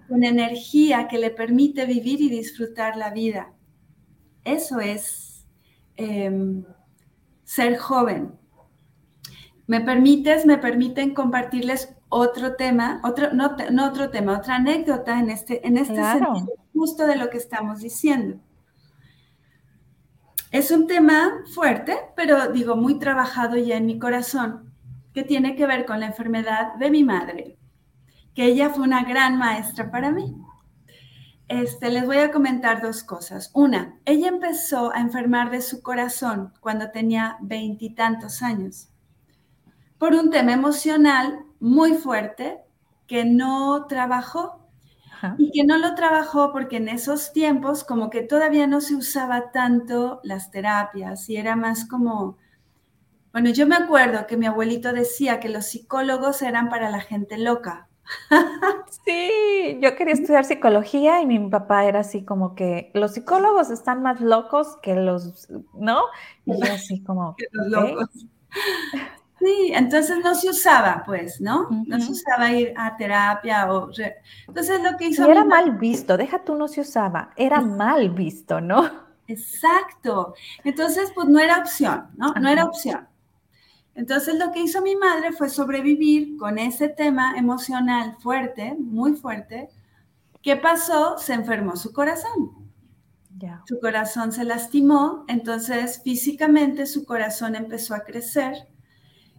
con 0.09 0.25
energía 0.25 1.09
que 1.09 1.19
le 1.19 1.31
permite 1.31 1.87
vivir 1.87 2.21
y 2.21 2.29
disfrutar 2.29 2.97
la 2.97 3.11
vida. 3.11 3.53
Eso 4.45 4.81
es 4.81 5.32
em, 5.97 6.64
ser 7.45 7.76
joven. 7.76 8.38
¿Me 9.66 9.80
permites, 9.80 10.45
me 10.47 10.59
permiten 10.59 11.14
compartirles 11.14 11.95
otro 12.09 12.57
tema, 12.57 13.01
otro, 13.05 13.32
no, 13.32 13.57
otro 13.86 14.11
tema, 14.11 14.38
otra 14.38 14.57
anécdota 14.57 15.18
en 15.18 15.30
este, 15.30 15.66
en 15.66 15.78
este 15.78 15.97
sentido, 15.97 16.53
justo 16.74 17.07
de 17.07 17.16
lo 17.16 17.30
que 17.30 17.38
estamos 17.38 17.80
diciendo? 17.80 18.38
Es 20.51 20.70
un 20.70 20.86
tema 20.86 21.43
fuerte, 21.55 21.97
pero 22.14 22.53
digo, 22.53 22.76
muy 22.76 22.99
trabajado 22.99 23.57
ya 23.57 23.78
en 23.78 23.86
mi 23.86 23.99
corazón, 23.99 24.74
que 25.14 25.22
tiene 25.22 25.57
que 25.57 25.66
ver 25.66 25.86
con 25.86 26.01
la 26.01 26.07
enfermedad 26.07 26.74
de 26.74 26.90
mi 26.90 27.05
madre, 27.05 27.57
que 28.34 28.45
ella 28.45 28.68
fue 28.68 28.84
una 28.84 29.05
gran 29.05 29.38
maestra 29.38 29.90
para 29.90 30.11
mí. 30.11 30.36
Este, 31.53 31.90
les 31.90 32.07
voy 32.07 32.16
a 32.16 32.30
comentar 32.30 32.80
dos 32.80 33.03
cosas. 33.03 33.50
Una, 33.53 33.98
ella 34.07 34.28
empezó 34.28 34.90
a 34.90 35.00
enfermar 35.00 35.50
de 35.50 35.61
su 35.61 35.82
corazón 35.82 36.55
cuando 36.61 36.90
tenía 36.90 37.36
veintitantos 37.42 38.40
años, 38.40 38.88
por 39.98 40.14
un 40.14 40.30
tema 40.30 40.55
emocional 40.55 41.44
muy 41.61 41.92
fuerte 41.92 42.62
que 43.07 43.26
no 43.26 43.84
trabajó 43.86 44.66
y 45.36 45.50
que 45.50 45.64
no 45.64 45.76
lo 45.76 45.94
trabajó 45.94 46.53
porque 46.53 46.78
en 46.78 46.88
esos 46.88 47.34
tiempos 47.34 47.84
como 47.84 48.09
que 48.09 48.22
todavía 48.22 48.66
no 48.66 48.80
se 48.80 48.94
usaba 48.96 49.53
tanto 49.53 50.20
las 50.24 50.50
terapias 50.50 51.28
y 51.28 51.36
era 51.36 51.55
más 51.55 51.84
como, 51.84 52.38
bueno, 53.30 53.50
yo 53.50 53.66
me 53.66 53.76
acuerdo 53.76 54.26
que 54.26 54.38
mi 54.38 54.46
abuelito 54.46 54.94
decía 54.94 55.38
que 55.38 55.50
los 55.50 55.66
psicólogos 55.66 56.40
eran 56.40 56.70
para 56.70 56.88
la 56.88 57.00
gente 57.00 57.36
loca. 57.36 57.90
Sí, 59.05 59.79
yo 59.81 59.97
quería 59.97 60.15
estudiar 60.15 60.45
psicología 60.45 61.21
y 61.21 61.27
mi 61.27 61.39
papá 61.49 61.85
era 61.85 62.01
así 62.01 62.25
como 62.25 62.55
que 62.55 62.91
los 62.95 63.15
psicólogos 63.15 63.71
están 63.71 64.03
más 64.03 64.21
locos 64.21 64.79
que 64.83 64.95
los, 64.95 65.49
¿no? 65.75 66.03
Y 66.45 66.53
yo 66.53 66.73
así 66.73 67.03
como... 67.03 67.35
Que 67.37 67.47
los 67.53 67.67
locos. 67.69 68.09
Sí, 69.39 69.73
entonces 69.75 70.19
no 70.23 70.35
se 70.37 70.51
usaba, 70.51 71.03
pues, 71.05 71.41
¿no? 71.41 71.69
No 71.87 72.01
se 72.01 72.13
usaba 72.13 72.53
ir 72.53 72.73
a 72.77 72.97
terapia 72.97 73.73
o... 73.73 73.91
Entonces 74.47 74.81
lo 74.83 74.97
que 74.97 75.09
hizo... 75.09 75.27
Y 75.27 75.31
era 75.33 75.45
mal 75.45 75.73
visto, 75.79 76.17
deja 76.17 76.45
tú 76.45 76.55
no 76.55 76.69
se 76.69 76.83
usaba, 76.83 77.31
era 77.37 77.61
mal 77.61 78.11
visto, 78.11 78.61
¿no? 78.61 78.89
Exacto. 79.27 80.35
Entonces, 80.65 81.11
pues 81.15 81.29
no 81.29 81.41
era 81.41 81.59
opción, 81.59 82.09
¿no? 82.17 82.33
No 82.35 82.49
era 82.49 82.65
opción. 82.65 83.09
Entonces 83.95 84.38
lo 84.38 84.53
que 84.53 84.61
hizo 84.61 84.80
mi 84.82 84.97
madre 84.97 85.32
fue 85.32 85.49
sobrevivir 85.49 86.36
con 86.36 86.59
ese 86.59 86.88
tema 86.88 87.36
emocional 87.36 88.16
fuerte, 88.20 88.74
muy 88.78 89.14
fuerte. 89.14 89.68
¿Qué 90.43 90.57
pasó? 90.57 91.18
Se 91.18 91.34
enfermó 91.34 91.76
su 91.76 91.93
corazón. 91.93 92.62
Su 93.66 93.80
corazón 93.80 94.30
se 94.32 94.45
lastimó, 94.45 95.24
entonces 95.26 96.01
físicamente 96.03 96.86
su 96.86 97.05
corazón 97.05 97.57
empezó 97.57 97.95
a 97.95 98.05
crecer 98.05 98.68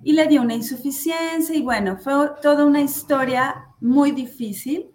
y 0.04 0.14
le 0.14 0.28
dio 0.28 0.41
una 0.41 0.56
insuficiencia 0.56 1.56
y 1.56 1.62
bueno, 1.62 1.97
fue 1.97 2.14
toda 2.41 2.66
una 2.66 2.82
historia 2.82 3.68
muy 3.80 4.12
difícil 4.12 4.91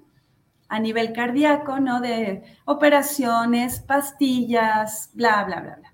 a 0.68 0.78
nivel 0.78 1.12
cardíaco, 1.12 1.80
¿no? 1.80 2.00
De 2.00 2.42
operaciones, 2.66 3.80
pastillas, 3.80 5.11
bla, 5.14 5.44
bla, 5.44 5.61
bla, 5.61 5.76
bla. 5.76 5.88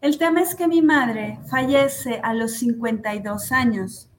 El 0.00 0.16
tema 0.16 0.40
es 0.40 0.54
que 0.54 0.66
mi 0.66 0.80
madre 0.80 1.38
fallece 1.50 2.20
a 2.22 2.32
los 2.32 2.52
52 2.52 3.52
años. 3.52 4.10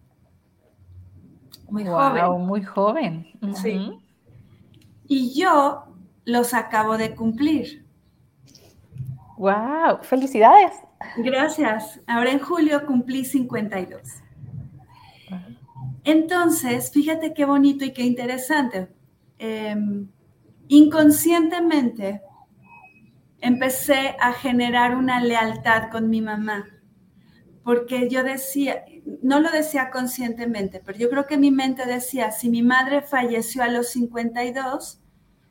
Muy 1.69 1.86
joven. 1.86 2.45
Muy 2.45 2.63
joven. 2.63 3.27
Sí. 3.55 3.91
Y 5.07 5.34
yo 5.39 5.86
los 6.25 6.53
acabo 6.53 6.97
de 6.97 7.15
cumplir. 7.15 7.86
¡Wow! 9.38 10.03
¡Felicidades! 10.03 10.73
Gracias. 11.17 11.99
Ahora 12.05 12.32
en 12.32 12.39
julio 12.39 12.86
cumplí 12.86 13.25
52. 13.25 14.01
Entonces, 16.03 16.91
fíjate 16.91 17.34
qué 17.34 17.45
bonito 17.45 17.86
y 17.86 17.93
qué 17.93 18.03
interesante. 18.03 18.88
Em, 19.39 20.07
inconscientemente 20.67 22.21
empecé 23.41 24.15
a 24.19 24.33
generar 24.33 24.95
una 24.95 25.19
lealtad 25.19 25.89
con 25.91 26.09
mi 26.09 26.21
mamá, 26.21 26.67
porque 27.63 28.09
yo 28.09 28.23
decía, 28.23 28.85
no 29.21 29.39
lo 29.39 29.51
decía 29.51 29.89
conscientemente, 29.89 30.81
pero 30.85 30.97
yo 30.97 31.09
creo 31.09 31.25
que 31.25 31.37
mi 31.37 31.51
mente 31.51 31.85
decía, 31.85 32.31
si 32.31 32.49
mi 32.49 32.61
madre 32.63 33.01
falleció 33.01 33.63
a 33.63 33.67
los 33.67 33.89
52, 33.89 35.01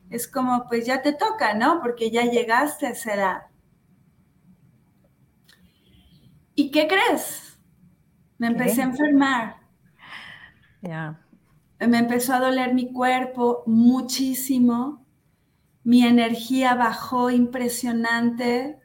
es 0.09 0.27
como, 0.27 0.67
pues 0.69 0.87
ya 0.87 1.03
te 1.03 1.13
toca, 1.13 1.55
¿no? 1.55 1.81
Porque 1.81 2.11
ya 2.11 2.25
llegaste 2.25 2.87
a 2.87 2.91
esa 2.91 3.15
edad. 3.15 3.43
¿Y 6.55 6.71
qué 6.71 6.89
crees? 6.89 7.59
Me 8.39 8.49
empecé 8.49 8.83
a 8.83 8.87
enfermar. 8.87 9.57
Ya. 10.83 11.21
Me 11.79 11.99
empezó 11.99 12.35
a 12.35 12.41
doler 12.41 12.75
mi 12.75 12.93
cuerpo 12.93 13.63
muchísimo. 13.67 15.07
Mi 15.91 16.07
energía 16.07 16.77
bajó 16.77 17.31
impresionante. 17.31 18.79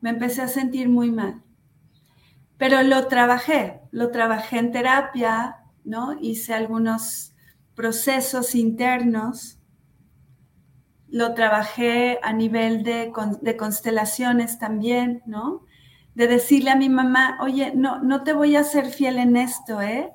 Me 0.00 0.08
empecé 0.08 0.40
a 0.40 0.48
sentir 0.48 0.88
muy 0.88 1.10
mal. 1.10 1.42
Pero 2.56 2.82
lo 2.82 3.08
trabajé, 3.08 3.82
lo 3.90 4.10
trabajé 4.10 4.60
en 4.60 4.72
terapia, 4.72 5.58
¿no? 5.84 6.16
Hice 6.18 6.54
algunos 6.54 7.34
procesos 7.74 8.54
internos. 8.54 9.58
Lo 11.08 11.34
trabajé 11.34 12.20
a 12.22 12.32
nivel 12.32 12.82
de, 12.84 13.12
constelaciones 13.58 14.58
también, 14.58 15.22
¿no? 15.26 15.66
de 16.14 16.26
decirle 16.26 16.70
a 16.70 16.76
mi 16.76 16.88
mamá, 16.88 17.36
oye, 17.42 17.74
no, 17.74 18.00
no 18.00 18.22
te 18.22 18.32
voy 18.32 18.56
a 18.56 18.64
ser 18.64 18.86
fiel 18.86 19.18
en 19.18 19.36
esto, 19.36 19.82
¿eh? 19.82 20.10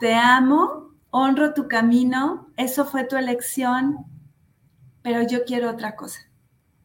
Te 0.00 0.14
amo, 0.16 0.96
honro 1.10 1.54
tu 1.54 1.68
camino, 1.68 2.48
eso 2.56 2.84
fue 2.84 3.04
tu 3.04 3.16
elección, 3.16 4.04
pero 5.02 5.22
yo 5.22 5.44
quiero 5.44 5.70
otra 5.70 5.96
cosa. 5.96 6.20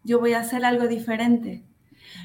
Yo 0.04 0.20
voy 0.20 0.34
a 0.34 0.40
hacer 0.40 0.66
algo 0.66 0.88
diferente. 0.88 1.64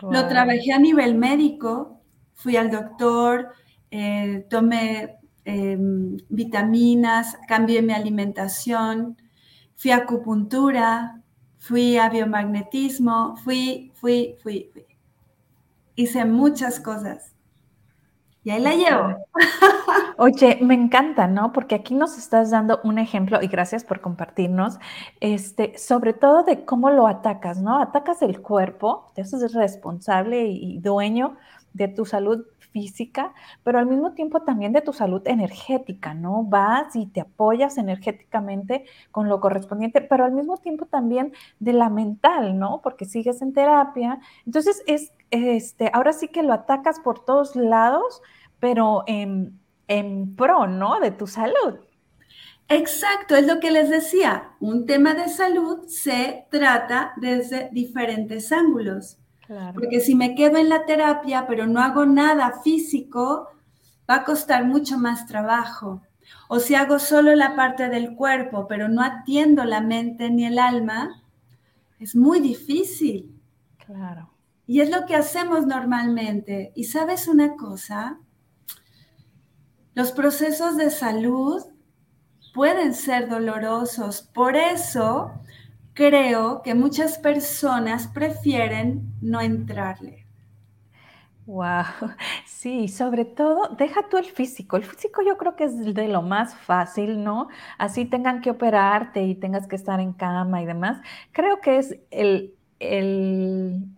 Lo 0.03 0.29
trabajé 0.29 0.73
a 0.73 0.79
nivel 0.79 1.15
médico, 1.15 2.01
fui 2.35 2.57
al 2.57 2.71
doctor, 2.71 3.53
eh, 3.91 4.47
tomé 4.51 5.19
em, 5.45 6.17
vitaminas, 6.29 7.39
cambié 7.47 7.83
mi 7.83 7.93
alimentación, 7.93 9.17
fui 9.77 9.91
a 9.93 9.99
acupuntura, 9.99 11.23
fui 11.59 11.97
a 11.97 12.09
biomagnetismo, 12.09 13.37
fui, 13.37 13.93
fui, 13.95 14.37
fui, 14.43 14.71
fui 14.73 14.89
hice 15.99 16.25
muchas 16.25 16.79
cosas. 16.79 17.35
Y 18.45 18.51
ahí 18.51 18.61
la 18.61 18.75
llevo. 18.75 19.17
Oye, 20.17 20.59
me 20.63 20.75
encanta, 20.75 21.27
¿no? 21.27 21.53
Porque 21.53 21.75
aquí 21.75 21.95
nos 21.95 22.17
estás 22.17 22.51
dando 22.51 22.81
un 22.85 22.99
ejemplo 22.99 23.43
y 23.43 23.49
gracias 23.49 23.85
por 23.85 24.01
compartirnos, 24.01 24.79
este, 25.21 25.77
sobre 25.77 26.13
todo 26.13 26.45
de 26.45 26.65
cómo 26.65 26.91
lo 26.91 27.07
atacas, 27.07 27.61
¿no? 27.61 27.81
Atacas 27.81 28.23
el 28.23 28.41
cuerpo, 28.41 29.11
te 29.15 29.23
haces 29.23 29.53
responsable 29.53 30.47
y 30.47 30.79
dueño 30.79 31.37
de 31.73 31.89
tu 31.89 32.05
salud 32.05 32.45
física, 32.73 33.33
pero 33.65 33.79
al 33.79 33.87
mismo 33.87 34.13
tiempo 34.13 34.43
también 34.43 34.73
de 34.73 34.83
tu 34.83 34.93
salud 34.93 35.23
energética, 35.27 36.15
¿no? 36.15 36.45
Vas 36.45 36.95
y 36.97 37.07
te 37.07 37.21
apoyas 37.21 37.79
energéticamente 37.79 38.85
con 39.11 39.29
lo 39.29 39.41
correspondiente, 39.41 40.01
pero 40.01 40.25
al 40.25 40.33
mismo 40.33 40.59
tiempo 40.59 40.87
también 40.87 41.33
de 41.59 41.73
la 41.73 41.89
mental, 41.91 42.59
¿no? 42.59 42.81
Porque 42.83 43.05
sigues 43.05 43.43
en 43.43 43.53
terapia. 43.53 44.21
Entonces, 44.47 44.83
es, 44.87 45.13
este, 45.31 45.91
ahora 45.93 46.13
sí 46.13 46.29
que 46.29 46.43
lo 46.43 46.53
atacas 46.53 47.01
por 47.01 47.25
todos 47.25 47.57
lados, 47.57 48.23
pero 48.61 49.05
en, 49.07 49.59
en 49.87 50.35
pro, 50.37 50.67
¿no? 50.67 51.01
De 51.01 51.11
tu 51.11 51.27
salud. 51.27 51.79
Exacto, 52.69 53.35
es 53.35 53.47
lo 53.47 53.61
que 53.61 53.71
les 53.71 53.89
decía. 53.89 54.51
Un 54.61 54.85
tema 54.85 55.15
de 55.15 55.29
salud 55.29 55.87
se 55.87 56.47
trata 56.51 57.13
desde 57.17 57.71
diferentes 57.73 58.53
ángulos. 58.53 59.19
Porque 59.73 60.01
si 60.01 60.15
me 60.15 60.35
quedo 60.35 60.59
en 60.59 60.69
la 60.69 60.85
terapia, 60.85 61.47
pero 61.47 61.67
no 61.67 61.81
hago 61.81 62.05
nada 62.05 62.61
físico, 62.63 63.49
va 64.09 64.17
a 64.17 64.25
costar 64.25 64.67
mucho 64.67 64.99
más 64.99 65.27
trabajo. 65.27 66.03
O 66.49 66.59
si 66.59 66.75
hago 66.75 66.99
solo 66.99 67.35
la 67.35 67.57
parte 67.57 67.89
del 67.89 68.15
cuerpo, 68.15 68.67
pero 68.69 68.89
no 68.89 69.03
atiendo 69.03 69.65
la 69.65 69.81
mente 69.81 70.29
ni 70.29 70.45
el 70.45 70.59
alma, 70.59 71.23
es 71.99 72.15
muy 72.15 72.41
difícil. 72.41 73.41
Claro. 73.87 74.31
Y 74.69 74.83
es 74.83 74.91
lo 74.91 75.07
que 75.07 75.17
hacemos 75.17 75.67
normalmente. 75.67 76.73
Y 76.77 76.85
sabes 76.85 77.27
una 77.27 77.57
cosa, 77.57 78.21
los 79.95 80.13
procesos 80.13 80.77
de 80.77 80.91
salud 80.91 81.65
pueden 82.53 82.95
ser 82.95 83.29
dolorosos. 83.29 84.21
Por 84.23 84.57
eso 84.57 85.33
creo 85.95 86.61
que 86.63 86.75
muchas 86.75 87.19
personas 87.19 88.09
prefieren 88.09 89.15
no 89.23 89.41
entrarle. 89.41 90.27
Wow, 91.47 91.85
sí, 92.45 92.89
sobre 92.89 93.25
todo, 93.25 93.75
deja 93.75 94.07
tú 94.11 94.19
el 94.19 94.27
físico. 94.27 94.77
El 94.77 94.85
físico 94.85 95.23
yo 95.23 95.39
creo 95.39 95.57
que 95.57 95.65
es 95.65 95.95
de 95.95 96.09
lo 96.09 96.21
más 96.21 96.55
fácil, 96.55 97.25
¿no? 97.25 97.49
Así 97.79 98.05
tengan 98.05 98.43
que 98.43 98.51
operarte 98.51 99.23
y 99.23 99.35
tengas 99.35 99.67
que 99.67 99.77
estar 99.77 99.99
en 99.99 100.13
cama 100.13 100.61
y 100.61 100.67
demás. 100.67 101.01
Creo 101.33 101.63
que 101.63 101.79
es 101.79 101.99
el, 102.11 102.55
el, 102.81 103.98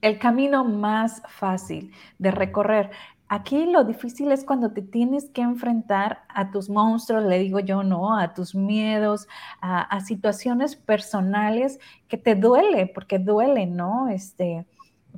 el 0.00 0.18
camino 0.18 0.64
más 0.64 1.22
fácil 1.28 1.92
de 2.18 2.30
recorrer. 2.30 2.90
Aquí 3.28 3.66
lo 3.66 3.82
difícil 3.82 4.30
es 4.30 4.44
cuando 4.44 4.70
te 4.70 4.82
tienes 4.82 5.30
que 5.30 5.42
enfrentar 5.42 6.22
a 6.28 6.50
tus 6.52 6.68
monstruos, 6.70 7.24
le 7.24 7.40
digo 7.40 7.58
yo, 7.58 7.82
¿no? 7.82 8.16
A 8.16 8.34
tus 8.34 8.54
miedos, 8.54 9.26
a, 9.60 10.00
situaciones 10.00 10.76
personales 10.76 11.80
que 12.06 12.18
te 12.18 12.36
duele, 12.36 12.86
porque 12.86 13.18
duele, 13.18 13.66
¿no? 13.66 14.08
Este, 14.08 14.64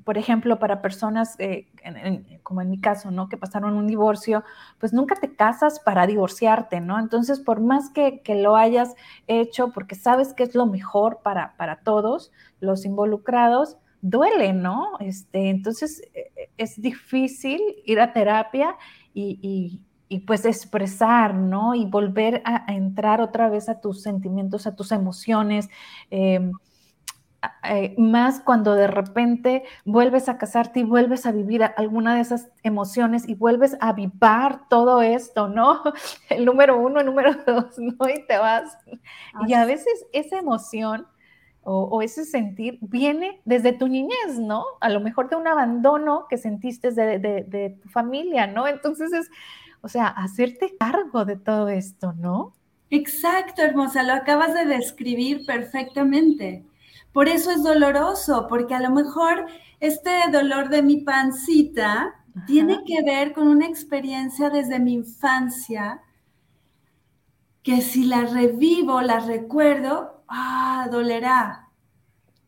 por 0.05 0.17
ejemplo, 0.17 0.59
para 0.59 0.81
personas 0.81 1.35
eh, 1.39 1.67
como 2.43 2.63
en 2.63 2.71
mi 2.71 2.81
caso, 2.81 3.11
¿no? 3.11 3.29
Que 3.29 3.37
pasaron 3.37 3.75
un 3.75 3.87
divorcio, 3.87 4.43
pues 4.79 4.95
nunca 4.95 5.15
te 5.17 5.35
casas 5.35 5.79
para 5.79 6.07
divorciarte, 6.07 6.81
¿no? 6.81 6.99
Entonces, 6.99 7.41
por 7.41 7.61
más 7.61 7.91
que, 7.91 8.23
que 8.23 8.37
lo 8.37 8.57
hayas 8.57 8.95
hecho, 9.27 9.71
porque 9.73 9.97
sabes 9.97 10.33
que 10.33 10.45
es 10.45 10.55
lo 10.55 10.65
mejor 10.65 11.21
para, 11.23 11.57
para 11.59 11.81
todos 11.81 12.33
los 12.61 12.87
involucrados, 12.87 13.77
duele, 14.01 14.53
¿no? 14.53 14.99
Este, 15.01 15.51
entonces 15.51 16.03
e, 16.15 16.31
e, 16.37 16.51
es 16.57 16.81
difícil 16.81 17.61
ir 17.85 18.01
a 18.01 18.13
terapia 18.13 18.77
y, 19.15 19.81
pues 20.27 20.45
expresar, 20.45 21.35
¿no? 21.35 21.75
Y 21.75 21.85
volver 21.85 22.43
a, 22.45 22.73
entrar 22.73 23.21
otra 23.21 23.49
vez 23.49 23.69
a 23.69 23.81
tus 23.81 24.03
sentimientos, 24.03 24.67
a 24.67 24.77
tus 24.77 24.93
emociones. 24.93 25.69
Em, 26.11 26.53
eh, 27.63 27.95
más 27.99 28.41
cuando 28.41 28.75
de 28.75 28.89
repente 28.89 29.63
vuelves 29.85 30.29
a 30.29 30.39
casarte 30.39 30.81
y 30.81 30.83
vuelves 30.83 31.25
a 31.25 31.31
vivir 31.31 31.63
alguna 31.63 32.17
de 32.17 32.21
esas 32.21 32.49
emociones 32.65 33.29
y 33.29 33.35
vuelves 33.35 33.77
a 33.81 33.91
avivar 33.91 34.69
todo 34.69 35.03
esto, 35.03 35.49
¿no? 35.49 35.83
El 36.31 36.45
número 36.45 36.79
uno, 36.79 37.01
el 37.01 37.07
número 37.07 37.35
dos, 37.47 37.79
¿no? 37.79 38.09
Y 38.09 38.27
te 38.27 38.39
vas. 38.39 38.77
Y 39.47 39.55
a 39.55 39.65
veces 39.65 40.07
esa 40.13 40.39
emoción 40.39 41.07
o, 41.63 42.01
ese 42.01 42.25
sentir 42.25 42.79
viene 42.81 43.43
desde 43.45 43.73
tu 43.73 43.89
niñez, 43.89 44.39
¿no? 44.39 44.65
A 44.81 44.89
lo 44.89 45.01
mejor 45.01 45.29
de 45.29 45.37
un 45.37 45.47
abandono 45.47 46.27
que 46.31 46.39
sentiste 46.39 46.91
de, 46.93 47.79
tu 47.83 47.89
familia, 47.91 48.47
¿no? 48.47 48.67
Entonces 48.67 49.13
es, 49.13 49.31
o 49.83 49.89
sea, 49.89 50.07
hacerte 50.07 50.77
cargo 50.79 51.25
de 51.27 51.37
todo 51.37 51.69
esto, 51.69 52.15
¿no? 52.15 52.55
Exacto, 52.91 53.63
hermosa, 53.63 54.03
lo 54.03 54.15
acabas 54.15 54.55
de 54.55 54.65
describir 54.65 55.45
perfectamente. 55.45 56.65
Por 57.13 57.29
eso 57.29 57.51
es 57.51 57.63
doloroso, 57.63 58.47
porque 58.49 58.75
a 58.75 58.81
lo 58.81 58.91
mejor 58.91 59.47
este 59.81 60.11
dolor 60.33 60.71
de 60.71 60.83
mi 60.83 61.03
pancita 61.03 62.15
tiene 62.47 62.83
que 62.87 63.03
ver 63.03 63.33
con 63.33 63.49
una 63.49 63.67
experiencia 63.67 64.49
desde 64.49 64.79
mi 64.79 64.95
infancia 64.95 66.01
que 67.63 67.83
si 67.83 68.05
la 68.05 68.25
revivo, 68.25 69.03
la 69.03 69.21
recuerdo, 69.21 70.18
ah, 70.29 70.89
dolerá. 70.91 71.69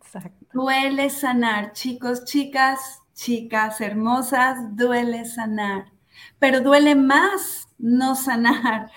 Exacto. 0.00 0.46
Duele 0.52 1.10
sanar, 1.10 1.72
chicos, 1.72 2.24
chicas, 2.24 3.02
chicas 3.14 3.80
hermosas, 3.80 4.76
duele 4.76 5.24
sanar. 5.24 5.92
Pero 6.38 6.60
duele 6.60 6.94
más 6.94 7.68
no 7.78 8.14
sanar. 8.14 8.90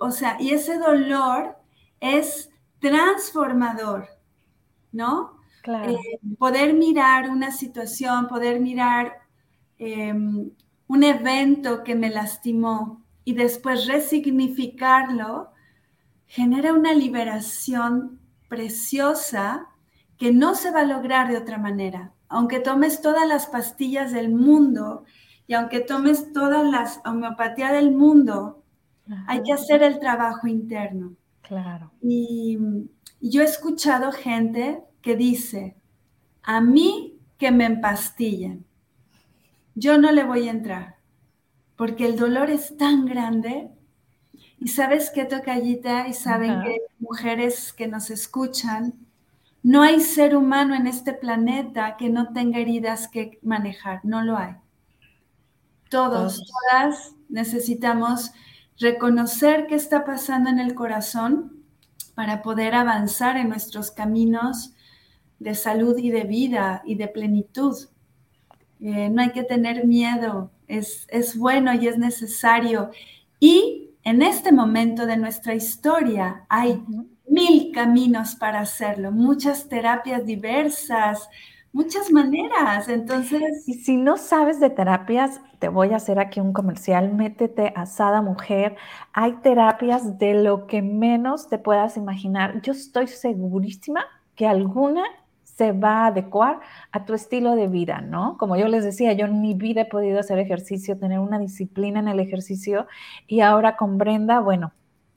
O 0.00 0.10
sea, 0.10 0.36
y 0.40 0.50
ese 0.50 0.78
dolor 0.78 1.56
es 2.00 2.50
transformador, 2.78 4.08
¿no? 4.92 5.40
Claro. 5.62 5.90
Eh, 5.90 6.18
poder 6.38 6.74
mirar 6.74 7.28
una 7.28 7.50
situación, 7.50 8.28
poder 8.28 8.60
mirar 8.60 9.18
em, 9.78 10.50
un 10.86 11.04
evento 11.04 11.82
que 11.82 11.94
me 11.94 12.10
lastimó 12.10 13.04
y 13.24 13.34
después 13.34 13.86
resignificarlo 13.86 15.50
genera 16.26 16.72
una 16.72 16.92
liberación 16.92 18.20
preciosa 18.48 19.68
que 20.18 20.32
no 20.32 20.54
se 20.54 20.70
va 20.70 20.80
a 20.80 20.86
lograr 20.86 21.28
de 21.28 21.36
otra 21.36 21.58
manera. 21.58 22.12
Aunque 22.28 22.60
tomes 22.60 23.00
todas 23.00 23.26
las 23.26 23.46
pastillas 23.46 24.12
del 24.12 24.32
mundo 24.32 25.04
y 25.46 25.54
aunque 25.54 25.80
tomes 25.80 26.32
todas 26.32 26.68
las 26.68 27.00
homeopatía 27.04 27.72
del 27.72 27.92
mundo, 27.92 28.62
hay 29.26 29.42
que 29.42 29.52
hacer 29.52 29.82
el 29.82 30.00
trabajo 30.00 30.48
interno. 30.48 31.14
Claro. 31.42 31.92
Y, 32.02 32.58
yo 33.20 33.40
he 33.42 33.44
escuchado 33.44 34.12
gente 34.12 34.82
que 35.00 35.16
dice, 35.16 35.76
a 36.42 36.60
mí 36.60 37.18
que 37.38 37.50
me 37.50 37.64
empastillen, 37.64 38.64
yo 39.74 39.98
no 39.98 40.12
le 40.12 40.24
voy 40.24 40.48
a 40.48 40.52
entrar, 40.52 40.96
porque 41.76 42.06
el 42.06 42.16
dolor 42.16 42.50
es 42.50 42.76
tan 42.76 43.06
grande 43.06 43.70
y 44.58 44.68
sabes 44.68 45.10
qué, 45.10 45.24
Tocallita, 45.24 46.08
y 46.08 46.14
saben 46.14 46.62
que 46.62 46.80
mujeres 46.98 47.72
que 47.72 47.86
nos 47.86 48.10
escuchan, 48.10 48.94
no 49.62 49.82
hay 49.82 50.00
ser 50.00 50.36
humano 50.36 50.74
en 50.74 50.86
este 50.86 51.12
planeta 51.12 51.96
que 51.96 52.08
no 52.08 52.32
tenga 52.32 52.58
heridas 52.58 53.08
que 53.08 53.38
manejar, 53.42 54.00
no 54.04 54.22
lo 54.22 54.36
hay. 54.36 54.54
Todos, 55.90 56.42
todas 56.70 57.14
necesitamos 57.28 58.32
reconocer 58.78 59.66
qué 59.66 59.74
está 59.74 60.04
pasando 60.04 60.50
en 60.50 60.58
el 60.58 60.74
corazón 60.74 61.64
para 62.14 62.42
poder 62.42 62.74
avanzar 62.74 63.36
en 63.36 63.48
nuestros 63.48 63.90
caminos 63.90 64.72
de 65.38 65.54
salud 65.54 65.98
y 65.98 66.10
de 66.10 66.24
vida 66.24 66.82
y 66.86 66.94
de 66.94 67.08
plenitud. 67.08 67.76
Eh, 68.80 69.10
no 69.10 69.22
hay 69.22 69.32
que 69.32 69.42
tener 69.42 69.86
miedo, 69.86 70.50
es, 70.66 71.06
es 71.10 71.36
bueno 71.36 71.74
y 71.74 71.88
es 71.88 71.98
necesario. 71.98 72.90
Y 73.38 73.85
en 74.06 74.22
este 74.22 74.52
momento 74.52 75.04
de 75.04 75.16
nuestra 75.16 75.56
historia 75.56 76.46
hay 76.48 76.80
mil 77.28 77.72
caminos 77.74 78.36
para 78.36 78.60
hacerlo, 78.60 79.10
muchas 79.10 79.68
terapias 79.68 80.24
diversas, 80.24 81.28
muchas 81.72 82.12
maneras. 82.12 82.88
Entonces... 82.88 83.66
Y 83.66 83.74
si 83.74 83.96
no 83.96 84.16
sabes 84.16 84.60
de 84.60 84.70
terapias, 84.70 85.40
te 85.58 85.68
voy 85.68 85.92
a 85.92 85.96
hacer 85.96 86.20
aquí 86.20 86.38
un 86.38 86.52
comercial, 86.52 87.12
métete 87.14 87.72
a 87.74 87.84
Sada 87.84 88.22
Mujer. 88.22 88.76
Hay 89.12 89.32
terapias 89.42 90.20
de 90.20 90.34
lo 90.34 90.68
que 90.68 90.82
menos 90.82 91.48
te 91.48 91.58
puedas 91.58 91.96
imaginar. 91.96 92.62
Yo 92.62 92.74
estoy 92.74 93.08
segurísima 93.08 94.06
que 94.36 94.46
alguna 94.46 95.02
se 95.56 95.72
va 95.72 96.04
a 96.04 96.06
adecuar 96.08 96.60
a 96.92 97.06
tu 97.06 97.14
estilo 97.14 97.56
de 97.56 97.66
vida, 97.66 98.02
¿no? 98.02 98.36
Como 98.36 98.56
yo 98.56 98.68
les 98.68 98.84
decía, 98.84 99.14
yo 99.14 99.24
en 99.24 99.40
mi 99.40 99.54
vida 99.54 99.82
he 99.82 99.84
podido 99.86 100.20
hacer 100.20 100.38
ejercicio, 100.38 100.98
tener 100.98 101.18
una 101.18 101.38
disciplina 101.38 101.98
en 101.98 102.08
el 102.08 102.20
ejercicio 102.20 102.86
y 103.26 103.40
ahora 103.40 103.76
con 103.76 103.96
Brenda, 103.96 104.40
bueno, 104.40 104.72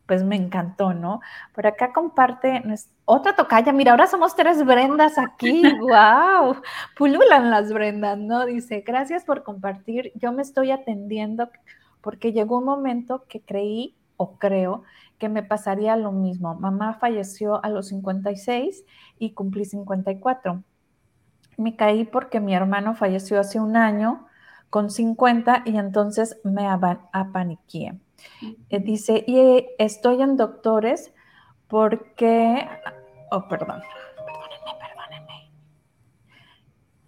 pues 0.06 0.24
me 0.24 0.38
encantó, 0.38 0.94
¿no? 0.94 1.20
Por 1.54 1.68
acá 1.68 1.92
comparte 1.92 2.64
otra 3.04 3.36
tocaya, 3.36 3.74
mira, 3.74 3.92
ahora 3.92 4.08
somos 4.08 4.36
tres 4.36 4.66
Brendas 4.66 5.18
aquí, 5.18 5.62
wow, 5.82 6.56
pululan 6.98 7.52
las 7.52 7.74
Brendas, 7.74 8.18
¿no? 8.18 8.46
Dice, 8.46 8.82
gracias 8.88 9.26
por 9.26 9.44
compartir, 9.44 10.14
yo 10.16 10.32
me 10.32 10.42
estoy 10.42 10.72
atendiendo 10.72 11.50
porque 12.00 12.32
llegó 12.32 12.60
un 12.60 12.66
momento 12.66 13.26
que 13.28 13.42
creí 13.42 13.98
o 14.16 14.38
creo 14.38 14.84
que 15.20 15.30
me 15.30 15.44
pasaría 15.44 15.96
lo 15.98 16.12
mismo. 16.12 16.56
Mamá 16.56 16.96
falleció 16.96 17.64
a 17.64 17.70
los 17.70 17.90
56 17.90 18.86
y 19.20 19.34
cumplí 19.34 19.66
54. 19.66 20.64
Me 21.58 21.76
caí 21.76 22.06
porque 22.06 22.40
mi 22.40 22.56
hermano 22.56 22.96
falleció 22.96 23.40
hace 23.40 23.60
un 23.60 23.76
año 23.76 24.26
con 24.70 24.90
50 24.90 25.64
y 25.66 25.78
entonces 25.78 26.40
me 26.44 26.68
apaniqué. 26.68 28.00
Eh, 28.70 28.80
dice, 28.80 29.24
y 29.28 29.68
estoy 29.78 30.22
en 30.22 30.38
doctores 30.38 31.14
porque, 31.68 32.68
oh, 33.32 33.48
perdón, 33.48 33.82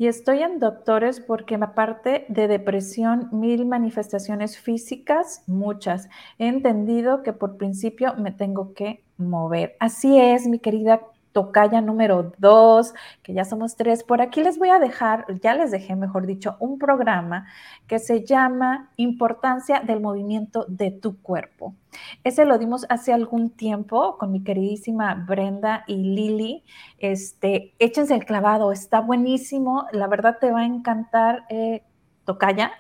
y 0.02 0.08
estoy 0.08 0.42
en 0.42 0.58
doctores 0.58 1.20
porque 1.20 1.54
aparte 1.54 2.26
de 2.28 2.48
depresión, 2.48 3.30
mil 3.32 3.68
manifestaciones 3.68 4.58
físicas, 4.58 5.44
muchas. 5.46 6.10
He 6.40 6.48
entendido 6.48 7.22
que 7.22 7.34
por 7.34 7.56
principio 7.56 8.16
me 8.16 8.32
tengo 8.32 8.74
que 8.74 9.04
mover. 9.18 9.76
Así 9.80 10.20
es, 10.20 10.48
mi 10.48 10.58
querida 10.58 11.02
tocaya 11.32 11.82
número 11.82 12.34
dos, 12.38 12.94
que 13.24 13.34
ya 13.34 13.46
somos 13.46 13.76
tres. 13.76 14.04
Por 14.04 14.22
aquí 14.22 14.42
les 14.44 14.58
voy 14.58 14.70
a 14.70 14.80
dejar, 14.80 15.26
ya 15.42 15.54
les 15.54 15.72
dejé, 15.72 15.96
mejor 15.96 16.26
dicho, 16.26 16.58
un 16.60 16.78
programa 16.78 17.48
que 17.88 18.00
se 18.00 18.26
llama 18.26 18.92
Importancia 18.98 19.82
del 19.82 20.02
movimiento 20.02 20.66
de 20.68 20.92
tu 20.92 21.22
cuerpo. 21.22 21.76
Ese 22.24 22.46
lo 22.46 22.58
dimos 22.58 22.86
hace 22.90 23.14
algún 23.14 23.50
tiempo 23.50 24.18
con 24.18 24.32
mi 24.32 24.44
queridísima 24.44 25.14
Brenda 25.16 25.84
y 25.88 25.96
Lili. 25.96 26.64
Este, 26.98 27.74
échense 27.80 28.16
el 28.16 28.26
clavado, 28.26 28.72
está 28.72 29.02
buenísimo. 29.02 29.88
La 29.92 30.08
verdad 30.08 30.38
te 30.40 30.52
va 30.52 30.62
a 30.62 30.66
encantar, 30.66 31.46
eh, 31.50 31.84
tocaya. 32.26 32.72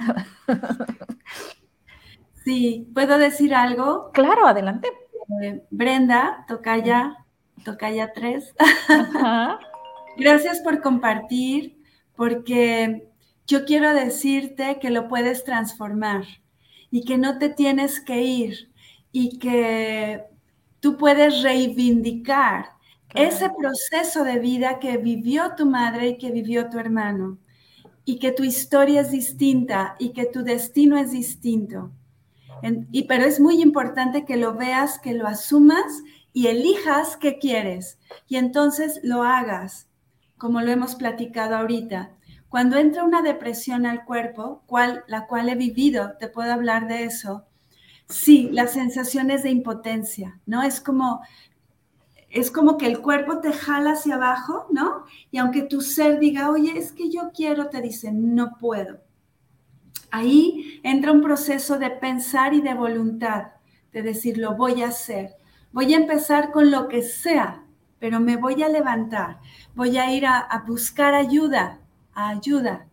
Sí, 2.43 2.89
¿puedo 2.93 3.17
decir 3.17 3.53
algo? 3.53 4.11
Claro, 4.13 4.47
adelante. 4.47 4.89
Eh, 5.43 5.63
Brenda, 5.69 6.45
tocaya, 6.47 7.25
tocaya 7.63 8.13
3. 8.13 8.53
Gracias 10.17 10.59
por 10.59 10.81
compartir, 10.81 11.77
porque 12.15 13.07
yo 13.47 13.65
quiero 13.65 13.93
decirte 13.93 14.79
que 14.79 14.89
lo 14.89 15.07
puedes 15.07 15.43
transformar 15.43 16.25
y 16.89 17.03
que 17.03 17.17
no 17.17 17.37
te 17.37 17.49
tienes 17.49 17.99
que 17.99 18.21
ir 18.21 18.71
y 19.11 19.39
que 19.39 20.23
tú 20.79 20.97
puedes 20.97 21.41
reivindicar 21.41 22.71
ese 23.13 23.49
proceso 23.49 24.23
de 24.23 24.39
vida 24.39 24.79
que 24.79 24.97
vivió 24.97 25.55
tu 25.55 25.65
madre 25.65 26.09
y 26.09 26.17
que 26.17 26.31
vivió 26.31 26.69
tu 26.69 26.79
hermano 26.79 27.37
y 28.05 28.19
que 28.19 28.31
tu 28.31 28.43
historia 28.43 29.01
es 29.01 29.11
distinta 29.11 29.95
y 29.99 30.09
que 30.09 30.25
tu 30.25 30.43
destino 30.43 30.97
es 30.97 31.11
distinto. 31.11 31.91
y, 32.91 33.03
pero 33.03 33.25
es 33.25 33.39
muy 33.39 33.61
importante 33.61 34.25
que 34.25 34.37
lo 34.37 34.53
veas, 34.53 34.99
que 34.99 35.13
lo 35.13 35.27
asumas 35.27 36.03
y 36.33 36.47
elijas 36.47 37.17
qué 37.17 37.39
quieres 37.39 37.99
y 38.27 38.37
entonces 38.37 38.99
lo 39.03 39.23
hagas, 39.23 39.87
como 40.37 40.61
lo 40.61 40.71
hemos 40.71 40.95
platicado 40.95 41.55
ahorita. 41.55 42.11
Cuando 42.49 42.77
entra 42.77 43.03
una 43.03 43.21
depresión 43.21 43.85
al 43.85 44.03
cuerpo, 44.03 44.63
cual, 44.65 45.03
la 45.07 45.27
cual 45.27 45.49
he 45.49 45.55
vivido, 45.55 46.13
te 46.19 46.27
puedo 46.27 46.51
hablar 46.51 46.87
de 46.87 47.05
eso, 47.05 47.45
sí, 48.09 48.49
las 48.51 48.73
sensaciones 48.73 49.43
de 49.43 49.51
impotencia, 49.51 50.39
¿no? 50.45 50.61
Es 50.61 50.81
como, 50.81 51.21
es 52.29 52.51
como 52.51 52.77
que 52.77 52.87
el 52.87 52.99
cuerpo 52.99 53.39
te 53.39 53.53
jala 53.53 53.91
hacia 53.91 54.15
abajo, 54.15 54.67
¿no? 54.71 55.05
Y 55.31 55.37
aunque 55.37 55.63
tu 55.63 55.81
ser 55.81 56.19
diga, 56.19 56.49
oye, 56.49 56.77
es 56.77 56.91
que 56.91 57.09
yo 57.09 57.31
quiero, 57.33 57.69
te 57.69 57.81
dice, 57.81 58.11
no 58.11 58.57
puedo. 58.59 58.99
Ahí 60.09 60.81
entra 60.83 61.13
un 61.13 61.21
proceso 61.21 61.79
de 61.79 61.89
pensar 61.89 62.53
y 62.53 62.61
de 62.61 62.73
voluntad, 62.73 63.47
de 63.93 64.01
decir, 64.01 64.37
lo 64.37 64.55
voy 64.55 64.81
a 64.81 64.89
hacer. 64.89 65.35
Voy 65.71 65.93
a 65.93 65.97
empezar 65.97 66.51
con 66.51 66.69
lo 66.69 66.87
que 66.87 67.01
sea, 67.01 67.63
pero 67.99 68.19
me 68.19 68.35
voy 68.35 68.61
a 68.61 68.69
levantar. 68.69 69.39
Voy 69.73 69.97
a 69.97 70.13
ir 70.13 70.25
a, 70.25 70.63
buscar 70.67 71.13
ayuda, 71.13 71.79
ayuda. 72.13 72.87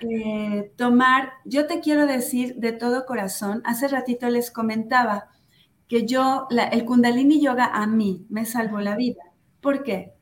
Eh, 0.00 0.72
tomar, 0.76 1.32
yo 1.44 1.66
te 1.66 1.80
quiero 1.80 2.06
decir 2.06 2.56
de 2.56 2.72
todo 2.72 3.06
corazón, 3.06 3.62
hace 3.64 3.88
ratito 3.88 4.28
les 4.28 4.50
comentaba 4.50 5.28
que 5.88 6.06
yo, 6.06 6.46
el 6.50 6.84
kundalini 6.84 7.40
yoga 7.40 7.66
a 7.66 7.86
mí 7.86 8.26
me 8.28 8.44
salvó 8.44 8.80
la 8.80 8.96
vida. 8.96 9.22
¿Por 9.60 9.82
qué? 9.82 10.12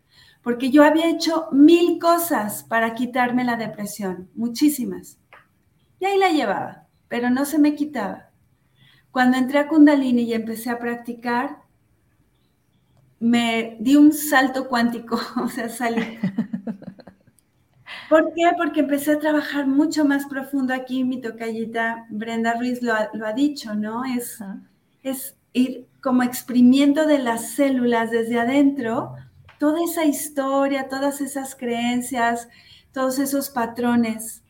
Porque 0.42 0.70
yo 0.70 0.84
había 0.84 1.10
hecho 1.10 1.48
mil 1.52 1.98
cosas 1.98 2.64
para 2.64 2.94
quitarme 2.94 3.44
la 3.44 3.56
depresión, 3.56 4.30
muchísimas. 4.34 5.18
Y 5.98 6.04
ahí 6.04 6.18
la 6.18 6.30
llevaba, 6.30 6.86
pero 7.08 7.30
no 7.30 7.44
se 7.44 7.58
me 7.58 7.74
quitaba. 7.74 8.30
Cuando 9.10 9.36
entré 9.36 9.58
a 9.58 9.68
kundalini 9.68 10.22
y 10.22 10.34
empecé 10.34 10.70
a 10.70 10.78
practicar, 10.78 11.61
me 13.22 13.76
di 13.78 13.94
un 13.94 14.12
salto 14.12 14.68
cuántico, 14.68 15.16
o 15.42 15.48
sea, 15.48 15.68
salí. 15.68 16.18
¿Por 18.10 18.34
qué? 18.34 18.50
Porque 18.56 18.80
empecé 18.80 19.12
a 19.12 19.18
trabajar 19.20 19.66
mucho 19.66 20.04
más 20.04 20.26
profundo 20.26 20.74
aquí, 20.74 21.04
mi 21.04 21.20
tocallita 21.20 22.06
Brenda 22.10 22.54
Ruiz 22.54 22.82
lo 22.82 22.92
ha, 22.94 23.32
dicho, 23.32 23.74
¿no? 23.74 24.04
Es, 24.04 24.42
es 25.04 25.36
ir 25.52 25.86
como 26.00 26.24
exprimiendo 26.24 27.06
de 27.06 27.20
las 27.20 27.50
células 27.52 28.10
desde 28.10 28.40
adentro 28.40 29.14
toda 29.58 29.78
esa 29.84 30.04
historia, 30.04 30.88
todas 30.88 31.20
esas 31.20 31.54
creencias, 31.54 32.48
todos 32.90 33.20
esos 33.20 33.50
patrones 33.50 34.42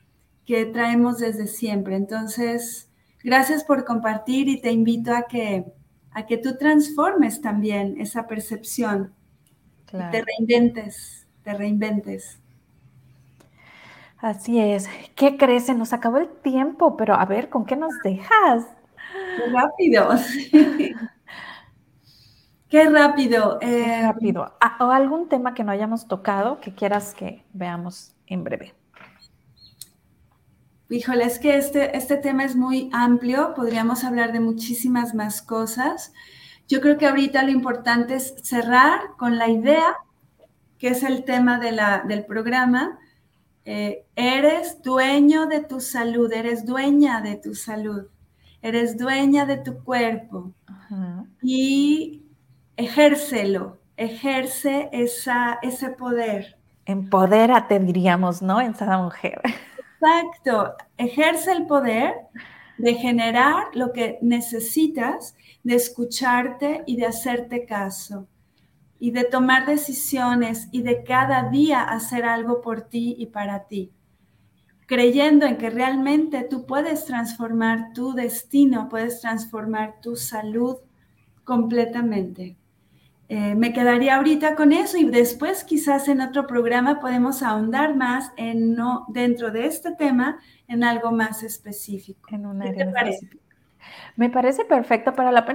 que 0.47 0.65
traemos 0.65 1.19
desde 1.19 1.47
siempre. 1.47 1.97
Entonces, 1.97 2.89
gracias 3.23 3.65
por 3.65 3.85
compartir 3.85 4.49
y 4.49 4.63
te 4.63 4.73
invito 4.73 5.15
a 5.15 5.25
que 5.25 5.67
a 6.15 6.27
que 6.27 6.37
tú 6.37 6.57
transformes 6.57 7.41
también 7.41 8.01
esa 8.01 8.27
percepción, 8.27 9.13
te 9.87 10.25
reinventes, 10.25 11.27
te 11.43 11.55
reinventes. 11.55 12.39
Así 14.19 14.61
es. 14.61 14.89
¿Qué 15.17 15.37
crees? 15.37 15.67
Se 15.67 15.75
nos 15.75 15.93
acabó 15.93 16.19
el 16.19 16.29
tiempo, 16.29 16.97
pero 16.97 17.15
a 17.15 17.25
ver, 17.25 17.49
¿con 17.49 17.65
qué 17.65 17.75
nos 17.77 17.93
dejas? 18.05 18.65
Qué 19.37 19.51
rápido. 19.53 20.11
Qué 22.69 22.89
rápido. 22.89 23.59
Qué 23.59 23.83
eh, 23.83 24.03
rápido. 24.03 24.57
Ah, 24.61 24.79
¿O 24.81 24.91
algún 24.91 25.29
tema 25.29 25.53
que 25.53 25.63
no 25.63 25.73
hayamos 25.73 26.09
tocado 26.09 26.59
que 26.61 26.75
quieras 26.75 27.13
que 27.13 27.45
veamos 27.53 28.15
en 28.27 28.45
breve? 28.45 28.73
Híjole, 30.93 31.25
es 31.25 31.39
que 31.39 31.57
este, 31.57 31.97
este 31.97 32.19
tema 32.19 32.45
es 32.45 32.55
muy 32.55 32.91
amplio, 32.93 33.55
podríamos 33.55 34.05
hablar 34.05 34.31
de 34.31 34.41
muchísimas 34.41 35.15
más 35.15 35.41
cosas. 35.41 36.13
Yo 36.69 36.83
creo 36.83 36.99
que 36.99 37.07
ahorita 37.07 37.43
lo 37.45 37.51
importante 37.51 38.15
es 38.15 38.35
cerrar 38.43 39.01
con 39.17 39.39
la 39.39 39.49
idea, 39.49 39.97
que 40.79 40.89
es 40.89 41.03
el 41.03 41.25
tema 41.25 41.59
de 41.59 41.73
la, 41.73 42.03
del 42.07 42.27
programa. 42.27 42.99
Eh, 43.65 44.05
eres 44.17 44.83
dueño 44.83 45.47
de 45.47 45.61
tu 45.61 45.81
salud, 45.81 46.31
eres 46.31 46.67
dueña 46.67 47.23
de 47.23 47.37
tu 47.37 47.55
salud, 47.55 48.09
eres 48.61 48.99
dueña 48.99 49.47
de 49.47 49.57
tu 49.57 49.83
cuerpo 49.83 50.53
y 51.41 52.23
ejércelo, 52.77 53.79
ejerce 53.97 54.91
esa, 54.93 55.59
ese 55.63 55.89
poder. 55.89 56.59
Empodérate, 56.85 57.79
diríamos, 57.79 58.43
¿no? 58.43 58.61
En 58.61 58.75
cada 58.75 58.99
mujer. 58.99 59.41
Exacto, 60.03 60.75
ejerce 60.99 61.53
el 61.53 61.67
poder 61.67 62.15
de 62.77 62.95
generar 62.95 63.67
lo 63.75 63.93
que 63.93 64.19
necesitas, 64.21 65.37
de 65.63 65.77
escucharte 65.77 66.83
y 66.87 66.97
de 66.97 67.07
hacerte 67.07 67.67
caso, 67.67 68.27
y 68.99 69.13
de 69.13 69.25
tomar 69.25 69.67
decisiones 69.67 70.69
y 70.73 70.83
de 70.83 71.05
cada 71.05 71.51
día 71.51 71.83
hacer 71.85 72.25
algo 72.25 72.63
por 72.63 72.83
ti 72.83 73.15
y 73.19 73.27
para 73.27 73.69
ti, 73.69 73.93
creyendo 74.87 75.47
en 75.47 75.59
que 75.59 75.71
realmente 75.71 76.45
tú 76.45 76.67
puedes 76.67 77.05
transformar 77.07 77.93
tu 77.95 78.15
destino, 78.15 78.89
puedes 78.89 79.21
transformar 79.21 80.01
tu 80.03 80.17
salud 80.17 80.79
completamente. 81.45 82.57
Eh, 83.35 83.55
me 83.55 83.73
quedaría 83.73 84.17
ahorita 84.17 84.55
con 84.57 84.73
eso 84.73 84.99
y 84.99 85.07
después 85.07 85.65
quizás 85.65 86.07
en 86.09 86.21
otro 86.21 86.47
programa 86.47 87.01
podemos 87.01 87.43
ahondar 87.43 87.97
más 87.97 88.31
en 88.37 88.75
no 88.75 89.07
dentro 89.09 89.51
de 89.51 89.65
este 89.65 89.93
tema 89.93 90.39
en 90.69 90.85
algo 90.85 91.13
más 91.13 91.43
específico. 91.43 92.29
En 92.31 92.45
un 92.45 92.61
área 92.61 92.85
específica. 92.85 93.39
Me 94.17 94.29
parece 94.29 94.67
perfecto 94.67 95.15
para 95.15 95.33
la 95.33 95.47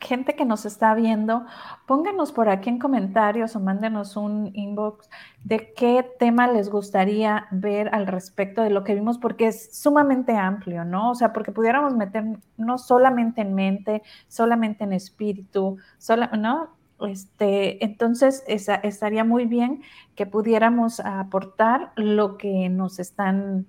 gente 0.00 0.34
que 0.34 0.46
nos 0.46 0.64
está 0.64 0.94
viendo. 0.94 1.44
Pónganos 1.86 2.32
por 2.32 2.48
aquí 2.48 2.70
en 2.70 2.78
comentarios 2.78 3.54
o 3.54 3.60
mándenos 3.60 4.16
un 4.16 4.50
inbox 4.54 5.10
de 5.44 5.74
qué 5.74 6.06
tema 6.18 6.48
les 6.48 6.70
gustaría 6.70 7.48
ver 7.50 7.90
al 7.94 8.06
respecto 8.06 8.62
de 8.62 8.70
lo 8.70 8.82
que 8.82 8.94
vimos, 8.94 9.18
porque 9.18 9.48
es 9.48 9.78
sumamente 9.78 10.34
amplio, 10.34 10.86
¿no? 10.86 11.10
O 11.10 11.14
sea, 11.14 11.34
porque 11.34 11.52
pudiéramos 11.52 11.94
meter 11.94 12.24
no 12.56 12.78
solamente 12.78 13.42
en 13.42 13.54
mente, 13.54 14.02
solamente 14.26 14.84
en 14.84 14.94
espíritu, 14.94 15.76
sola, 15.98 16.28
¿no? 16.28 16.75
Este, 17.00 17.84
entonces, 17.84 18.42
estaría 18.46 19.24
muy 19.24 19.44
bien 19.44 19.82
que 20.14 20.24
pudiéramos 20.26 21.00
aportar 21.00 21.92
lo 21.96 22.38
que 22.38 22.70
nos 22.70 22.98
están, 22.98 23.66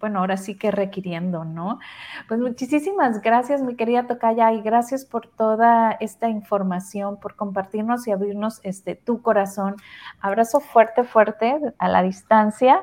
bueno, 0.00 0.18
ahora 0.18 0.36
sí 0.36 0.56
que 0.56 0.70
requiriendo, 0.72 1.44
¿no? 1.44 1.78
Pues 2.26 2.40
muchísimas 2.40 3.22
gracias, 3.22 3.62
mi 3.62 3.76
querida 3.76 4.06
Tocaya, 4.06 4.52
y 4.52 4.60
gracias 4.60 5.04
por 5.04 5.28
toda 5.28 5.92
esta 6.00 6.28
información, 6.28 7.20
por 7.20 7.36
compartirnos 7.36 8.08
y 8.08 8.10
abrirnos 8.10 8.60
este, 8.64 8.96
tu 8.96 9.22
corazón. 9.22 9.76
Abrazo 10.20 10.60
fuerte, 10.60 11.04
fuerte 11.04 11.60
a 11.78 11.88
la 11.88 12.02
distancia, 12.02 12.82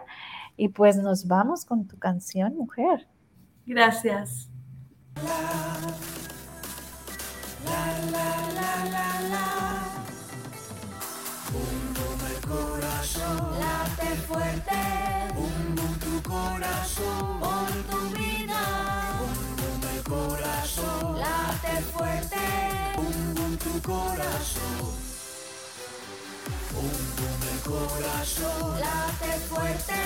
y 0.57 0.69
pues 0.69 0.95
nos 0.95 1.27
vamos 1.27 1.65
con 1.65 1.85
tu 1.85 1.99
canción, 1.99 2.55
mujer. 2.55 3.07
Gracias. 3.65 4.49
Late 13.59 14.15
fuerte. 14.27 14.81
Bum 15.35 15.75
bum 15.75 15.93
tu 15.99 16.21
corazón, 16.29 17.39
por 17.39 17.71
tu 17.89 17.99
vida. 18.17 18.61
Bum 19.19 19.37
bum 19.57 19.81
el 19.95 20.03
corazón, 20.03 21.19
late 21.19 21.81
fuerte. 21.93 22.45
Bum 22.95 23.33
bum 23.35 23.57
tu 23.57 23.81
corazón. 23.81 25.05
corazón 27.65 28.79
late 28.79 29.39
fuerte. 29.49 30.01